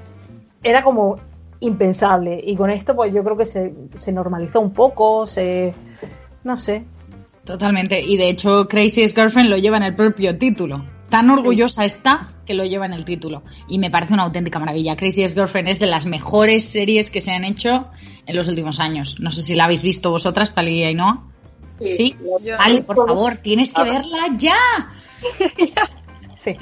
era 0.63 0.84
como 0.84 1.17
impensable. 1.60 2.41
Y 2.43 2.56
con 2.56 2.69
esto, 2.69 2.95
pues 2.95 3.13
yo 3.13 3.23
creo 3.23 3.38
que 3.38 3.45
se, 3.45 3.73
se 3.95 4.12
normalizó 4.12 4.60
un 4.60 4.73
poco, 4.73 5.25
se. 5.25 5.73
No 6.43 6.58
sé. 6.58 6.86
Totalmente. 7.43 8.01
Y 8.01 8.17
de 8.17 8.30
hecho, 8.30 8.67
Crazy's 8.67 9.13
Girlfriend 9.13 9.49
lo 9.49 9.58
lleva 9.58 9.78
en 9.78 9.84
el 9.84 9.95
propio 9.95 10.38
título. 10.38 10.86
Tan 11.10 11.30
orgullosa 11.30 11.86
está 11.86 12.34
que 12.45 12.53
lo 12.53 12.65
lleva 12.65 12.86
en 12.86 12.93
el 12.93 13.05
título. 13.05 13.43
Y 13.67 13.79
me 13.79 13.89
parece 13.89 14.13
una 14.13 14.23
auténtica 14.23 14.60
maravilla. 14.60 14.95
Crazy 14.95 15.27
Girlfriend 15.27 15.69
es 15.69 15.79
de 15.79 15.88
las 15.88 16.05
mejores 16.05 16.65
series 16.65 17.12
que 17.12 17.21
se 17.21 17.31
han 17.31 17.43
hecho 17.43 17.88
en 18.25 18.36
los 18.36 18.47
últimos 18.47 18.79
años. 18.79 19.19
No 19.19 19.31
sé 19.31 19.43
si 19.43 19.55
la 19.55 19.65
habéis 19.65 19.84
visto 19.84 20.12
vosotras, 20.12 20.51
Pali 20.51 20.79
y 20.79 20.84
Ainhoa. 20.84 21.23
Sí. 21.81 21.95
¿Sí? 21.95 22.15
Pali, 22.58 22.81
por 22.81 22.95
favor, 22.95 23.38
tienes 23.38 23.73
que 23.73 23.84
verla 23.84 24.27
ya. 24.38 24.58
sí. 26.38 26.55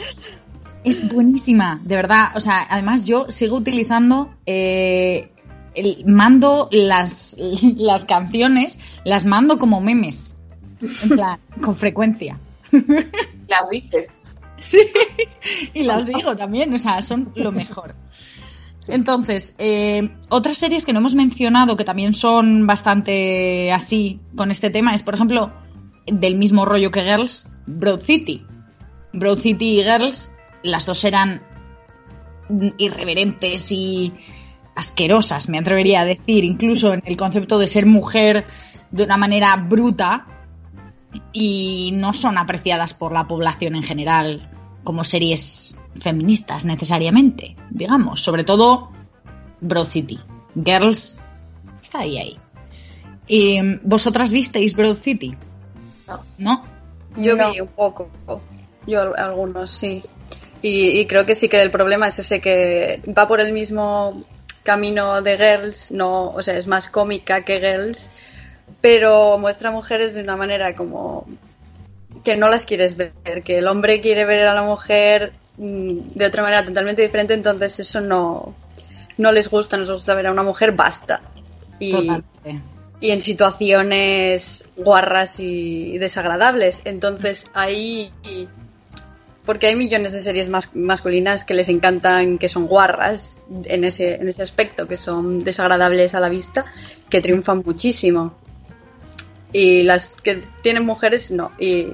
Es 0.84 1.08
buenísima, 1.08 1.80
de 1.84 1.96
verdad. 1.96 2.32
O 2.36 2.40
sea, 2.40 2.66
además 2.70 3.06
yo 3.06 3.28
sigo 3.30 3.58
utilizando 3.58 4.34
eh, 4.46 5.30
el, 5.76 6.04
mando 6.06 6.68
las, 6.72 7.36
las 7.78 8.06
canciones, 8.06 8.80
las 9.06 9.26
mando 9.26 9.58
como 9.58 9.82
memes. 9.82 10.36
En 11.04 11.10
plan, 11.10 11.40
con 11.62 11.78
frecuencia. 11.78 12.38
Las 13.48 13.70
dices. 13.70 14.10
Sí, 14.72 14.80
y 15.74 15.84
las 15.84 16.06
digo 16.06 16.36
también, 16.36 16.74
o 16.74 16.78
sea, 16.78 17.02
son 17.02 17.32
lo 17.36 17.52
mejor. 17.52 17.96
Entonces, 18.88 19.56
eh, 19.60 20.10
otras 20.30 20.58
series 20.58 20.86
que 20.86 20.94
no 20.94 21.00
hemos 21.00 21.16
mencionado 21.16 21.78
que 21.78 21.86
también 21.86 22.14
son 22.14 22.68
bastante 22.68 23.72
así 23.72 24.20
con 24.36 24.52
este 24.52 24.70
tema 24.70 24.94
es, 24.94 25.04
por 25.04 25.16
ejemplo, 25.16 25.54
del 26.06 26.36
mismo 26.36 26.66
rollo 26.66 26.92
que 26.92 27.04
Girls, 27.04 27.50
Broad 27.66 28.02
City. 28.02 28.46
Broad 29.14 29.40
City 29.40 29.80
y 29.80 29.84
Girls, 29.84 30.32
las 30.64 30.86
dos 30.86 31.04
eran 31.06 31.42
irreverentes 32.78 33.72
y 33.72 34.14
asquerosas, 34.76 35.50
me 35.50 35.60
atrevería 35.60 36.02
a 36.02 36.06
decir, 36.06 36.44
incluso 36.44 36.94
en 36.94 37.04
el 37.06 37.16
concepto 37.16 37.60
de 37.60 37.68
ser 37.68 37.86
mujer 37.86 38.46
de 38.92 39.04
una 39.04 39.18
manera 39.18 39.56
bruta 39.56 40.26
y 41.32 41.92
no 41.94 42.14
son 42.14 42.38
apreciadas 42.38 42.94
por 42.94 43.14
la 43.14 43.28
población 43.28 43.76
en 43.76 43.84
general 43.84 44.50
como 44.84 45.04
series 45.04 45.80
feministas 46.00 46.66
necesariamente, 46.66 47.56
digamos, 47.70 48.22
sobre 48.22 48.44
todo 48.44 48.92
Broad 49.62 49.88
City. 49.88 50.20
Girls 50.56 51.20
está 51.82 52.00
ahí 52.00 52.18
ahí. 52.18 52.40
¿Y 53.28 53.60
¿Vosotras 53.84 54.32
visteis 54.32 54.76
Broad 54.76 54.98
City? 54.98 55.36
No. 56.08 56.24
¿No? 56.38 56.66
Yo 57.18 57.36
vi 57.36 57.62
un 57.62 57.68
poco. 57.68 58.10
Yo 58.86 59.16
algunos, 59.16 59.72
sí. 59.72 60.02
Y, 60.62 61.06
creo 61.08 61.26
que 61.26 61.36
sí 61.36 61.50
que 61.50 61.62
el 61.62 61.72
problema 61.72 62.08
es 62.08 62.20
ese 62.20 62.40
que 62.40 63.02
va 63.18 63.28
por 63.28 63.42
el 63.42 63.52
mismo 63.52 64.24
camino 64.64 65.22
de 65.22 65.38
Girls, 65.38 65.92
no, 65.92 66.30
o 66.30 66.42
sea, 66.42 66.58
es 66.58 66.68
más 66.68 66.88
cómica 66.88 67.44
que 67.44 67.60
Girls, 67.60 68.10
pero 68.80 69.38
muestra 69.38 69.72
mujeres 69.72 70.16
de 70.16 70.22
una 70.22 70.38
manera 70.38 70.74
como 70.74 71.28
que 72.24 72.36
no 72.36 72.50
las 72.50 72.66
quieres 72.66 72.96
ver, 72.96 73.44
que 73.44 73.58
el 73.58 73.68
hombre 73.68 74.02
quiere 74.02 74.26
ver 74.26 74.46
a 74.46 74.54
la 74.54 74.64
mujer 74.64 75.34
mm, 75.58 76.14
de 76.16 76.26
otra 76.26 76.44
manera 76.44 76.66
totalmente 76.66 77.02
diferente, 77.02 77.34
entonces 77.34 77.80
eso 77.80 78.02
no, 78.02 78.56
no 79.18 79.32
les 79.32 79.50
gusta, 79.50 79.78
no 79.78 79.84
les 79.84 79.92
gusta 79.92 80.16
ver 80.16 80.28
a 80.28 80.32
una 80.32 80.44
mujer, 80.44 80.72
basta. 80.72 81.22
Y, 81.80 82.10
y 83.04 83.12
en 83.12 83.22
situaciones 83.22 84.64
guarras 84.78 85.40
y 85.40 85.98
desagradables. 85.98 86.82
Entonces 86.86 87.46
ahí, 87.54 88.12
porque 89.46 89.68
hay 89.68 89.76
millones 89.76 90.14
de 90.14 90.22
series 90.22 90.50
masculinas 90.74 91.44
que 91.44 91.54
les 91.54 91.68
encantan, 91.68 92.38
que 92.38 92.48
son 92.48 92.66
guarras 92.66 93.38
en 93.66 93.84
ese, 93.84 94.16
en 94.16 94.30
ese 94.30 94.42
aspecto, 94.42 94.88
que 94.88 94.96
son 94.96 95.44
desagradables 95.44 96.16
a 96.16 96.22
la 96.22 96.30
vista, 96.30 96.66
que 97.10 97.20
triunfan 97.20 97.62
muchísimo. 97.66 98.36
Y 99.52 99.84
las 99.84 100.22
que 100.22 100.42
tienen 100.62 100.86
mujeres, 100.86 101.30
no. 101.30 101.52
Y 101.60 101.88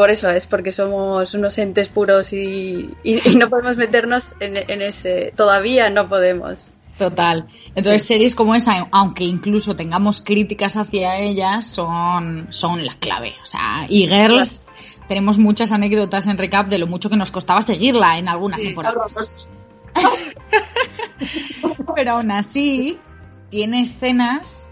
por 0.00 0.10
eso 0.10 0.30
es, 0.30 0.46
porque 0.46 0.72
somos 0.72 1.34
unos 1.34 1.58
entes 1.58 1.90
puros 1.90 2.32
y, 2.32 2.88
no 3.36 3.50
podemos 3.50 3.76
meternos 3.76 4.34
en, 4.40 4.80
ese. 4.80 5.34
Todavía 5.36 5.90
no 5.90 6.08
podemos. 6.08 6.70
Total. 6.96 7.46
Entonces, 7.74 8.06
series 8.06 8.34
como 8.34 8.54
esa, 8.54 8.88
aunque 8.92 9.24
incluso 9.24 9.76
tengamos 9.76 10.22
críticas 10.22 10.78
hacia 10.78 11.18
ellas, 11.18 11.66
son, 11.66 12.46
son 12.48 12.82
la 12.82 12.94
clave. 12.94 13.34
O 13.42 13.44
sea, 13.44 13.84
y 13.90 14.06
Girls, 14.06 14.64
tenemos 15.06 15.36
muchas 15.36 15.70
anécdotas 15.70 16.26
en 16.28 16.38
recap 16.38 16.68
de 16.68 16.78
lo 16.78 16.86
mucho 16.86 17.10
que 17.10 17.18
nos 17.18 17.30
costaba 17.30 17.60
seguirla 17.60 18.16
en 18.16 18.28
algunas 18.28 18.58
temporadas. 18.58 19.16
Pero 21.94 22.12
aún 22.12 22.30
así, 22.30 22.98
tiene 23.50 23.82
escenas 23.82 24.66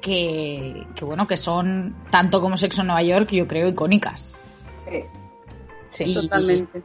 que, 0.00 0.86
bueno, 1.02 1.26
que 1.26 1.36
son 1.36 1.96
tanto 2.08 2.40
como 2.40 2.56
Sexo 2.56 2.80
en 2.80 2.86
Nueva 2.86 3.02
York, 3.02 3.28
yo 3.32 3.46
creo, 3.46 3.68
icónicas. 3.68 4.32
Sí, 5.90 6.14
totalmente. 6.14 6.82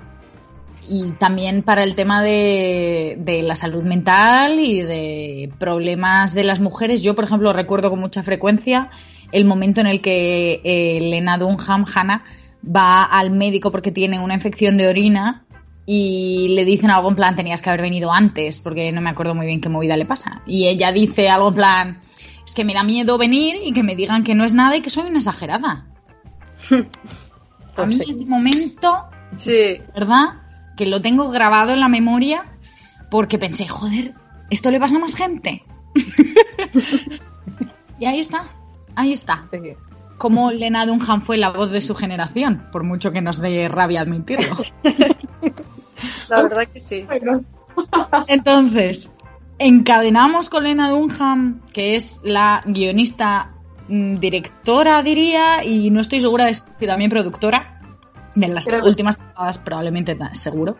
Y, 0.88 1.12
también 1.14 1.64
para 1.64 1.84
el 1.84 1.96
tema 1.96 2.22
de, 2.22 3.42
la 3.44 3.56
salud 3.56 3.84
mental 3.84 4.60
y 4.60 4.82
de 4.82 5.52
problemas 5.60 6.34
de 6.34 6.44
las 6.44 6.60
mujeres, 6.60 7.02
yo, 7.02 7.16
por 7.16 7.24
ejemplo, 7.24 7.54
recuerdo 7.54 7.90
con 7.90 8.00
mucha 8.00 8.24
frecuencia 8.24 8.90
el 9.32 9.46
momento 9.46 9.82
en 9.82 9.88
el 9.88 10.02
que 10.02 10.62
eh, 10.64 11.00
Lena 11.02 11.38
Dunham, 11.38 11.86
Hannah, 11.94 12.24
va 12.66 13.04
al 13.04 13.32
médico 13.32 13.72
porque 13.72 13.92
tiene 13.92 14.20
una 14.20 14.36
infección 14.36 14.78
de 14.78 14.88
orina 14.88 15.46
y 15.86 16.50
le 16.50 16.66
dicen 16.66 16.90
algo 16.90 17.10
en 17.10 17.16
plan, 17.16 17.36
tenías 17.36 17.62
que 17.62 17.70
haber 17.70 17.82
venido 17.82 18.12
antes, 18.12 18.60
porque 18.60 18.92
no 18.92 19.02
me 19.02 19.10
acuerdo 19.10 19.36
muy 19.36 19.46
bien 19.46 19.62
qué 19.62 19.70
movida 19.70 19.98
le 19.98 20.06
pasa. 20.06 20.42
Y 20.48 20.68
ella 20.68 20.92
dice 20.92 21.30
algo 21.30 21.50
en 21.50 21.56
plan, 21.56 22.02
es 22.46 22.54
que 22.54 22.66
me 22.66 22.74
da 22.74 22.84
miedo 22.84 23.18
venir 23.18 23.58
y 23.64 23.74
que 23.74 23.84
me 23.84 23.96
digan 23.96 24.24
que 24.24 24.36
no 24.36 24.46
es 24.46 24.54
nada 24.54 24.76
y 24.76 24.82
que 24.82 24.90
soy 24.90 25.10
una 25.10 25.20
exagerada. 25.20 25.88
A 27.76 27.86
mí 27.86 28.00
ese 28.08 28.26
momento, 28.26 29.06
sí. 29.38 29.82
¿verdad? 29.94 30.42
Que 30.78 30.86
lo 30.86 31.02
tengo 31.02 31.30
grabado 31.30 31.74
en 31.74 31.80
la 31.80 31.90
memoria 31.90 32.46
porque 33.10 33.38
pensé, 33.38 33.68
joder, 33.68 34.14
esto 34.50 34.72
le 34.72 34.80
pasa 34.80 34.98
a 34.98 35.00
más 35.00 35.16
gente. 35.16 35.64
y 38.00 38.06
ahí 38.06 38.20
está, 38.20 38.48
ahí 38.96 39.14
está. 39.14 39.46
Como 40.18 40.52
Lena 40.52 40.86
Dunham 40.86 41.22
fue 41.22 41.38
la 41.38 41.50
voz 41.50 41.72
de 41.72 41.82
su 41.82 41.96
generación, 41.96 42.68
por 42.72 42.84
mucho 42.84 43.12
que 43.12 43.22
nos 43.22 43.40
dé 43.40 43.68
rabia 43.68 44.02
admitirlo. 44.02 44.56
la 46.30 46.42
verdad 46.42 46.68
que 46.68 46.80
sí. 46.80 47.06
Entonces, 48.28 49.16
encadenamos 49.60 50.50
con 50.50 50.64
Lena 50.64 50.90
Dunham, 50.90 51.62
que 51.74 51.96
es 51.96 52.22
la 52.24 52.62
guionista, 52.66 53.55
directora, 53.88 55.02
diría, 55.04 55.64
y 55.64 55.90
no 55.92 56.02
estoy 56.02 56.22
segura 56.22 56.46
de 56.46 56.54
si 56.54 56.64
también 56.86 57.10
productora, 57.10 57.82
de 58.34 58.48
las 58.48 58.68
últimas 58.68 59.18
temporadas 59.18 59.58
probablemente 59.60 60.18
seguro, 60.34 60.78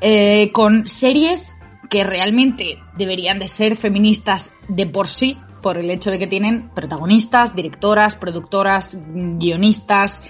eh, 0.00 0.50
con 0.52 0.88
series 0.88 1.58
que 1.90 2.04
realmente 2.04 2.78
deberían 2.96 3.38
de 3.38 3.48
ser 3.48 3.76
feministas 3.76 4.54
de 4.68 4.86
por 4.86 5.08
sí, 5.08 5.38
por 5.62 5.76
el 5.76 5.90
hecho 5.90 6.10
de 6.10 6.18
que 6.18 6.26
tienen 6.26 6.70
protagonistas, 6.70 7.54
directoras, 7.54 8.14
productoras, 8.14 9.02
guionistas, 9.14 10.26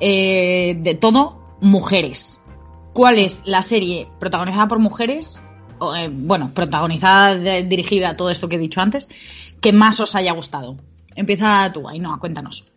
eh, 0.00 0.76
de 0.80 0.94
todo, 0.94 1.56
mujeres. 1.60 2.40
¿Cuál 2.92 3.18
es 3.18 3.42
la 3.46 3.62
serie 3.62 4.08
protagonizada 4.18 4.68
por 4.68 4.78
mujeres 4.78 5.42
eh, 5.96 6.08
bueno, 6.12 6.52
protagonizada, 6.54 7.34
dirigida, 7.62 8.16
todo 8.16 8.30
esto 8.30 8.48
que 8.48 8.56
he 8.56 8.58
dicho 8.58 8.80
antes, 8.80 9.08
que 9.60 9.72
más 9.72 10.00
os 10.00 10.14
haya 10.14 10.32
gustado. 10.32 10.76
Empieza 11.14 11.70
tú, 11.72 11.88
Ainhoa, 11.88 12.18
cuéntanos. 12.18 12.72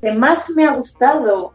Que 0.00 0.12
más 0.12 0.48
me 0.50 0.66
ha 0.66 0.74
gustado. 0.76 1.52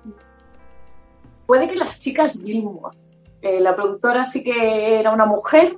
Puede 1.45 1.69
que 1.69 1.75
las 1.75 1.99
chicas 1.99 2.33
Gilmore. 2.33 2.97
Eh, 3.41 3.59
la 3.61 3.75
productora 3.75 4.25
sí 4.25 4.43
que 4.43 4.99
era 4.99 5.11
una 5.11 5.25
mujer 5.25 5.77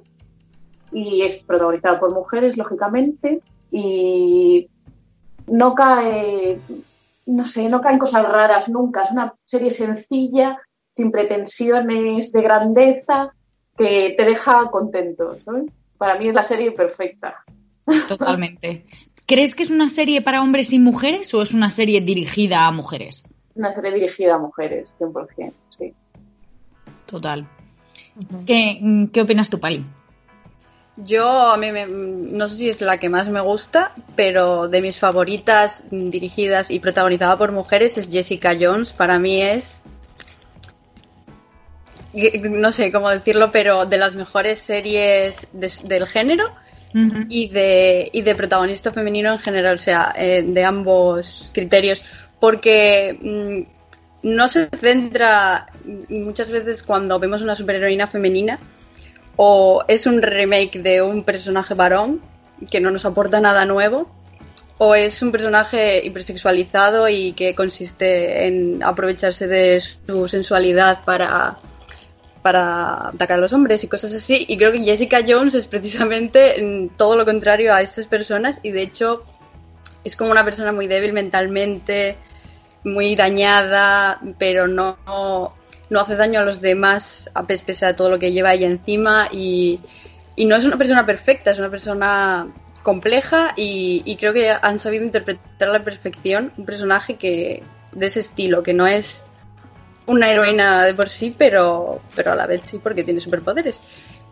y 0.91 1.21
es 1.21 1.37
protagonizada 1.43 1.99
por 1.99 2.13
mujeres, 2.13 2.57
lógicamente, 2.57 3.41
y 3.71 4.67
no 5.47 5.75
cae, 5.75 6.59
no 7.25 7.47
sé, 7.47 7.69
no 7.69 7.81
caen 7.81 7.99
cosas 7.99 8.27
raras 8.27 8.67
nunca. 8.67 9.03
Es 9.03 9.11
una 9.11 9.33
serie 9.45 9.71
sencilla, 9.71 10.57
sin 10.95 11.11
pretensiones 11.11 12.31
de 12.31 12.41
grandeza, 12.41 13.31
que 13.77 14.13
te 14.17 14.25
deja 14.25 14.69
contento. 14.69 15.37
Para 15.97 16.17
mí 16.17 16.27
es 16.27 16.33
la 16.33 16.43
serie 16.43 16.71
perfecta. 16.71 17.43
Totalmente. 18.07 18.85
¿Crees 19.31 19.55
que 19.55 19.63
es 19.63 19.69
una 19.69 19.87
serie 19.87 20.21
para 20.21 20.41
hombres 20.41 20.73
y 20.73 20.77
mujeres 20.79 21.33
o 21.33 21.41
es 21.41 21.53
una 21.53 21.69
serie 21.69 22.01
dirigida 22.01 22.67
a 22.67 22.71
mujeres? 22.73 23.23
Una 23.55 23.71
serie 23.73 23.93
dirigida 23.93 24.35
a 24.35 24.37
mujeres, 24.37 24.91
100%, 24.99 25.53
sí. 25.79 25.93
Total. 27.05 27.47
¿Qué, 28.45 29.07
¿Qué, 29.13 29.21
opinas 29.21 29.49
tú, 29.49 29.57
Pali? 29.57 29.85
Yo, 30.97 31.29
a 31.49 31.55
mí 31.55 31.71
me- 31.71 31.87
no 31.87 32.45
sé 32.49 32.57
si 32.57 32.67
es 32.69 32.81
la 32.81 32.97
que 32.99 33.07
más 33.07 33.29
me 33.29 33.39
gusta, 33.39 33.93
pero 34.17 34.67
de 34.67 34.81
mis 34.81 34.99
favoritas 34.99 35.85
dirigidas 35.89 36.69
y 36.69 36.81
protagonizada 36.81 37.37
por 37.37 37.53
mujeres 37.53 37.97
es 37.97 38.09
Jessica 38.11 38.57
Jones. 38.59 38.91
Para 38.91 39.17
mí 39.17 39.41
es, 39.41 39.81
no 42.43 42.73
sé 42.73 42.91
cómo 42.91 43.09
decirlo, 43.09 43.49
pero 43.53 43.85
de 43.85 43.97
las 43.97 44.13
mejores 44.13 44.59
series 44.59 45.47
de- 45.53 45.71
del 45.85 46.05
género 46.05 46.51
Y 47.29 47.47
de, 47.47 48.09
y 48.11 48.21
de 48.21 48.35
protagonista 48.35 48.91
femenino 48.91 49.31
en 49.31 49.39
general, 49.39 49.75
o 49.75 49.79
sea, 49.79 50.13
eh, 50.17 50.43
de 50.45 50.65
ambos 50.65 51.49
criterios, 51.53 52.03
porque 52.39 53.17
mm, 53.21 54.27
no 54.29 54.47
se 54.47 54.67
centra 54.79 55.67
muchas 56.09 56.49
veces 56.49 56.83
cuando 56.83 57.19
vemos 57.19 57.41
una 57.41 57.55
superheroína 57.55 58.07
femenina 58.07 58.57
o 59.35 59.83
es 59.87 60.05
un 60.05 60.21
remake 60.21 60.79
de 60.81 61.01
un 61.01 61.23
personaje 61.23 61.73
varón 61.73 62.21
que 62.69 62.79
no 62.79 62.91
nos 62.91 63.05
aporta 63.05 63.39
nada 63.39 63.65
nuevo 63.65 64.11
o 64.77 64.95
es 64.95 65.21
un 65.21 65.31
personaje 65.31 66.03
hipersexualizado 66.03 67.07
y 67.07 67.33
que 67.33 67.53
consiste 67.53 68.47
en 68.47 68.83
aprovecharse 68.83 69.47
de 69.47 69.79
su 69.79 70.27
sensualidad 70.27 71.03
para 71.05 71.57
para 72.41 73.09
atacar 73.09 73.37
a 73.37 73.41
los 73.41 73.53
hombres 73.53 73.83
y 73.83 73.87
cosas 73.87 74.13
así. 74.13 74.45
Y 74.47 74.57
creo 74.57 74.71
que 74.71 74.83
Jessica 74.83 75.19
Jones 75.27 75.55
es 75.55 75.67
precisamente 75.67 76.61
mm, 76.61 76.97
todo 76.97 77.15
lo 77.15 77.25
contrario 77.25 77.73
a 77.73 77.81
estas 77.81 78.05
personas 78.05 78.59
y 78.63 78.71
de 78.71 78.81
hecho 78.81 79.23
es 80.03 80.15
como 80.15 80.31
una 80.31 80.43
persona 80.45 80.71
muy 80.71 80.87
débil 80.87 81.13
mentalmente, 81.13 82.17
muy 82.83 83.15
dañada, 83.15 84.19
pero 84.39 84.67
no, 84.67 84.97
no 85.89 85.99
hace 85.99 86.15
daño 86.15 86.39
a 86.39 86.45
los 86.45 86.61
demás 86.61 87.29
a 87.33 87.45
pes- 87.45 87.61
pese 87.61 87.85
a 87.85 87.95
todo 87.95 88.09
lo 88.09 88.19
que 88.19 88.31
lleva 88.31 88.53
ella 88.53 88.67
encima 88.67 89.29
y, 89.31 89.79
y 90.35 90.45
no 90.45 90.55
es 90.55 90.65
una 90.65 90.77
persona 90.77 91.05
perfecta, 91.05 91.51
es 91.51 91.59
una 91.59 91.69
persona 91.69 92.47
compleja 92.81 93.53
y, 93.55 94.15
creo 94.19 94.33
que 94.33 94.49
han 94.49 94.79
sabido 94.79 95.03
interpretar 95.03 95.69
la 95.69 95.83
perfección 95.83 96.51
un 96.57 96.65
personaje 96.65 97.15
que 97.15 97.61
de 97.91 98.05
ese 98.05 98.21
estilo, 98.21 98.63
que 98.63 98.73
no 98.73 98.87
es 98.87 99.23
una 100.07 100.29
heroína 100.29 100.83
de 100.83 100.93
por 100.93 101.09
sí, 101.09 101.33
pero, 101.37 102.01
pero 102.15 102.31
a 102.33 102.35
la 102.35 102.47
vez 102.47 102.65
sí 102.65 102.77
porque 102.79 103.03
tiene 103.03 103.21
superpoderes. 103.21 103.79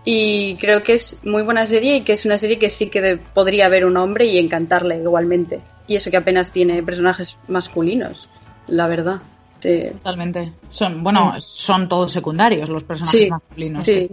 Y 0.05 0.55
creo 0.55 0.81
que 0.81 0.93
es 0.93 1.17
muy 1.23 1.41
buena 1.43 1.65
serie 1.67 1.97
y 1.97 2.01
que 2.01 2.13
es 2.13 2.25
una 2.25 2.37
serie 2.37 2.57
que 2.57 2.69
sí 2.69 2.89
que 2.89 3.01
de- 3.01 3.17
podría 3.17 3.67
ver 3.69 3.85
un 3.85 3.97
hombre 3.97 4.25
y 4.25 4.37
encantarle 4.37 4.97
igualmente. 4.97 5.61
Y 5.87 5.95
eso 5.95 6.09
que 6.09 6.17
apenas 6.17 6.51
tiene 6.51 6.81
personajes 6.83 7.35
masculinos, 7.47 8.29
la 8.67 8.87
verdad. 8.87 9.19
Sí. 9.61 9.89
Totalmente. 9.91 10.53
Son, 10.69 11.03
bueno, 11.03 11.33
son 11.39 11.89
todos 11.89 12.11
secundarios 12.11 12.69
los 12.69 12.83
personajes 12.83 13.19
Sí, 13.21 13.29
masculinos. 13.29 13.83
sí. 13.83 14.09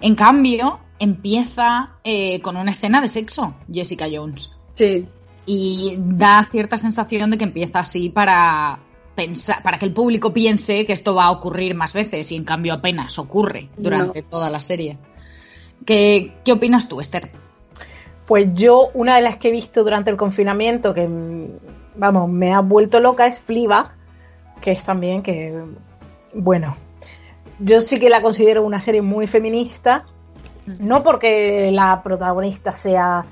En 0.00 0.14
cambio, 0.16 0.80
empieza 0.98 1.90
eh, 2.04 2.40
con 2.42 2.56
una 2.56 2.72
escena 2.72 3.00
de 3.00 3.08
sexo, 3.08 3.54
Jessica 3.72 4.06
Jones. 4.12 4.52
Sí, 4.74 5.06
Y 5.46 5.94
da 5.98 6.46
cierta 6.50 6.76
sensación 6.76 7.30
de 7.30 7.38
que 7.38 7.44
empieza 7.44 7.78
así 7.78 8.08
para 8.10 8.80
pensar, 9.16 9.62
para 9.62 9.78
que 9.78 9.86
el 9.86 9.92
público 9.92 10.32
piense 10.32 10.86
que 10.86 10.92
esto 10.92 11.14
va 11.14 11.24
a 11.24 11.30
ocurrir 11.32 11.74
más 11.74 11.92
veces 11.92 12.30
y 12.30 12.36
en 12.36 12.44
cambio 12.44 12.74
apenas 12.74 13.18
ocurre 13.18 13.68
durante 13.76 14.22
toda 14.22 14.50
la 14.50 14.60
serie. 14.60 14.98
¿Qué, 15.84 16.36
¿Qué 16.44 16.52
opinas 16.52 16.88
tú, 16.88 17.00
Esther? 17.00 17.30
Pues 18.26 18.48
yo, 18.54 18.90
una 18.94 19.16
de 19.16 19.22
las 19.22 19.36
que 19.36 19.48
he 19.48 19.52
visto 19.52 19.82
durante 19.82 20.10
el 20.10 20.16
confinamiento, 20.16 20.94
que 20.94 21.08
mm, 21.08 21.46
vamos, 21.96 22.28
me 22.28 22.52
ha 22.52 22.60
vuelto 22.60 23.00
loca, 23.00 23.26
es 23.26 23.40
Fleabag, 23.40 23.92
que 24.60 24.72
es 24.72 24.82
también 24.82 25.22
que, 25.22 25.64
bueno, 26.34 26.76
yo 27.58 27.80
sí 27.80 27.98
que 27.98 28.10
la 28.10 28.22
considero 28.22 28.62
una 28.62 28.80
serie 28.80 29.02
muy 29.02 29.26
feminista, 29.26 30.04
no 30.66 31.02
porque 31.02 31.70
la 31.72 32.02
protagonista 32.02 32.74
sea 32.74 33.24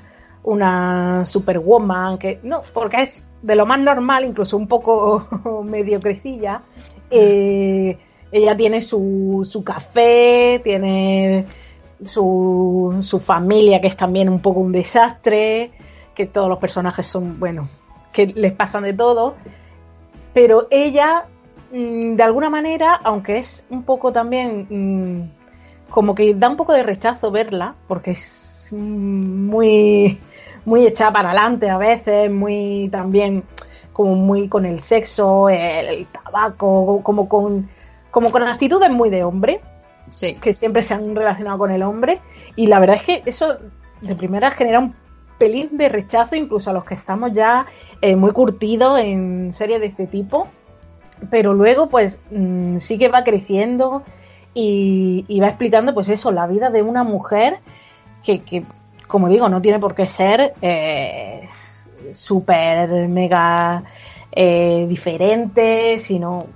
una 0.45 1.27
superwoman, 1.27 2.19
que 2.19 2.41
no, 2.43 2.63
porque 2.73 3.03
es 3.03 3.27
de 3.45 3.57
lo 3.57 3.67
más 3.67 3.79
normal, 3.79 4.25
incluso 4.25 4.57
un 4.57 4.67
poco 4.67 5.29
mediocrecilla. 5.65 6.63
Eh, 7.11 7.99
ella 8.33 8.57
tiene 8.57 8.81
su, 8.81 9.47
su 9.49 9.63
café, 9.63 10.61
tiene 10.65 11.45
su, 12.03 12.99
su 13.03 13.21
familia, 13.21 13.81
que 13.81 13.89
es 13.89 13.97
también 13.97 14.29
un 14.29 14.41
poco 14.41 14.61
un 14.61 14.73
desastre, 14.73 15.73
que 16.15 16.27
todos 16.27 16.49
los 16.49 16.59
personajes 16.59 17.07
son, 17.07 17.39
bueno, 17.39 17.69
que 18.13 18.27
les 18.27 18.53
pasan 18.53 18.85
de 18.85 18.95
todo. 18.95 19.35
Pero 20.33 20.67
ella, 20.71 21.27
mm, 21.71 22.17
de 22.17 22.23
alguna 22.23 22.49
manera, 22.49 22.95
aunque 23.05 23.39
es 23.39 23.67
un 23.69 23.83
poco 23.83 24.11
también 24.11 24.67
mm, 24.71 25.91
como 25.91 26.15
que 26.15 26.35
da 26.35 26.49
un 26.49 26.57
poco 26.57 26.73
de 26.73 26.83
rechazo 26.83 27.31
verla, 27.31 27.75
porque 27.87 28.13
es 28.13 28.69
muy, 28.73 30.19
muy 30.65 30.87
echada 30.87 31.13
para 31.13 31.31
adelante 31.31 31.69
a 31.69 31.79
veces, 31.79 32.31
muy 32.31 32.89
también 32.91 33.45
como 33.93 34.15
muy 34.17 34.49
con 34.49 34.67
el 34.67 34.81
sexo, 34.81 35.49
el, 35.49 35.59
el 35.87 36.07
tabaco, 36.07 37.01
como 37.03 37.29
con, 37.29 37.69
como 38.11 38.31
con 38.31 38.43
actitudes 38.43 38.91
muy 38.91 39.11
de 39.11 39.25
hombre 39.25 39.61
Sí. 40.09 40.35
que 40.35 40.53
siempre 40.53 40.83
se 40.83 40.93
han 40.93 41.17
relacionado 41.17 41.57
con 41.57 41.71
el 41.71 41.83
hombre 41.83 42.21
y 42.57 42.67
la 42.67 42.79
verdad 42.79 42.97
es 42.97 43.03
que 43.05 43.23
eso 43.25 43.57
de 44.03 44.15
primera 44.15 44.51
genera 44.51 44.79
un 44.79 44.95
pelín 45.39 45.79
de 45.79 45.89
rechazo 45.89 46.37
incluso 46.37 46.69
a 46.69 46.73
los 46.75 46.85
que 46.85 46.93
estamos 46.95 47.33
ya 47.33 47.65
eh, 48.03 48.15
muy 48.15 48.33
curtidos 48.33 49.01
en 49.01 49.53
series 49.55 49.81
de 49.81 49.87
este 49.87 50.07
tipo 50.07 50.49
pero 51.31 51.55
luego 51.55 51.89
pues 51.89 52.21
mm, 52.31 52.79
sí 52.79 52.99
que 52.99 53.09
va 53.09 53.25
creciendo 53.25 54.03
y, 54.53 55.25
y 55.27 55.41
va 55.41 55.49
explicando 55.49 55.95
pues 55.95 56.11
eso 56.11 56.31
la 56.31 56.47
vida 56.47 56.69
de 56.69 56.83
una 56.83 57.03
mujer 57.03 57.61
que, 58.23 58.43
que, 58.43 58.65
como 59.15 59.29
digo 59.29 59.49
no 59.49 59.63
tiene 59.63 59.79
por 59.79 59.95
qué 59.95 60.09
ser 60.09 60.55
eh, 60.61 61.49
súper 62.13 63.07
mega 63.07 63.85
eh, 64.33 64.87
diferente 64.89 66.01
sino 66.01 66.49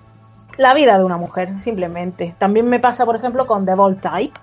la 0.56 0.74
vida 0.74 0.98
de 0.98 1.04
una 1.04 1.16
mujer, 1.18 1.60
simplemente. 1.60 2.34
También 2.36 2.68
me 2.68 2.80
pasa, 2.80 3.06
por 3.06 3.14
ejemplo, 3.14 3.46
con 3.46 3.64
The 3.64 3.76
Bold 3.76 4.00
Type, 4.00 4.36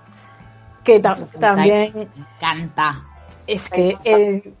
que 0.82 0.98
ta- 0.98 1.12
Bold 1.12 1.26
Type. 1.26 1.38
también 1.40 1.92
Me 1.94 2.08
encanta. 2.36 3.04
es 3.46 3.68
que 3.68 3.98
eh, 4.02 4.54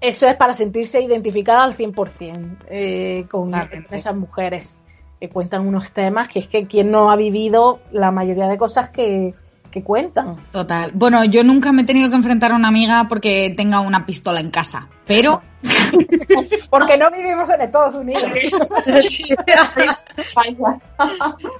eso 0.00 0.26
es 0.26 0.34
para 0.36 0.54
sentirse 0.54 1.02
identificada 1.02 1.64
al 1.64 1.76
100% 1.76 2.56
eh, 2.70 3.26
con 3.30 3.52
esas 3.90 4.16
mujeres 4.16 4.74
que 5.20 5.28
cuentan 5.28 5.66
unos 5.68 5.92
temas 5.92 6.28
que 6.28 6.38
es 6.38 6.48
que 6.48 6.66
quien 6.66 6.90
no 6.90 7.10
ha 7.10 7.16
vivido 7.16 7.80
la 7.92 8.10
mayoría 8.10 8.48
de 8.48 8.56
cosas 8.56 8.88
que, 8.88 9.34
que 9.76 9.82
cuentan. 9.82 10.36
Total. 10.52 10.90
Bueno, 10.94 11.22
yo 11.26 11.44
nunca 11.44 11.70
me 11.70 11.82
he 11.82 11.84
tenido 11.84 12.08
que 12.08 12.16
enfrentar 12.16 12.52
a 12.52 12.54
una 12.56 12.68
amiga 12.68 13.08
porque 13.10 13.52
tenga 13.54 13.80
una 13.80 14.06
pistola 14.06 14.40
en 14.40 14.50
casa, 14.50 14.88
pero 15.06 15.42
Porque 16.70 16.96
no 16.96 17.10
vivimos 17.10 17.50
en 17.50 17.60
Estados 17.60 17.94
Unidos. 17.94 18.24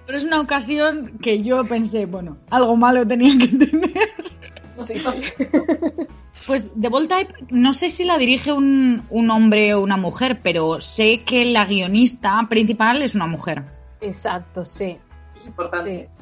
Pero 0.07 0.19
es 0.19 0.25
una 0.25 0.41
ocasión 0.41 1.19
que 1.21 1.43
yo 1.43 1.63
pensé, 1.67 2.07
bueno, 2.07 2.39
algo 2.49 2.75
malo 2.75 3.07
tenía 3.07 3.37
que 3.37 3.49
tener. 3.49 3.93
Sí, 4.87 4.99
sí. 4.99 5.11
Pues 6.47 6.71
The 6.81 6.89
Bold 6.89 7.09
Type, 7.09 7.35
no 7.51 7.75
sé 7.75 7.91
si 7.91 8.05
la 8.05 8.17
dirige 8.17 8.51
un, 8.53 9.05
un 9.11 9.31
hombre 9.31 9.75
o 9.75 9.83
una 9.83 9.99
mujer, 9.99 10.41
pero 10.43 10.81
sé 10.81 11.23
que 11.25 11.45
la 11.45 11.67
guionista 11.67 12.41
principal 12.49 13.03
es 13.03 13.15
una 13.15 13.27
mujer. 13.27 13.63
Exacto, 14.01 14.65
sí. 14.65 14.97
Importante. 15.45 16.09
sí. 16.09 16.16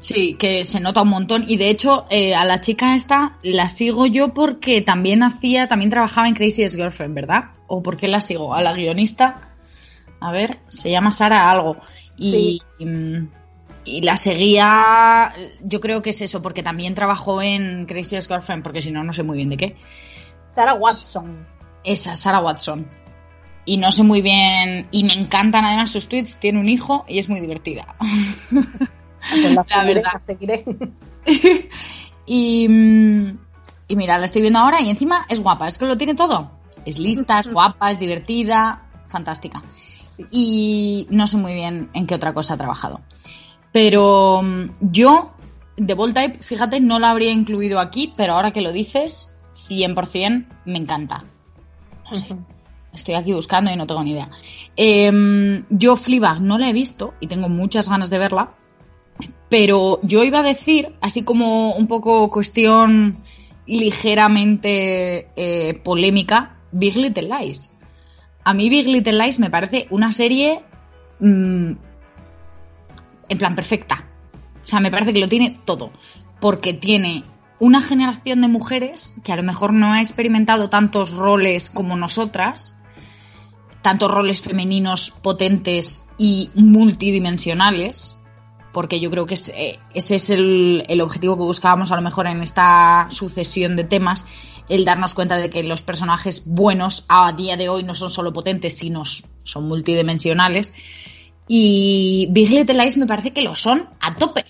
Sí, 0.00 0.34
que 0.34 0.64
se 0.64 0.80
nota 0.80 1.02
un 1.02 1.10
montón. 1.10 1.44
Y 1.46 1.58
de 1.58 1.68
hecho, 1.68 2.06
eh, 2.10 2.34
a 2.34 2.44
la 2.46 2.62
chica 2.62 2.96
esta 2.96 3.36
la 3.42 3.68
sigo 3.68 4.06
yo 4.06 4.32
porque 4.32 4.80
también 4.80 5.22
hacía, 5.22 5.68
también 5.68 5.90
trabajaba 5.90 6.26
en 6.26 6.34
Crazy 6.34 6.68
Girlfriend, 6.70 7.14
¿verdad? 7.14 7.50
¿O 7.66 7.82
por 7.82 7.98
qué 7.98 8.08
la 8.08 8.22
sigo? 8.22 8.54
A 8.54 8.62
la 8.62 8.72
guionista. 8.72 9.50
A 10.18 10.32
ver, 10.32 10.58
se 10.68 10.90
llama 10.90 11.12
Sara 11.12 11.50
algo. 11.50 11.76
Y, 12.16 12.60
mm, 12.80 13.28
y 13.84 14.00
la 14.00 14.16
seguía, 14.16 15.32
yo 15.62 15.80
creo 15.80 16.02
que 16.02 16.10
es 16.10 16.22
eso, 16.22 16.42
porque 16.42 16.62
también 16.62 16.94
trabajó 16.94 17.42
en 17.42 17.84
Crazy 17.86 18.16
Girlfriend, 18.22 18.62
porque 18.62 18.82
si 18.82 18.90
no, 18.90 19.04
no 19.04 19.12
sé 19.12 19.22
muy 19.22 19.36
bien 19.36 19.50
de 19.50 19.56
qué. 19.58 19.76
Sarah 20.50 20.74
Watson. 20.74 21.46
Esa, 21.84 22.16
Sarah 22.16 22.40
Watson. 22.40 22.86
Y 23.66 23.76
no 23.76 23.92
sé 23.92 24.02
muy 24.02 24.22
bien, 24.22 24.88
y 24.90 25.04
me 25.04 25.12
encantan 25.12 25.64
además 25.64 25.90
sus 25.90 26.08
tweets, 26.08 26.38
tiene 26.38 26.58
un 26.58 26.68
hijo 26.70 27.04
y 27.06 27.18
es 27.18 27.28
muy 27.28 27.40
divertida. 27.40 27.94
La, 29.70 29.84
verdad. 29.84 30.20
seguiré. 30.24 30.64
y, 32.26 32.68
mm, 32.68 33.38
y 33.88 33.96
mira, 33.96 34.18
la 34.18 34.26
estoy 34.26 34.40
viendo 34.40 34.58
ahora 34.58 34.80
y 34.80 34.90
encima 34.90 35.26
es 35.28 35.40
guapa, 35.40 35.68
es 35.68 35.78
que 35.78 35.86
lo 35.86 35.98
tiene 35.98 36.14
todo. 36.14 36.50
Es 36.84 36.98
lista, 36.98 37.40
es 37.40 37.48
guapa, 37.52 37.90
es 37.90 37.98
divertida, 37.98 38.88
fantástica. 39.06 39.62
Sí. 40.00 40.26
Y 40.30 41.06
no 41.10 41.26
sé 41.26 41.36
muy 41.36 41.54
bien 41.54 41.90
en 41.92 42.06
qué 42.06 42.14
otra 42.14 42.34
cosa 42.34 42.54
ha 42.54 42.58
trabajado. 42.58 43.00
Pero 43.72 44.42
mm, 44.42 44.70
yo, 44.80 45.32
The 45.76 45.94
Bold 45.94 46.14
Type, 46.14 46.42
fíjate, 46.42 46.80
no 46.80 46.98
la 46.98 47.10
habría 47.10 47.32
incluido 47.32 47.78
aquí, 47.78 48.12
pero 48.16 48.34
ahora 48.34 48.52
que 48.52 48.60
lo 48.60 48.72
dices, 48.72 49.36
100% 49.68 50.46
me 50.64 50.78
encanta. 50.78 51.24
No 52.10 52.18
sé. 52.18 52.36
Estoy 52.92 53.14
aquí 53.14 53.32
buscando 53.32 53.70
y 53.70 53.76
no 53.76 53.86
tengo 53.86 54.02
ni 54.02 54.12
idea. 54.12 54.28
Em, 54.76 55.64
yo 55.70 55.96
Fleabag 55.96 56.40
no 56.40 56.58
la 56.58 56.68
he 56.68 56.72
visto 56.72 57.14
y 57.20 57.28
tengo 57.28 57.48
muchas 57.48 57.88
ganas 57.88 58.10
de 58.10 58.18
verla, 58.18 58.54
pero 59.48 60.00
yo 60.02 60.24
iba 60.24 60.40
a 60.40 60.44
decir, 60.44 60.94
así 61.00 61.22
como 61.22 61.74
un 61.74 61.86
poco 61.86 62.30
cuestión 62.30 63.18
ligeramente 63.66 65.28
eh, 65.36 65.74
polémica, 65.82 66.56
Big 66.72 66.96
Little 66.96 67.28
Lies. 67.28 67.70
A 68.44 68.54
mí 68.54 68.68
Big 68.68 68.86
Little 68.86 69.12
Lies 69.18 69.38
me 69.38 69.50
parece 69.50 69.86
una 69.90 70.12
serie 70.12 70.62
mm, 71.20 71.72
en 73.28 73.38
plan 73.38 73.54
perfecta. 73.54 74.06
O 74.62 74.66
sea, 74.66 74.80
me 74.80 74.90
parece 74.90 75.12
que 75.12 75.20
lo 75.20 75.28
tiene 75.28 75.58
todo. 75.64 75.90
Porque 76.40 76.72
tiene 76.72 77.24
una 77.58 77.82
generación 77.82 78.40
de 78.40 78.48
mujeres 78.48 79.14
que 79.22 79.32
a 79.32 79.36
lo 79.36 79.42
mejor 79.42 79.72
no 79.72 79.92
ha 79.92 80.00
experimentado 80.00 80.70
tantos 80.70 81.12
roles 81.12 81.70
como 81.70 81.96
nosotras, 81.96 82.76
tantos 83.82 84.10
roles 84.10 84.40
femeninos 84.40 85.10
potentes 85.22 86.08
y 86.18 86.50
multidimensionales, 86.54 88.16
porque 88.72 89.00
yo 89.00 89.10
creo 89.10 89.26
que 89.26 89.34
eh, 89.54 89.78
ese 89.94 90.16
es 90.16 90.30
el, 90.30 90.84
el, 90.88 91.00
objetivo 91.00 91.36
que 91.36 91.42
buscábamos 91.42 91.90
a 91.90 91.96
lo 91.96 92.02
mejor 92.02 92.26
en 92.26 92.42
esta 92.42 93.08
sucesión 93.10 93.76
de 93.76 93.84
temas, 93.84 94.26
el 94.68 94.84
darnos 94.84 95.14
cuenta 95.14 95.36
de 95.36 95.50
que 95.50 95.64
los 95.64 95.82
personajes 95.82 96.44
buenos 96.46 97.04
a 97.08 97.32
día 97.32 97.56
de 97.56 97.68
hoy 97.68 97.82
no 97.82 97.94
son 97.94 98.10
solo 98.10 98.32
potentes, 98.32 98.76
sino 98.76 99.04
son 99.04 99.68
multidimensionales. 99.68 100.72
Y 101.48 102.28
Big 102.30 102.50
Little 102.50 102.80
Lies 102.80 102.96
me 102.96 103.06
parece 103.06 103.32
que 103.32 103.42
lo 103.42 103.54
son 103.54 103.88
a 104.00 104.14
tope. 104.14 104.44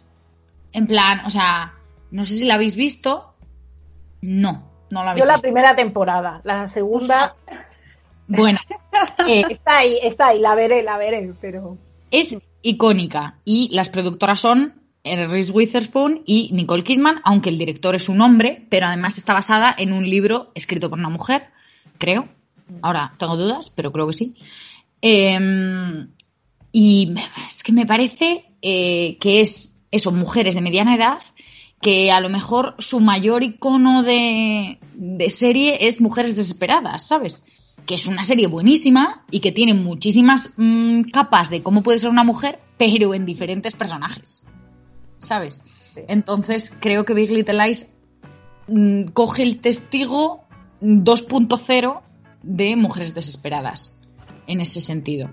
En 0.72 0.86
plan, 0.86 1.24
o 1.24 1.30
sea, 1.30 1.72
no 2.10 2.24
sé 2.24 2.34
si 2.34 2.44
la 2.44 2.54
habéis 2.54 2.76
visto. 2.76 3.34
No, 4.20 4.70
no 4.90 5.04
la 5.04 5.12
habéis 5.12 5.24
Yo 5.24 5.30
visto. 5.30 5.38
la 5.38 5.42
primera 5.42 5.76
temporada, 5.76 6.40
la 6.44 6.68
segunda... 6.68 7.34
Bueno, 8.28 8.60
eh, 9.26 9.42
está 9.48 9.78
ahí, 9.78 9.98
está 10.02 10.28
ahí, 10.28 10.38
la 10.38 10.54
veré, 10.54 10.82
la 10.82 10.98
veré, 10.98 11.32
pero... 11.40 11.78
es 12.12 12.32
icónica 12.62 13.38
y 13.44 13.70
las 13.72 13.88
productoras 13.88 14.40
son 14.40 14.74
Reese 15.04 15.52
Witherspoon 15.52 16.22
y 16.26 16.50
Nicole 16.52 16.84
Kidman, 16.84 17.20
aunque 17.24 17.48
el 17.48 17.58
director 17.58 17.94
es 17.94 18.08
un 18.08 18.20
hombre, 18.20 18.66
pero 18.68 18.86
además 18.86 19.16
está 19.18 19.32
basada 19.32 19.74
en 19.78 19.92
un 19.92 20.08
libro 20.08 20.52
escrito 20.54 20.90
por 20.90 20.98
una 20.98 21.08
mujer, 21.08 21.44
creo. 21.98 22.28
Ahora 22.82 23.14
tengo 23.18 23.36
dudas, 23.36 23.70
pero 23.74 23.92
creo 23.92 24.06
que 24.06 24.12
sí. 24.12 24.36
Eh, 25.02 26.06
y 26.72 27.14
es 27.48 27.62
que 27.62 27.72
me 27.72 27.86
parece 27.86 28.44
eh, 28.62 29.16
que 29.20 29.40
es 29.40 29.80
eso, 29.90 30.12
mujeres 30.12 30.54
de 30.54 30.60
mediana 30.60 30.94
edad, 30.94 31.18
que 31.80 32.12
a 32.12 32.20
lo 32.20 32.28
mejor 32.28 32.74
su 32.78 33.00
mayor 33.00 33.42
icono 33.42 34.02
de, 34.02 34.78
de 34.94 35.30
serie 35.30 35.88
es 35.88 36.00
Mujeres 36.00 36.36
Desesperadas, 36.36 37.06
¿sabes? 37.06 37.44
Que 37.90 37.96
es 37.96 38.06
una 38.06 38.22
serie 38.22 38.46
buenísima 38.46 39.24
y 39.32 39.40
que 39.40 39.50
tiene 39.50 39.74
muchísimas 39.74 40.54
mmm, 40.56 41.10
capas 41.12 41.50
de 41.50 41.60
cómo 41.60 41.82
puede 41.82 41.98
ser 41.98 42.08
una 42.08 42.22
mujer, 42.22 42.60
pero 42.78 43.14
en 43.14 43.26
diferentes 43.26 43.72
personajes. 43.72 44.44
¿Sabes? 45.18 45.64
Entonces 46.06 46.72
creo 46.78 47.04
que 47.04 47.14
Big 47.14 47.32
Little 47.32 47.58
Lies 47.58 47.92
mmm, 48.68 49.06
coge 49.06 49.42
el 49.42 49.60
testigo 49.60 50.44
2.0 50.80 52.00
de 52.44 52.76
mujeres 52.76 53.12
desesperadas 53.12 53.96
en 54.46 54.60
ese 54.60 54.80
sentido. 54.80 55.28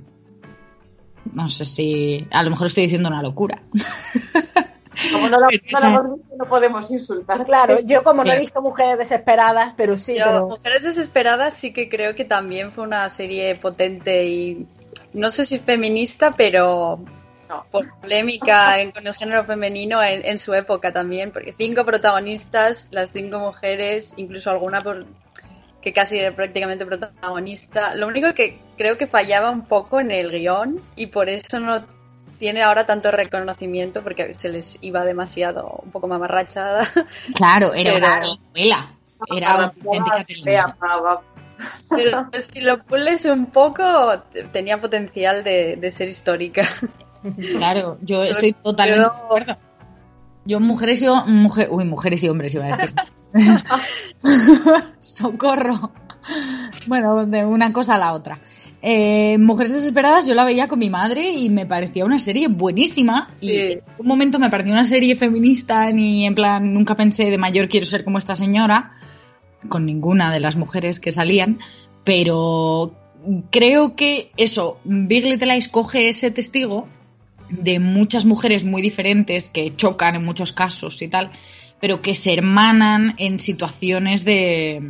No 1.32 1.49
sé 1.49 1.64
si. 1.64 2.26
A 2.32 2.41
lo 2.41 2.49
mejor 2.49 2.66
estoy 2.66 2.86
diciendo 2.86 3.08
una 3.08 3.22
locura. 3.22 3.62
Como 5.11 5.29
no, 5.29 5.39
la, 5.39 5.47
no 5.47 5.79
la 5.79 5.87
hemos 5.87 6.17
visto, 6.17 6.35
no 6.37 6.45
podemos 6.45 6.91
insultar. 6.91 7.45
Claro, 7.45 7.79
yo 7.85 8.03
como 8.03 8.23
no 8.23 8.31
he 8.31 8.39
visto 8.39 8.61
Mujeres 8.61 8.97
Desesperadas, 8.97 9.73
pero 9.77 9.97
sí. 9.97 10.17
Yo, 10.17 10.25
pero... 10.25 10.47
Mujeres 10.47 10.83
Desesperadas 10.83 11.53
sí 11.53 11.71
que 11.73 11.89
creo 11.89 12.15
que 12.15 12.25
también 12.25 12.71
fue 12.71 12.83
una 12.83 13.07
serie 13.09 13.55
potente 13.55 14.25
y 14.25 14.67
no 15.13 15.29
sé 15.31 15.45
si 15.45 15.59
feminista, 15.59 16.35
pero 16.35 16.99
no. 17.47 17.65
por 17.71 17.87
polémica 17.99 18.79
en, 18.81 18.91
con 18.91 19.05
el 19.05 19.15
género 19.15 19.45
femenino 19.45 20.03
en, 20.03 20.25
en, 20.25 20.39
su 20.39 20.53
época 20.53 20.91
también, 20.91 21.31
porque 21.31 21.53
cinco 21.57 21.85
protagonistas, 21.85 22.87
las 22.91 23.11
cinco 23.11 23.39
mujeres, 23.39 24.13
incluso 24.17 24.49
alguna 24.49 24.81
por 24.81 25.05
que 25.81 25.93
casi 25.93 26.17
era 26.17 26.35
prácticamente 26.35 26.85
protagonista. 26.85 27.95
Lo 27.95 28.07
único 28.07 28.33
que 28.33 28.59
creo 28.77 28.97
que 28.97 29.07
fallaba 29.07 29.51
un 29.51 29.65
poco 29.65 29.99
en 29.99 30.11
el 30.11 30.31
guion 30.31 30.81
y 30.95 31.07
por 31.07 31.29
eso 31.29 31.59
no 31.59 31.85
tiene 32.39 32.61
ahora 32.61 32.85
tanto 32.85 33.11
reconocimiento 33.11 34.03
porque 34.03 34.33
se 34.33 34.49
les 34.49 34.77
iba 34.81 35.03
demasiado 35.03 35.81
un 35.83 35.91
poco 35.91 36.07
mamarrachada. 36.07 36.88
Claro, 37.33 37.73
era 37.73 37.93
pero... 37.93 38.05
una 38.05 38.19
novela. 38.19 38.93
Era 39.35 39.55
una 39.55 39.65
auténtica 39.65 40.77
Pero 41.89 42.29
si 42.53 42.61
lo 42.61 42.83
pules 42.83 43.25
un 43.25 43.47
poco, 43.47 43.83
tenía 44.51 44.79
potencial 44.79 45.43
de, 45.43 45.75
de 45.75 45.91
ser 45.91 46.09
histórica. 46.09 46.67
Claro, 47.57 47.97
yo 48.01 48.23
estoy 48.23 48.53
totalmente 48.53 49.01
de 49.01 49.07
acuerdo. 49.07 49.57
Yo, 50.45 50.59
mujeres 50.59 51.01
y 51.01 51.07
mujer, 51.07 51.67
uy, 51.71 51.83
mujeres 51.83 52.23
y 52.23 52.29
hombres 52.29 52.53
iba 52.53 52.65
a 52.65 52.77
decir. 52.77 52.93
Socorro. 54.99 55.91
Bueno, 56.88 57.25
de 57.25 57.45
una 57.45 57.73
cosa 57.73 57.95
a 57.95 57.97
la 57.97 58.13
otra. 58.13 58.39
Eh, 58.89 59.38
Mujeres 59.38 59.73
Desesperadas 59.73 60.27
yo 60.27 60.33
la 60.33 60.45
veía 60.45 60.69
con 60.69 60.79
mi 60.79 60.89
madre 60.89 61.29
y 61.29 61.49
me 61.49 61.65
parecía 61.65 62.05
una 62.05 62.19
serie 62.19 62.47
buenísima. 62.47 63.33
Sí. 63.38 63.47
Y 63.47 63.57
en 63.73 63.81
un 63.97 64.07
momento 64.07 64.39
me 64.39 64.49
pareció 64.49 64.71
una 64.71 64.85
serie 64.85 65.17
feminista 65.17 65.91
ni 65.91 66.25
en 66.25 66.33
plan 66.33 66.73
nunca 66.73 66.95
pensé 66.95 67.29
de 67.29 67.38
mayor 67.38 67.67
quiero 67.67 67.85
ser 67.85 68.05
como 68.05 68.17
esta 68.17 68.38
señora, 68.38 68.93
con 69.67 69.85
ninguna 69.85 70.31
de 70.31 70.39
las 70.39 70.55
mujeres 70.55 71.01
que 71.01 71.11
salían, 71.11 71.59
pero 72.05 72.95
creo 73.51 73.97
que 73.97 74.31
eso, 74.38 74.79
Big 74.85 75.25
Little 75.25 75.51
Lies 75.53 75.67
coge 75.67 76.07
ese 76.07 76.31
testigo 76.31 76.88
de 77.49 77.81
muchas 77.81 78.23
mujeres 78.23 78.63
muy 78.63 78.81
diferentes 78.81 79.49
que 79.49 79.75
chocan 79.75 80.15
en 80.15 80.23
muchos 80.23 80.53
casos 80.53 81.01
y 81.01 81.09
tal, 81.09 81.31
pero 81.81 82.01
que 82.01 82.15
se 82.15 82.33
hermanan 82.33 83.15
en 83.17 83.41
situaciones 83.41 84.23
de 84.23 84.81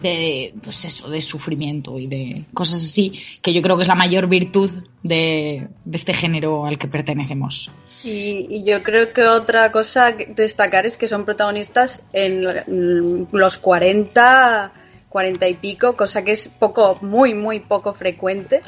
de 0.00 0.54
pues 0.62 0.84
eso, 0.84 1.08
de 1.08 1.22
sufrimiento 1.22 1.98
y 1.98 2.06
de 2.06 2.44
cosas 2.52 2.76
así, 2.76 3.20
que 3.40 3.52
yo 3.52 3.62
creo 3.62 3.76
que 3.76 3.82
es 3.82 3.88
la 3.88 3.94
mayor 3.94 4.26
virtud 4.26 4.70
de, 5.02 5.68
de 5.84 5.96
este 5.96 6.12
género 6.12 6.66
al 6.66 6.78
que 6.78 6.88
pertenecemos. 6.88 7.72
Y, 8.04 8.46
y, 8.50 8.64
yo 8.64 8.82
creo 8.82 9.12
que 9.12 9.26
otra 9.26 9.72
cosa 9.72 10.16
que 10.16 10.26
destacar 10.26 10.86
es 10.86 10.96
que 10.96 11.08
son 11.08 11.24
protagonistas 11.24 12.02
en 12.12 13.26
los 13.32 13.56
40, 13.56 14.72
40 15.08 15.48
y 15.48 15.54
pico, 15.54 15.96
cosa 15.96 16.22
que 16.22 16.32
es 16.32 16.48
poco, 16.48 16.98
muy, 17.00 17.34
muy 17.34 17.60
poco 17.60 17.94
frecuente 17.94 18.60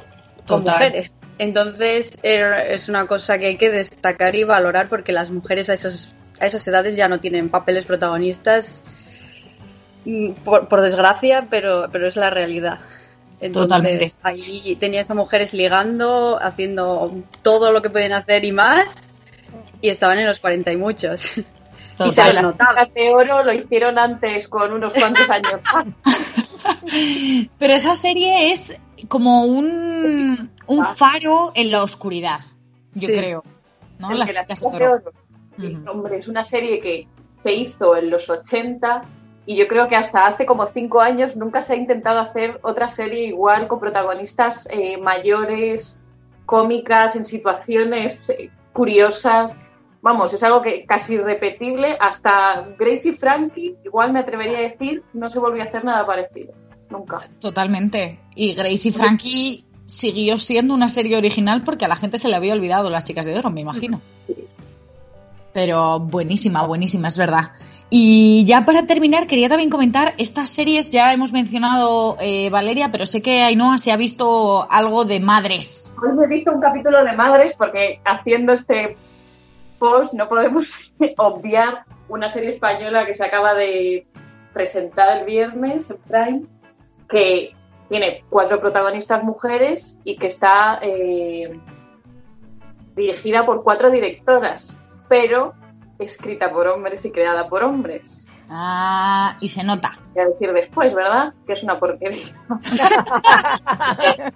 con 0.47 0.65
Total. 0.65 0.75
mujeres. 0.75 1.13
Entonces 1.39 2.19
es 2.23 2.89
una 2.89 3.07
cosa 3.07 3.39
que 3.39 3.47
hay 3.47 3.57
que 3.57 3.71
destacar 3.71 4.35
y 4.35 4.45
valorar 4.45 4.89
porque 4.89 5.13
las 5.13 5.31
mujeres 5.31 5.69
a, 5.69 5.75
esos, 5.75 6.13
a 6.41 6.47
esas 6.47 6.67
edades 6.67 6.97
ya 6.97 7.07
no 7.07 7.21
tienen 7.21 7.49
papeles 7.49 7.85
protagonistas 7.85 8.83
por, 10.45 10.69
por, 10.69 10.81
desgracia, 10.81 11.47
pero, 11.51 11.89
pero 11.93 12.07
es 12.07 12.17
la 12.17 12.31
realidad. 12.31 12.81
Entonces, 13.41 13.69
Totalmente. 13.69 14.13
ahí 14.23 14.77
tenías 14.81 15.11
a 15.11 15.15
mujeres 15.15 15.53
ligando, 15.55 16.39
haciendo 16.43 17.13
todo 17.43 17.71
lo 17.73 17.83
que 17.83 17.91
pueden 17.91 18.13
hacer 18.13 18.45
y 18.45 18.53
más, 18.53 19.11
y 19.81 19.91
estaban 19.91 20.19
en 20.19 20.27
los 20.27 20.41
40 20.41 20.73
y 20.73 20.77
muchos. 20.77 21.23
Total. 21.25 21.45
Y 22.07 22.11
se 22.13 22.33
las 22.33 22.43
notaba. 22.43 22.85
de 22.95 23.13
oro 23.13 23.43
lo 23.43 23.53
hicieron 23.53 23.99
antes 23.99 24.47
con 24.47 24.73
unos 24.73 24.93
cuantos 24.93 25.29
años 25.29 25.61
Pero 27.59 27.75
esa 27.75 27.97
serie 27.97 28.53
es 28.53 28.81
como 29.09 29.45
un, 29.45 30.51
un 30.69 30.87
faro 30.97 31.53
en 31.55 31.71
la 31.73 31.83
oscuridad, 31.83 32.39
yo 32.95 33.09
Sí. 33.09 33.15
creo. 33.17 33.45
¿no? 33.99 34.13
Las 34.13 34.29
que 34.29 34.33
las 34.35 34.47
chicas 34.47 34.61
de 34.61 34.67
oro. 34.87 34.93
oro. 34.95 35.13
Sí, 35.59 35.75
Ujú. 35.75 35.91
Hombre, 35.91 36.19
es 36.19 36.29
una 36.29 36.49
serie 36.49 36.81
que 36.81 37.09
se 37.43 37.53
hizo 37.53 37.97
en 37.97 38.11
los 38.11 38.29
80 38.31 39.03
y 39.49 39.57
yo 39.57 39.67
creo 39.67 39.89
que 39.89 39.97
hasta 39.97 40.27
hace 40.27 40.45
como 40.45 40.67
cinco 40.75 41.01
años 41.01 41.35
nunca 41.35 41.63
se 41.63 41.73
ha 41.73 41.77
intentado 41.77 42.21
hacer 42.21 42.61
otra 42.63 42.91
serie 42.91 43.29
igual 43.29 43.67
con 43.67 43.81
protagonistas 43.81 44.69
eh, 44.71 44.99
mayores, 44.99 45.97
cómicas, 46.45 47.17
en 47.17 47.25
situaciones 47.25 48.29
eh, 48.29 48.51
curiosas. 48.75 49.57
Vamos, 50.03 50.35
es 50.35 50.43
algo 50.43 50.61
que 50.61 50.85
casi 50.85 51.15
irrepetible. 51.15 51.97
Hasta 51.99 52.69
Gracie 52.79 53.17
Frankie, 53.17 53.75
igual 53.87 54.13
me 54.13 54.19
atrevería 54.19 54.59
a 54.59 54.69
decir, 54.69 55.03
no 55.15 55.31
se 55.31 55.39
volvió 55.39 55.63
a 55.63 55.67
hacer 55.69 55.83
nada 55.83 56.05
parecido. 56.05 56.53
Nunca. 56.91 57.17
Totalmente. 57.41 58.21
Y 58.35 58.53
Gracie 58.53 58.93
Frankie 58.93 59.65
siguió 59.87 60.37
siendo 60.37 60.75
una 60.75 60.91
serie 60.91 61.17
original 61.17 61.63
porque 61.65 61.87
a 61.87 61.89
la 61.89 61.97
gente 61.97 62.19
se 62.19 62.29
le 62.29 62.35
había 62.35 62.53
olvidado 62.53 62.91
las 62.91 63.05
chicas 63.05 63.25
de 63.25 63.39
oro, 63.39 63.49
me 63.49 63.63
imagino. 63.63 64.03
Pero 65.55 66.01
buenísima, 66.01 66.67
buenísima, 66.67 67.09
es 67.09 67.17
verdad. 67.17 67.53
Y 67.91 68.45
ya 68.45 68.67
para 68.67 68.87
terminar, 68.87 69.27
quería 69.27 69.49
también 69.49 69.71
comentar, 69.71 70.15
estas 70.19 70.51
series 70.51 70.91
ya 70.91 71.13
hemos 71.13 71.33
mencionado 71.33 72.19
eh, 72.21 72.51
Valeria, 72.51 72.91
pero 72.93 73.07
sé 73.07 73.23
que 73.23 73.43
Ainhoa 73.43 73.79
se 73.79 73.93
ha 73.93 73.97
visto 73.97 74.71
algo 74.71 75.05
de 75.07 75.21
madres. 75.21 75.95
Hoy 76.03 76.13
me 76.13 76.25
he 76.25 76.29
visto 76.29 76.53
un 76.53 76.61
capítulo 76.61 77.03
de 77.03 77.13
Madres 77.13 77.55
porque 77.57 78.01
haciendo 78.05 78.53
este 78.53 78.97
post 79.79 80.13
no 80.13 80.29
podemos 80.29 80.79
obviar 81.17 81.85
una 82.09 82.31
serie 82.31 82.51
española 82.51 83.07
que 83.07 83.17
se 83.17 83.25
acaba 83.25 83.55
de 83.55 84.07
presentar 84.53 85.19
el 85.19 85.25
viernes 85.25 85.85
Prime, 86.09 86.43
que 87.09 87.55
tiene 87.89 88.23
cuatro 88.29 88.61
protagonistas 88.61 89.25
mujeres 89.25 89.99
y 90.05 90.17
que 90.17 90.27
está 90.27 90.79
eh, 90.83 91.59
dirigida 92.95 93.47
por 93.47 93.63
cuatro 93.63 93.91
directoras, 93.91 94.79
pero 95.09 95.55
escrita 95.99 96.53
por 96.53 96.67
hombres 96.67 97.05
y 97.05 97.13
creada 97.13 97.49
por 97.49 97.63
hombres. 97.63 98.27
Ah, 98.51 99.37
y 99.41 99.49
se 99.49 99.63
nota. 99.63 99.99
Voy 100.15 100.25
a 100.25 100.29
decir 100.29 100.53
después, 100.53 100.95
¿verdad? 100.95 101.35
Que 101.47 101.53
es 101.53 101.63
una 101.63 101.79
porquería. 101.79 102.35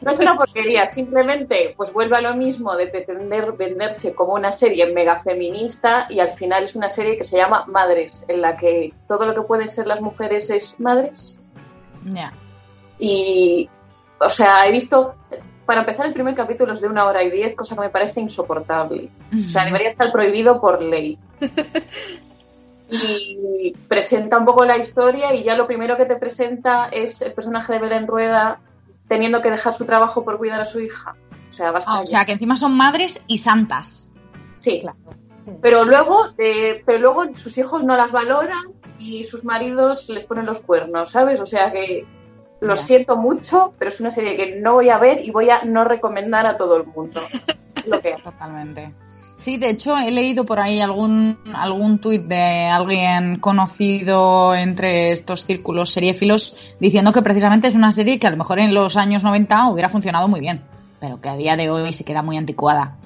no 0.00 0.10
es 0.10 0.20
una 0.20 0.36
porquería, 0.36 0.92
simplemente 0.92 1.74
pues 1.76 1.92
vuelve 1.92 2.16
a 2.16 2.20
lo 2.20 2.34
mismo 2.34 2.76
de 2.76 2.86
pretender 2.86 3.52
venderse 3.52 4.14
como 4.14 4.34
una 4.34 4.52
serie 4.52 4.92
mega 4.92 5.22
feminista 5.22 6.06
y 6.08 6.20
al 6.20 6.34
final 6.34 6.64
es 6.64 6.76
una 6.76 6.88
serie 6.88 7.16
que 7.16 7.24
se 7.24 7.36
llama 7.36 7.64
Madres, 7.66 8.24
en 8.28 8.40
la 8.40 8.56
que 8.56 8.92
todo 9.08 9.26
lo 9.26 9.34
que 9.34 9.42
pueden 9.42 9.68
ser 9.68 9.86
las 9.86 10.00
mujeres 10.00 10.50
es 10.50 10.78
madres. 10.78 11.40
Ya. 12.04 12.32
Y, 12.98 13.68
o 14.20 14.28
sea, 14.28 14.66
he 14.66 14.72
visto, 14.72 15.14
para 15.72 15.80
empezar, 15.86 16.04
el 16.04 16.12
primer 16.12 16.34
capítulo 16.34 16.74
es 16.74 16.82
de 16.82 16.88
una 16.88 17.06
hora 17.06 17.22
y 17.22 17.30
diez, 17.30 17.56
cosa 17.56 17.74
que 17.74 17.80
me 17.80 17.88
parece 17.88 18.20
insoportable. 18.20 19.08
O 19.34 19.48
sea, 19.50 19.64
debería 19.64 19.88
estar 19.88 20.12
prohibido 20.12 20.60
por 20.60 20.82
ley. 20.82 21.18
Y 22.90 23.72
presenta 23.88 24.36
un 24.36 24.44
poco 24.44 24.66
la 24.66 24.76
historia 24.76 25.34
y 25.34 25.44
ya 25.44 25.56
lo 25.56 25.66
primero 25.66 25.96
que 25.96 26.04
te 26.04 26.16
presenta 26.16 26.88
es 26.88 27.22
el 27.22 27.32
personaje 27.32 27.72
de 27.72 27.78
Belén 27.78 28.06
Rueda 28.06 28.60
teniendo 29.08 29.40
que 29.40 29.50
dejar 29.50 29.72
su 29.72 29.86
trabajo 29.86 30.22
por 30.26 30.36
cuidar 30.36 30.60
a 30.60 30.66
su 30.66 30.78
hija. 30.78 31.14
O 31.48 31.52
sea, 31.54 31.72
Ah, 31.86 32.00
o 32.02 32.06
sea, 32.06 32.26
que 32.26 32.32
encima 32.32 32.58
son 32.58 32.76
madres 32.76 33.24
y 33.28 33.38
santas. 33.38 34.12
sí, 34.60 34.80
Claro. 34.80 34.98
pero 35.62 35.86
luego, 35.86 36.34
eh, 36.36 36.82
pero 36.84 36.98
luego 36.98 37.34
sus 37.34 37.56
hijos 37.56 37.82
no 37.82 37.96
las 37.96 38.12
valoran 38.12 38.72
y 38.98 39.24
sus 39.24 39.42
maridos 39.42 40.10
les 40.10 40.26
ponen 40.26 40.44
los 40.44 40.60
cuernos, 40.60 41.12
¿sabes? 41.12 41.40
O 41.40 41.46
sea 41.46 41.72
que 41.72 42.04
lo 42.62 42.76
siento 42.76 43.16
mucho, 43.16 43.74
pero 43.78 43.90
es 43.90 44.00
una 44.00 44.10
serie 44.10 44.36
que 44.36 44.60
no 44.60 44.74
voy 44.74 44.88
a 44.88 44.98
ver 44.98 45.24
y 45.24 45.30
voy 45.30 45.50
a 45.50 45.64
no 45.64 45.84
recomendar 45.84 46.46
a 46.46 46.56
todo 46.56 46.76
el 46.76 46.86
mundo. 46.86 47.20
Lo 47.90 48.00
que 48.00 48.10
es. 48.14 48.22
Totalmente. 48.22 48.92
Sí, 49.38 49.56
de 49.56 49.70
hecho 49.70 49.98
he 49.98 50.12
leído 50.12 50.46
por 50.46 50.60
ahí 50.60 50.80
algún, 50.80 51.36
algún 51.52 51.98
tuit 51.98 52.22
de 52.22 52.66
alguien 52.66 53.40
conocido 53.40 54.54
entre 54.54 55.10
estos 55.10 55.44
círculos 55.44 55.90
seriéfilos 55.90 56.76
diciendo 56.78 57.12
que 57.12 57.22
precisamente 57.22 57.66
es 57.66 57.74
una 57.74 57.90
serie 57.90 58.20
que 58.20 58.28
a 58.28 58.30
lo 58.30 58.36
mejor 58.36 58.60
en 58.60 58.72
los 58.72 58.96
años 58.96 59.24
90 59.24 59.68
hubiera 59.70 59.88
funcionado 59.88 60.28
muy 60.28 60.38
bien, 60.38 60.62
pero 61.00 61.20
que 61.20 61.28
a 61.28 61.34
día 61.34 61.56
de 61.56 61.70
hoy 61.70 61.92
se 61.92 62.04
queda 62.04 62.22
muy 62.22 62.36
anticuada. 62.36 62.96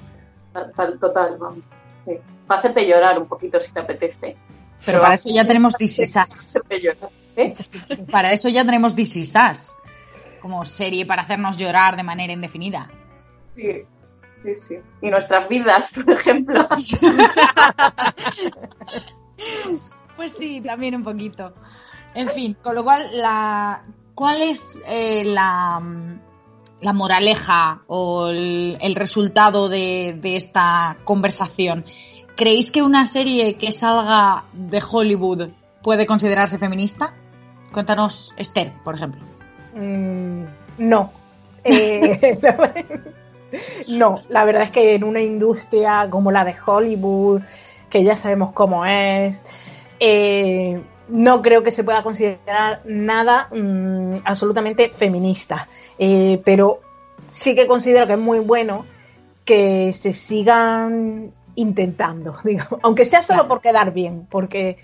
Total, 0.53 0.99
total, 0.99 1.39
vamos. 1.39 1.65
Sí. 2.05 2.13
Para 2.47 2.61
hacerte 2.61 2.87
llorar 2.87 3.19
un 3.19 3.27
poquito 3.27 3.59
si 3.59 3.73
te 3.73 3.81
apetece. 3.81 4.37
Pero 4.85 5.01
para 5.01 5.15
eso 5.15 5.31
ya 5.33 5.47
tenemos 5.47 5.75
This 5.75 5.99
¿eh? 7.37 7.55
Para 8.11 8.33
eso 8.33 8.49
ya 8.49 8.65
tenemos 8.65 8.95
This 8.95 9.17
Is 9.17 9.35
Us. 9.35 9.73
Como 10.41 10.65
serie 10.65 11.07
para 11.07 11.23
hacernos 11.23 11.57
llorar 11.57 11.97
de 11.97 12.03
manera 12.03 12.33
indefinida. 12.33 12.89
Sí, 13.57 13.83
sí, 14.43 14.51
sí. 14.69 14.75
Y 15.03 15.11
nuestras 15.11 15.49
vidas, 15.49 15.91
por 15.95 16.11
ejemplo. 16.11 16.69
Pues 20.17 20.33
sí, 20.33 20.63
también 20.63 20.95
un 20.95 21.05
poquito. 21.05 21.53
En 22.15 22.31
fin, 22.31 22.57
con 22.63 22.75
lo 22.75 22.83
cual, 22.83 23.05
la, 23.17 23.85
¿cuál 24.15 24.41
es 24.41 24.81
eh, 24.89 25.25
la, 25.27 25.79
la 26.81 26.93
moraleja 26.95 27.83
o 27.87 28.29
el, 28.29 28.79
el 28.81 28.95
resultado 28.95 29.69
de, 29.69 30.19
de 30.19 30.37
esta 30.37 30.97
conversación? 31.05 31.85
¿Creéis 32.35 32.71
que 32.71 32.83
una 32.83 33.05
serie 33.05 33.59
que 33.59 33.73
salga 33.73 34.45
de 34.55 34.83
Hollywood 34.91 35.49
puede 35.83 36.07
considerarse 36.07 36.57
feminista? 36.57 37.13
Cuéntanos, 37.73 38.33
Esther, 38.37 38.73
por 38.85 38.95
ejemplo. 38.95 39.21
Mm, 39.75 40.45
no. 40.79 41.13
Eh, 41.65 42.39
no, 43.89 44.23
la 44.29 44.45
verdad 44.45 44.63
es 44.63 44.71
que 44.71 44.95
en 44.95 45.05
una 45.05 45.21
industria 45.21 46.09
como 46.11 46.31
la 46.33 46.45
de 46.45 46.55
Hollywood, 46.65 47.43
que 47.91 48.05
ya 48.05 48.17
sabemos 48.17 48.53
cómo 48.53 48.87
es, 48.87 49.45
eh, 50.01 50.81
no 51.09 51.43
creo 51.43 51.63
que 51.63 51.71
se 51.71 51.85
pueda 51.85 52.03
considerar 52.03 52.83
nada 52.85 53.49
mm, 53.53 54.19
absolutamente 54.25 54.89
feminista. 54.91 55.69
Eh, 55.99 56.41
pero 56.45 56.81
sí 57.29 57.55
que 57.55 57.67
considero 57.67 58.07
que 58.07 58.15
es 58.15 58.19
muy 58.19 58.39
bueno 58.41 58.85
que 59.45 59.93
se 59.93 60.13
sigan 60.13 61.33
intentando, 61.55 62.37
digamos, 62.45 62.81
aunque 62.83 63.05
sea 63.05 63.23
solo 63.23 63.41
Claro. 63.41 63.49
por 63.49 63.61
quedar 63.61 63.93
bien, 63.93 64.27
porque 64.31 64.79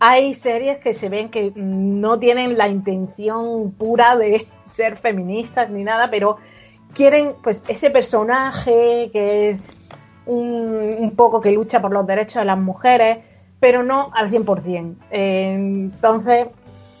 hay 0.00 0.34
series 0.34 0.78
que 0.78 0.94
se 0.94 1.08
ven 1.08 1.28
que 1.28 1.52
no 1.54 2.18
tienen 2.18 2.56
la 2.56 2.68
intención 2.68 3.72
pura 3.72 4.16
de 4.16 4.46
ser 4.64 4.96
feministas 4.96 5.70
ni 5.70 5.84
nada, 5.84 6.10
pero 6.10 6.36
quieren 6.94 7.34
pues 7.42 7.62
ese 7.68 7.90
personaje 7.90 9.10
que 9.12 9.50
es 9.50 9.58
un, 10.26 11.12
poco 11.16 11.40
que 11.40 11.52
lucha 11.52 11.80
por 11.80 11.92
los 11.92 12.06
derechos 12.06 12.42
de 12.42 12.44
las 12.44 12.58
mujeres, 12.58 13.18
pero 13.58 13.82
no 13.82 14.10
al 14.14 14.30
100%. 14.30 14.94
Eh, 15.10 15.54
entonces, 15.54 16.46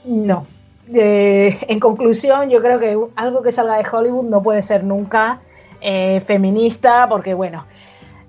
no. 0.04 0.46
Eh, 0.92 1.58
en 1.68 1.78
conclusión, 1.78 2.48
yo 2.48 2.62
creo 2.62 2.78
que 2.78 2.98
algo 3.14 3.42
que 3.42 3.52
salga 3.52 3.76
de 3.76 3.86
Hollywood 3.90 4.24
no 4.24 4.42
puede 4.42 4.62
ser 4.62 4.82
nunca 4.82 5.40
eh, 5.80 6.20
feminista, 6.26 7.06
porque 7.08 7.34
bueno, 7.34 7.66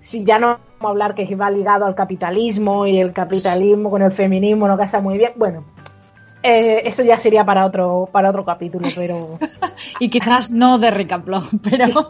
si 0.01 0.25
ya 0.25 0.37
no 0.37 0.59
a 0.87 0.91
hablar 0.91 1.15
que 1.15 1.35
va 1.35 1.51
ligado 1.51 1.85
al 1.85 1.95
capitalismo 1.95 2.87
y 2.87 2.99
el 2.99 3.13
capitalismo 3.13 3.89
con 3.89 4.01
el 4.01 4.11
feminismo 4.11 4.67
no 4.67 4.77
casa 4.77 5.01
muy 5.01 5.17
bien, 5.17 5.33
bueno, 5.35 5.65
eh, 6.41 6.83
eso 6.85 7.03
ya 7.03 7.19
sería 7.19 7.43
para 7.43 7.65
otro 7.65 8.07
para 8.11 8.29
otro 8.29 8.45
capítulo, 8.45 8.87
pero 8.95 9.37
Y 9.99 10.09
quizás 10.09 10.51
no 10.51 10.77
de 10.77 10.91
Recaplo, 10.91 11.41
pero, 11.63 11.87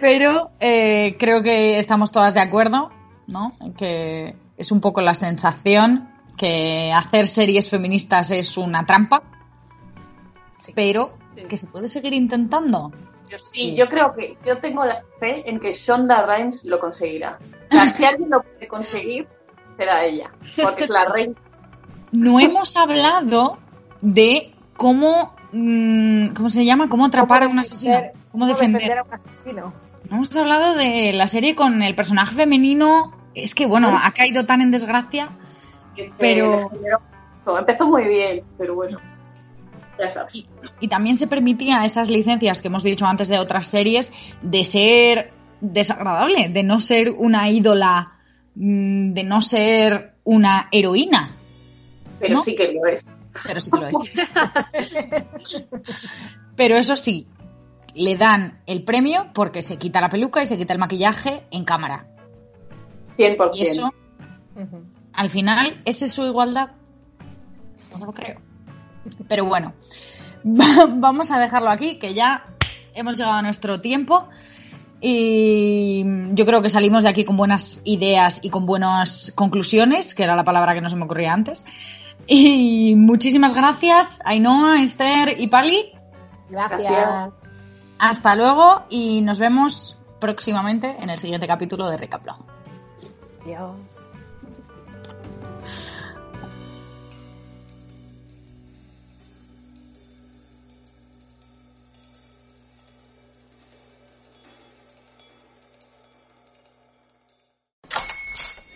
pero 0.00 0.50
eh, 0.60 1.16
creo 1.18 1.42
que 1.42 1.78
estamos 1.78 2.12
todas 2.12 2.34
de 2.34 2.40
acuerdo, 2.40 2.90
¿no? 3.26 3.54
En 3.60 3.74
Que 3.74 4.36
es 4.56 4.72
un 4.72 4.80
poco 4.80 5.00
la 5.00 5.14
sensación 5.14 6.08
que 6.36 6.92
hacer 6.92 7.28
series 7.28 7.68
feministas 7.68 8.30
es 8.30 8.56
una 8.56 8.86
trampa, 8.86 9.22
pero 10.74 11.18
que 11.48 11.56
se 11.56 11.66
puede 11.66 11.88
seguir 11.88 12.14
intentando. 12.14 12.92
Yo 13.32 13.38
sí, 13.50 13.74
yo 13.74 13.88
creo 13.88 14.12
que 14.14 14.36
yo 14.44 14.58
tengo 14.58 14.84
la 14.84 15.02
fe 15.18 15.48
en 15.48 15.58
que 15.58 15.72
Shonda 15.72 16.26
Rhimes 16.26 16.62
lo 16.64 16.78
conseguirá. 16.78 17.38
O 17.70 17.74
sea, 17.74 17.84
si 17.86 18.04
alguien 18.04 18.28
lo 18.28 18.42
puede 18.42 18.68
conseguir, 18.68 19.26
será 19.78 20.04
ella, 20.04 20.30
porque 20.62 20.84
es 20.84 20.90
la 20.90 21.06
reina. 21.06 21.34
No 22.10 22.38
hemos 22.38 22.76
hablado 22.76 23.56
de 24.02 24.52
cómo, 24.76 25.34
mm, 25.52 26.34
¿cómo 26.34 26.50
se 26.50 26.66
llama? 26.66 26.90
¿Cómo 26.90 27.06
atrapar 27.06 27.44
a 27.44 27.48
un 27.48 27.58
asesino? 27.58 27.96
¿Cómo 28.32 28.46
defender? 28.46 28.98
a 28.98 29.02
un 29.02 29.14
asesino? 29.14 29.72
No 30.10 30.16
hemos 30.16 30.36
hablado 30.36 30.74
de 30.74 31.14
la 31.14 31.26
serie 31.26 31.54
con 31.54 31.82
el 31.82 31.94
personaje 31.94 32.34
femenino. 32.34 33.12
Es 33.34 33.54
que, 33.54 33.64
bueno, 33.64 33.88
ha 33.98 34.10
caído 34.12 34.44
tan 34.44 34.60
en 34.60 34.70
desgracia. 34.70 35.30
Pero- 36.18 36.70
Empezó 37.58 37.86
muy 37.86 38.04
bien, 38.04 38.44
pero 38.58 38.74
bueno. 38.74 38.98
Y, 40.32 40.46
y 40.80 40.88
también 40.88 41.16
se 41.16 41.26
permitía 41.26 41.84
esas 41.84 42.08
licencias 42.08 42.60
que 42.60 42.68
hemos 42.68 42.82
dicho 42.82 43.06
antes 43.06 43.28
de 43.28 43.38
otras 43.38 43.66
series 43.66 44.12
de 44.42 44.64
ser 44.64 45.32
desagradable, 45.62 46.48
de 46.48 46.62
no 46.62 46.80
ser 46.80 47.10
una 47.10 47.48
ídola, 47.48 48.18
mm, 48.54 49.12
de 49.12 49.24
no 49.24 49.40
ser 49.40 50.14
una 50.24 50.68
heroína. 50.72 51.36
Pero 52.18 52.34
¿no? 52.34 52.44
sí 52.44 52.54
que 52.54 52.72
lo 52.72 52.86
es. 52.86 53.06
Pero 53.46 53.60
sí 53.60 53.70
que 53.70 53.78
lo 53.78 53.86
es. 53.86 53.96
Pero 56.56 56.76
eso 56.76 56.96
sí, 56.96 57.26
le 57.94 58.16
dan 58.16 58.60
el 58.66 58.82
premio 58.84 59.30
porque 59.34 59.62
se 59.62 59.78
quita 59.78 60.00
la 60.00 60.10
peluca 60.10 60.42
y 60.42 60.46
se 60.46 60.58
quita 60.58 60.72
el 60.72 60.78
maquillaje 60.78 61.44
en 61.50 61.64
cámara. 61.64 62.06
100%. 63.16 63.50
Y 63.54 63.62
eso, 63.62 63.92
al 65.12 65.30
final, 65.30 65.80
¿es 65.84 65.98
su 66.10 66.24
igualdad? 66.24 66.70
No 67.98 68.06
lo 68.06 68.12
creo. 68.12 68.40
Pero 69.28 69.44
bueno, 69.46 69.72
va- 70.46 70.86
vamos 70.88 71.30
a 71.30 71.38
dejarlo 71.38 71.70
aquí, 71.70 71.98
que 71.98 72.14
ya 72.14 72.46
hemos 72.94 73.16
llegado 73.16 73.36
a 73.36 73.42
nuestro 73.42 73.80
tiempo. 73.80 74.28
Y 75.04 76.04
yo 76.34 76.46
creo 76.46 76.62
que 76.62 76.70
salimos 76.70 77.02
de 77.02 77.08
aquí 77.08 77.24
con 77.24 77.36
buenas 77.36 77.80
ideas 77.84 78.38
y 78.42 78.50
con 78.50 78.66
buenas 78.66 79.32
conclusiones, 79.34 80.14
que 80.14 80.22
era 80.22 80.36
la 80.36 80.44
palabra 80.44 80.74
que 80.74 80.80
no 80.80 80.88
se 80.88 80.94
me 80.96 81.04
ocurría 81.04 81.32
antes. 81.32 81.66
Y 82.28 82.94
muchísimas 82.96 83.52
gracias, 83.52 84.20
Ainhoa, 84.24 84.80
Esther 84.80 85.40
y 85.40 85.48
Pali. 85.48 85.86
Gracias. 86.48 86.82
Gracias. 86.82 87.32
Hasta 87.98 88.36
luego 88.36 88.82
y 88.90 89.22
nos 89.22 89.40
vemos 89.40 89.98
próximamente 90.20 90.94
en 91.00 91.10
el 91.10 91.18
siguiente 91.18 91.48
capítulo 91.48 91.88
de 91.88 91.96
Recaplo. 91.96 92.36
Adiós. 93.44 93.74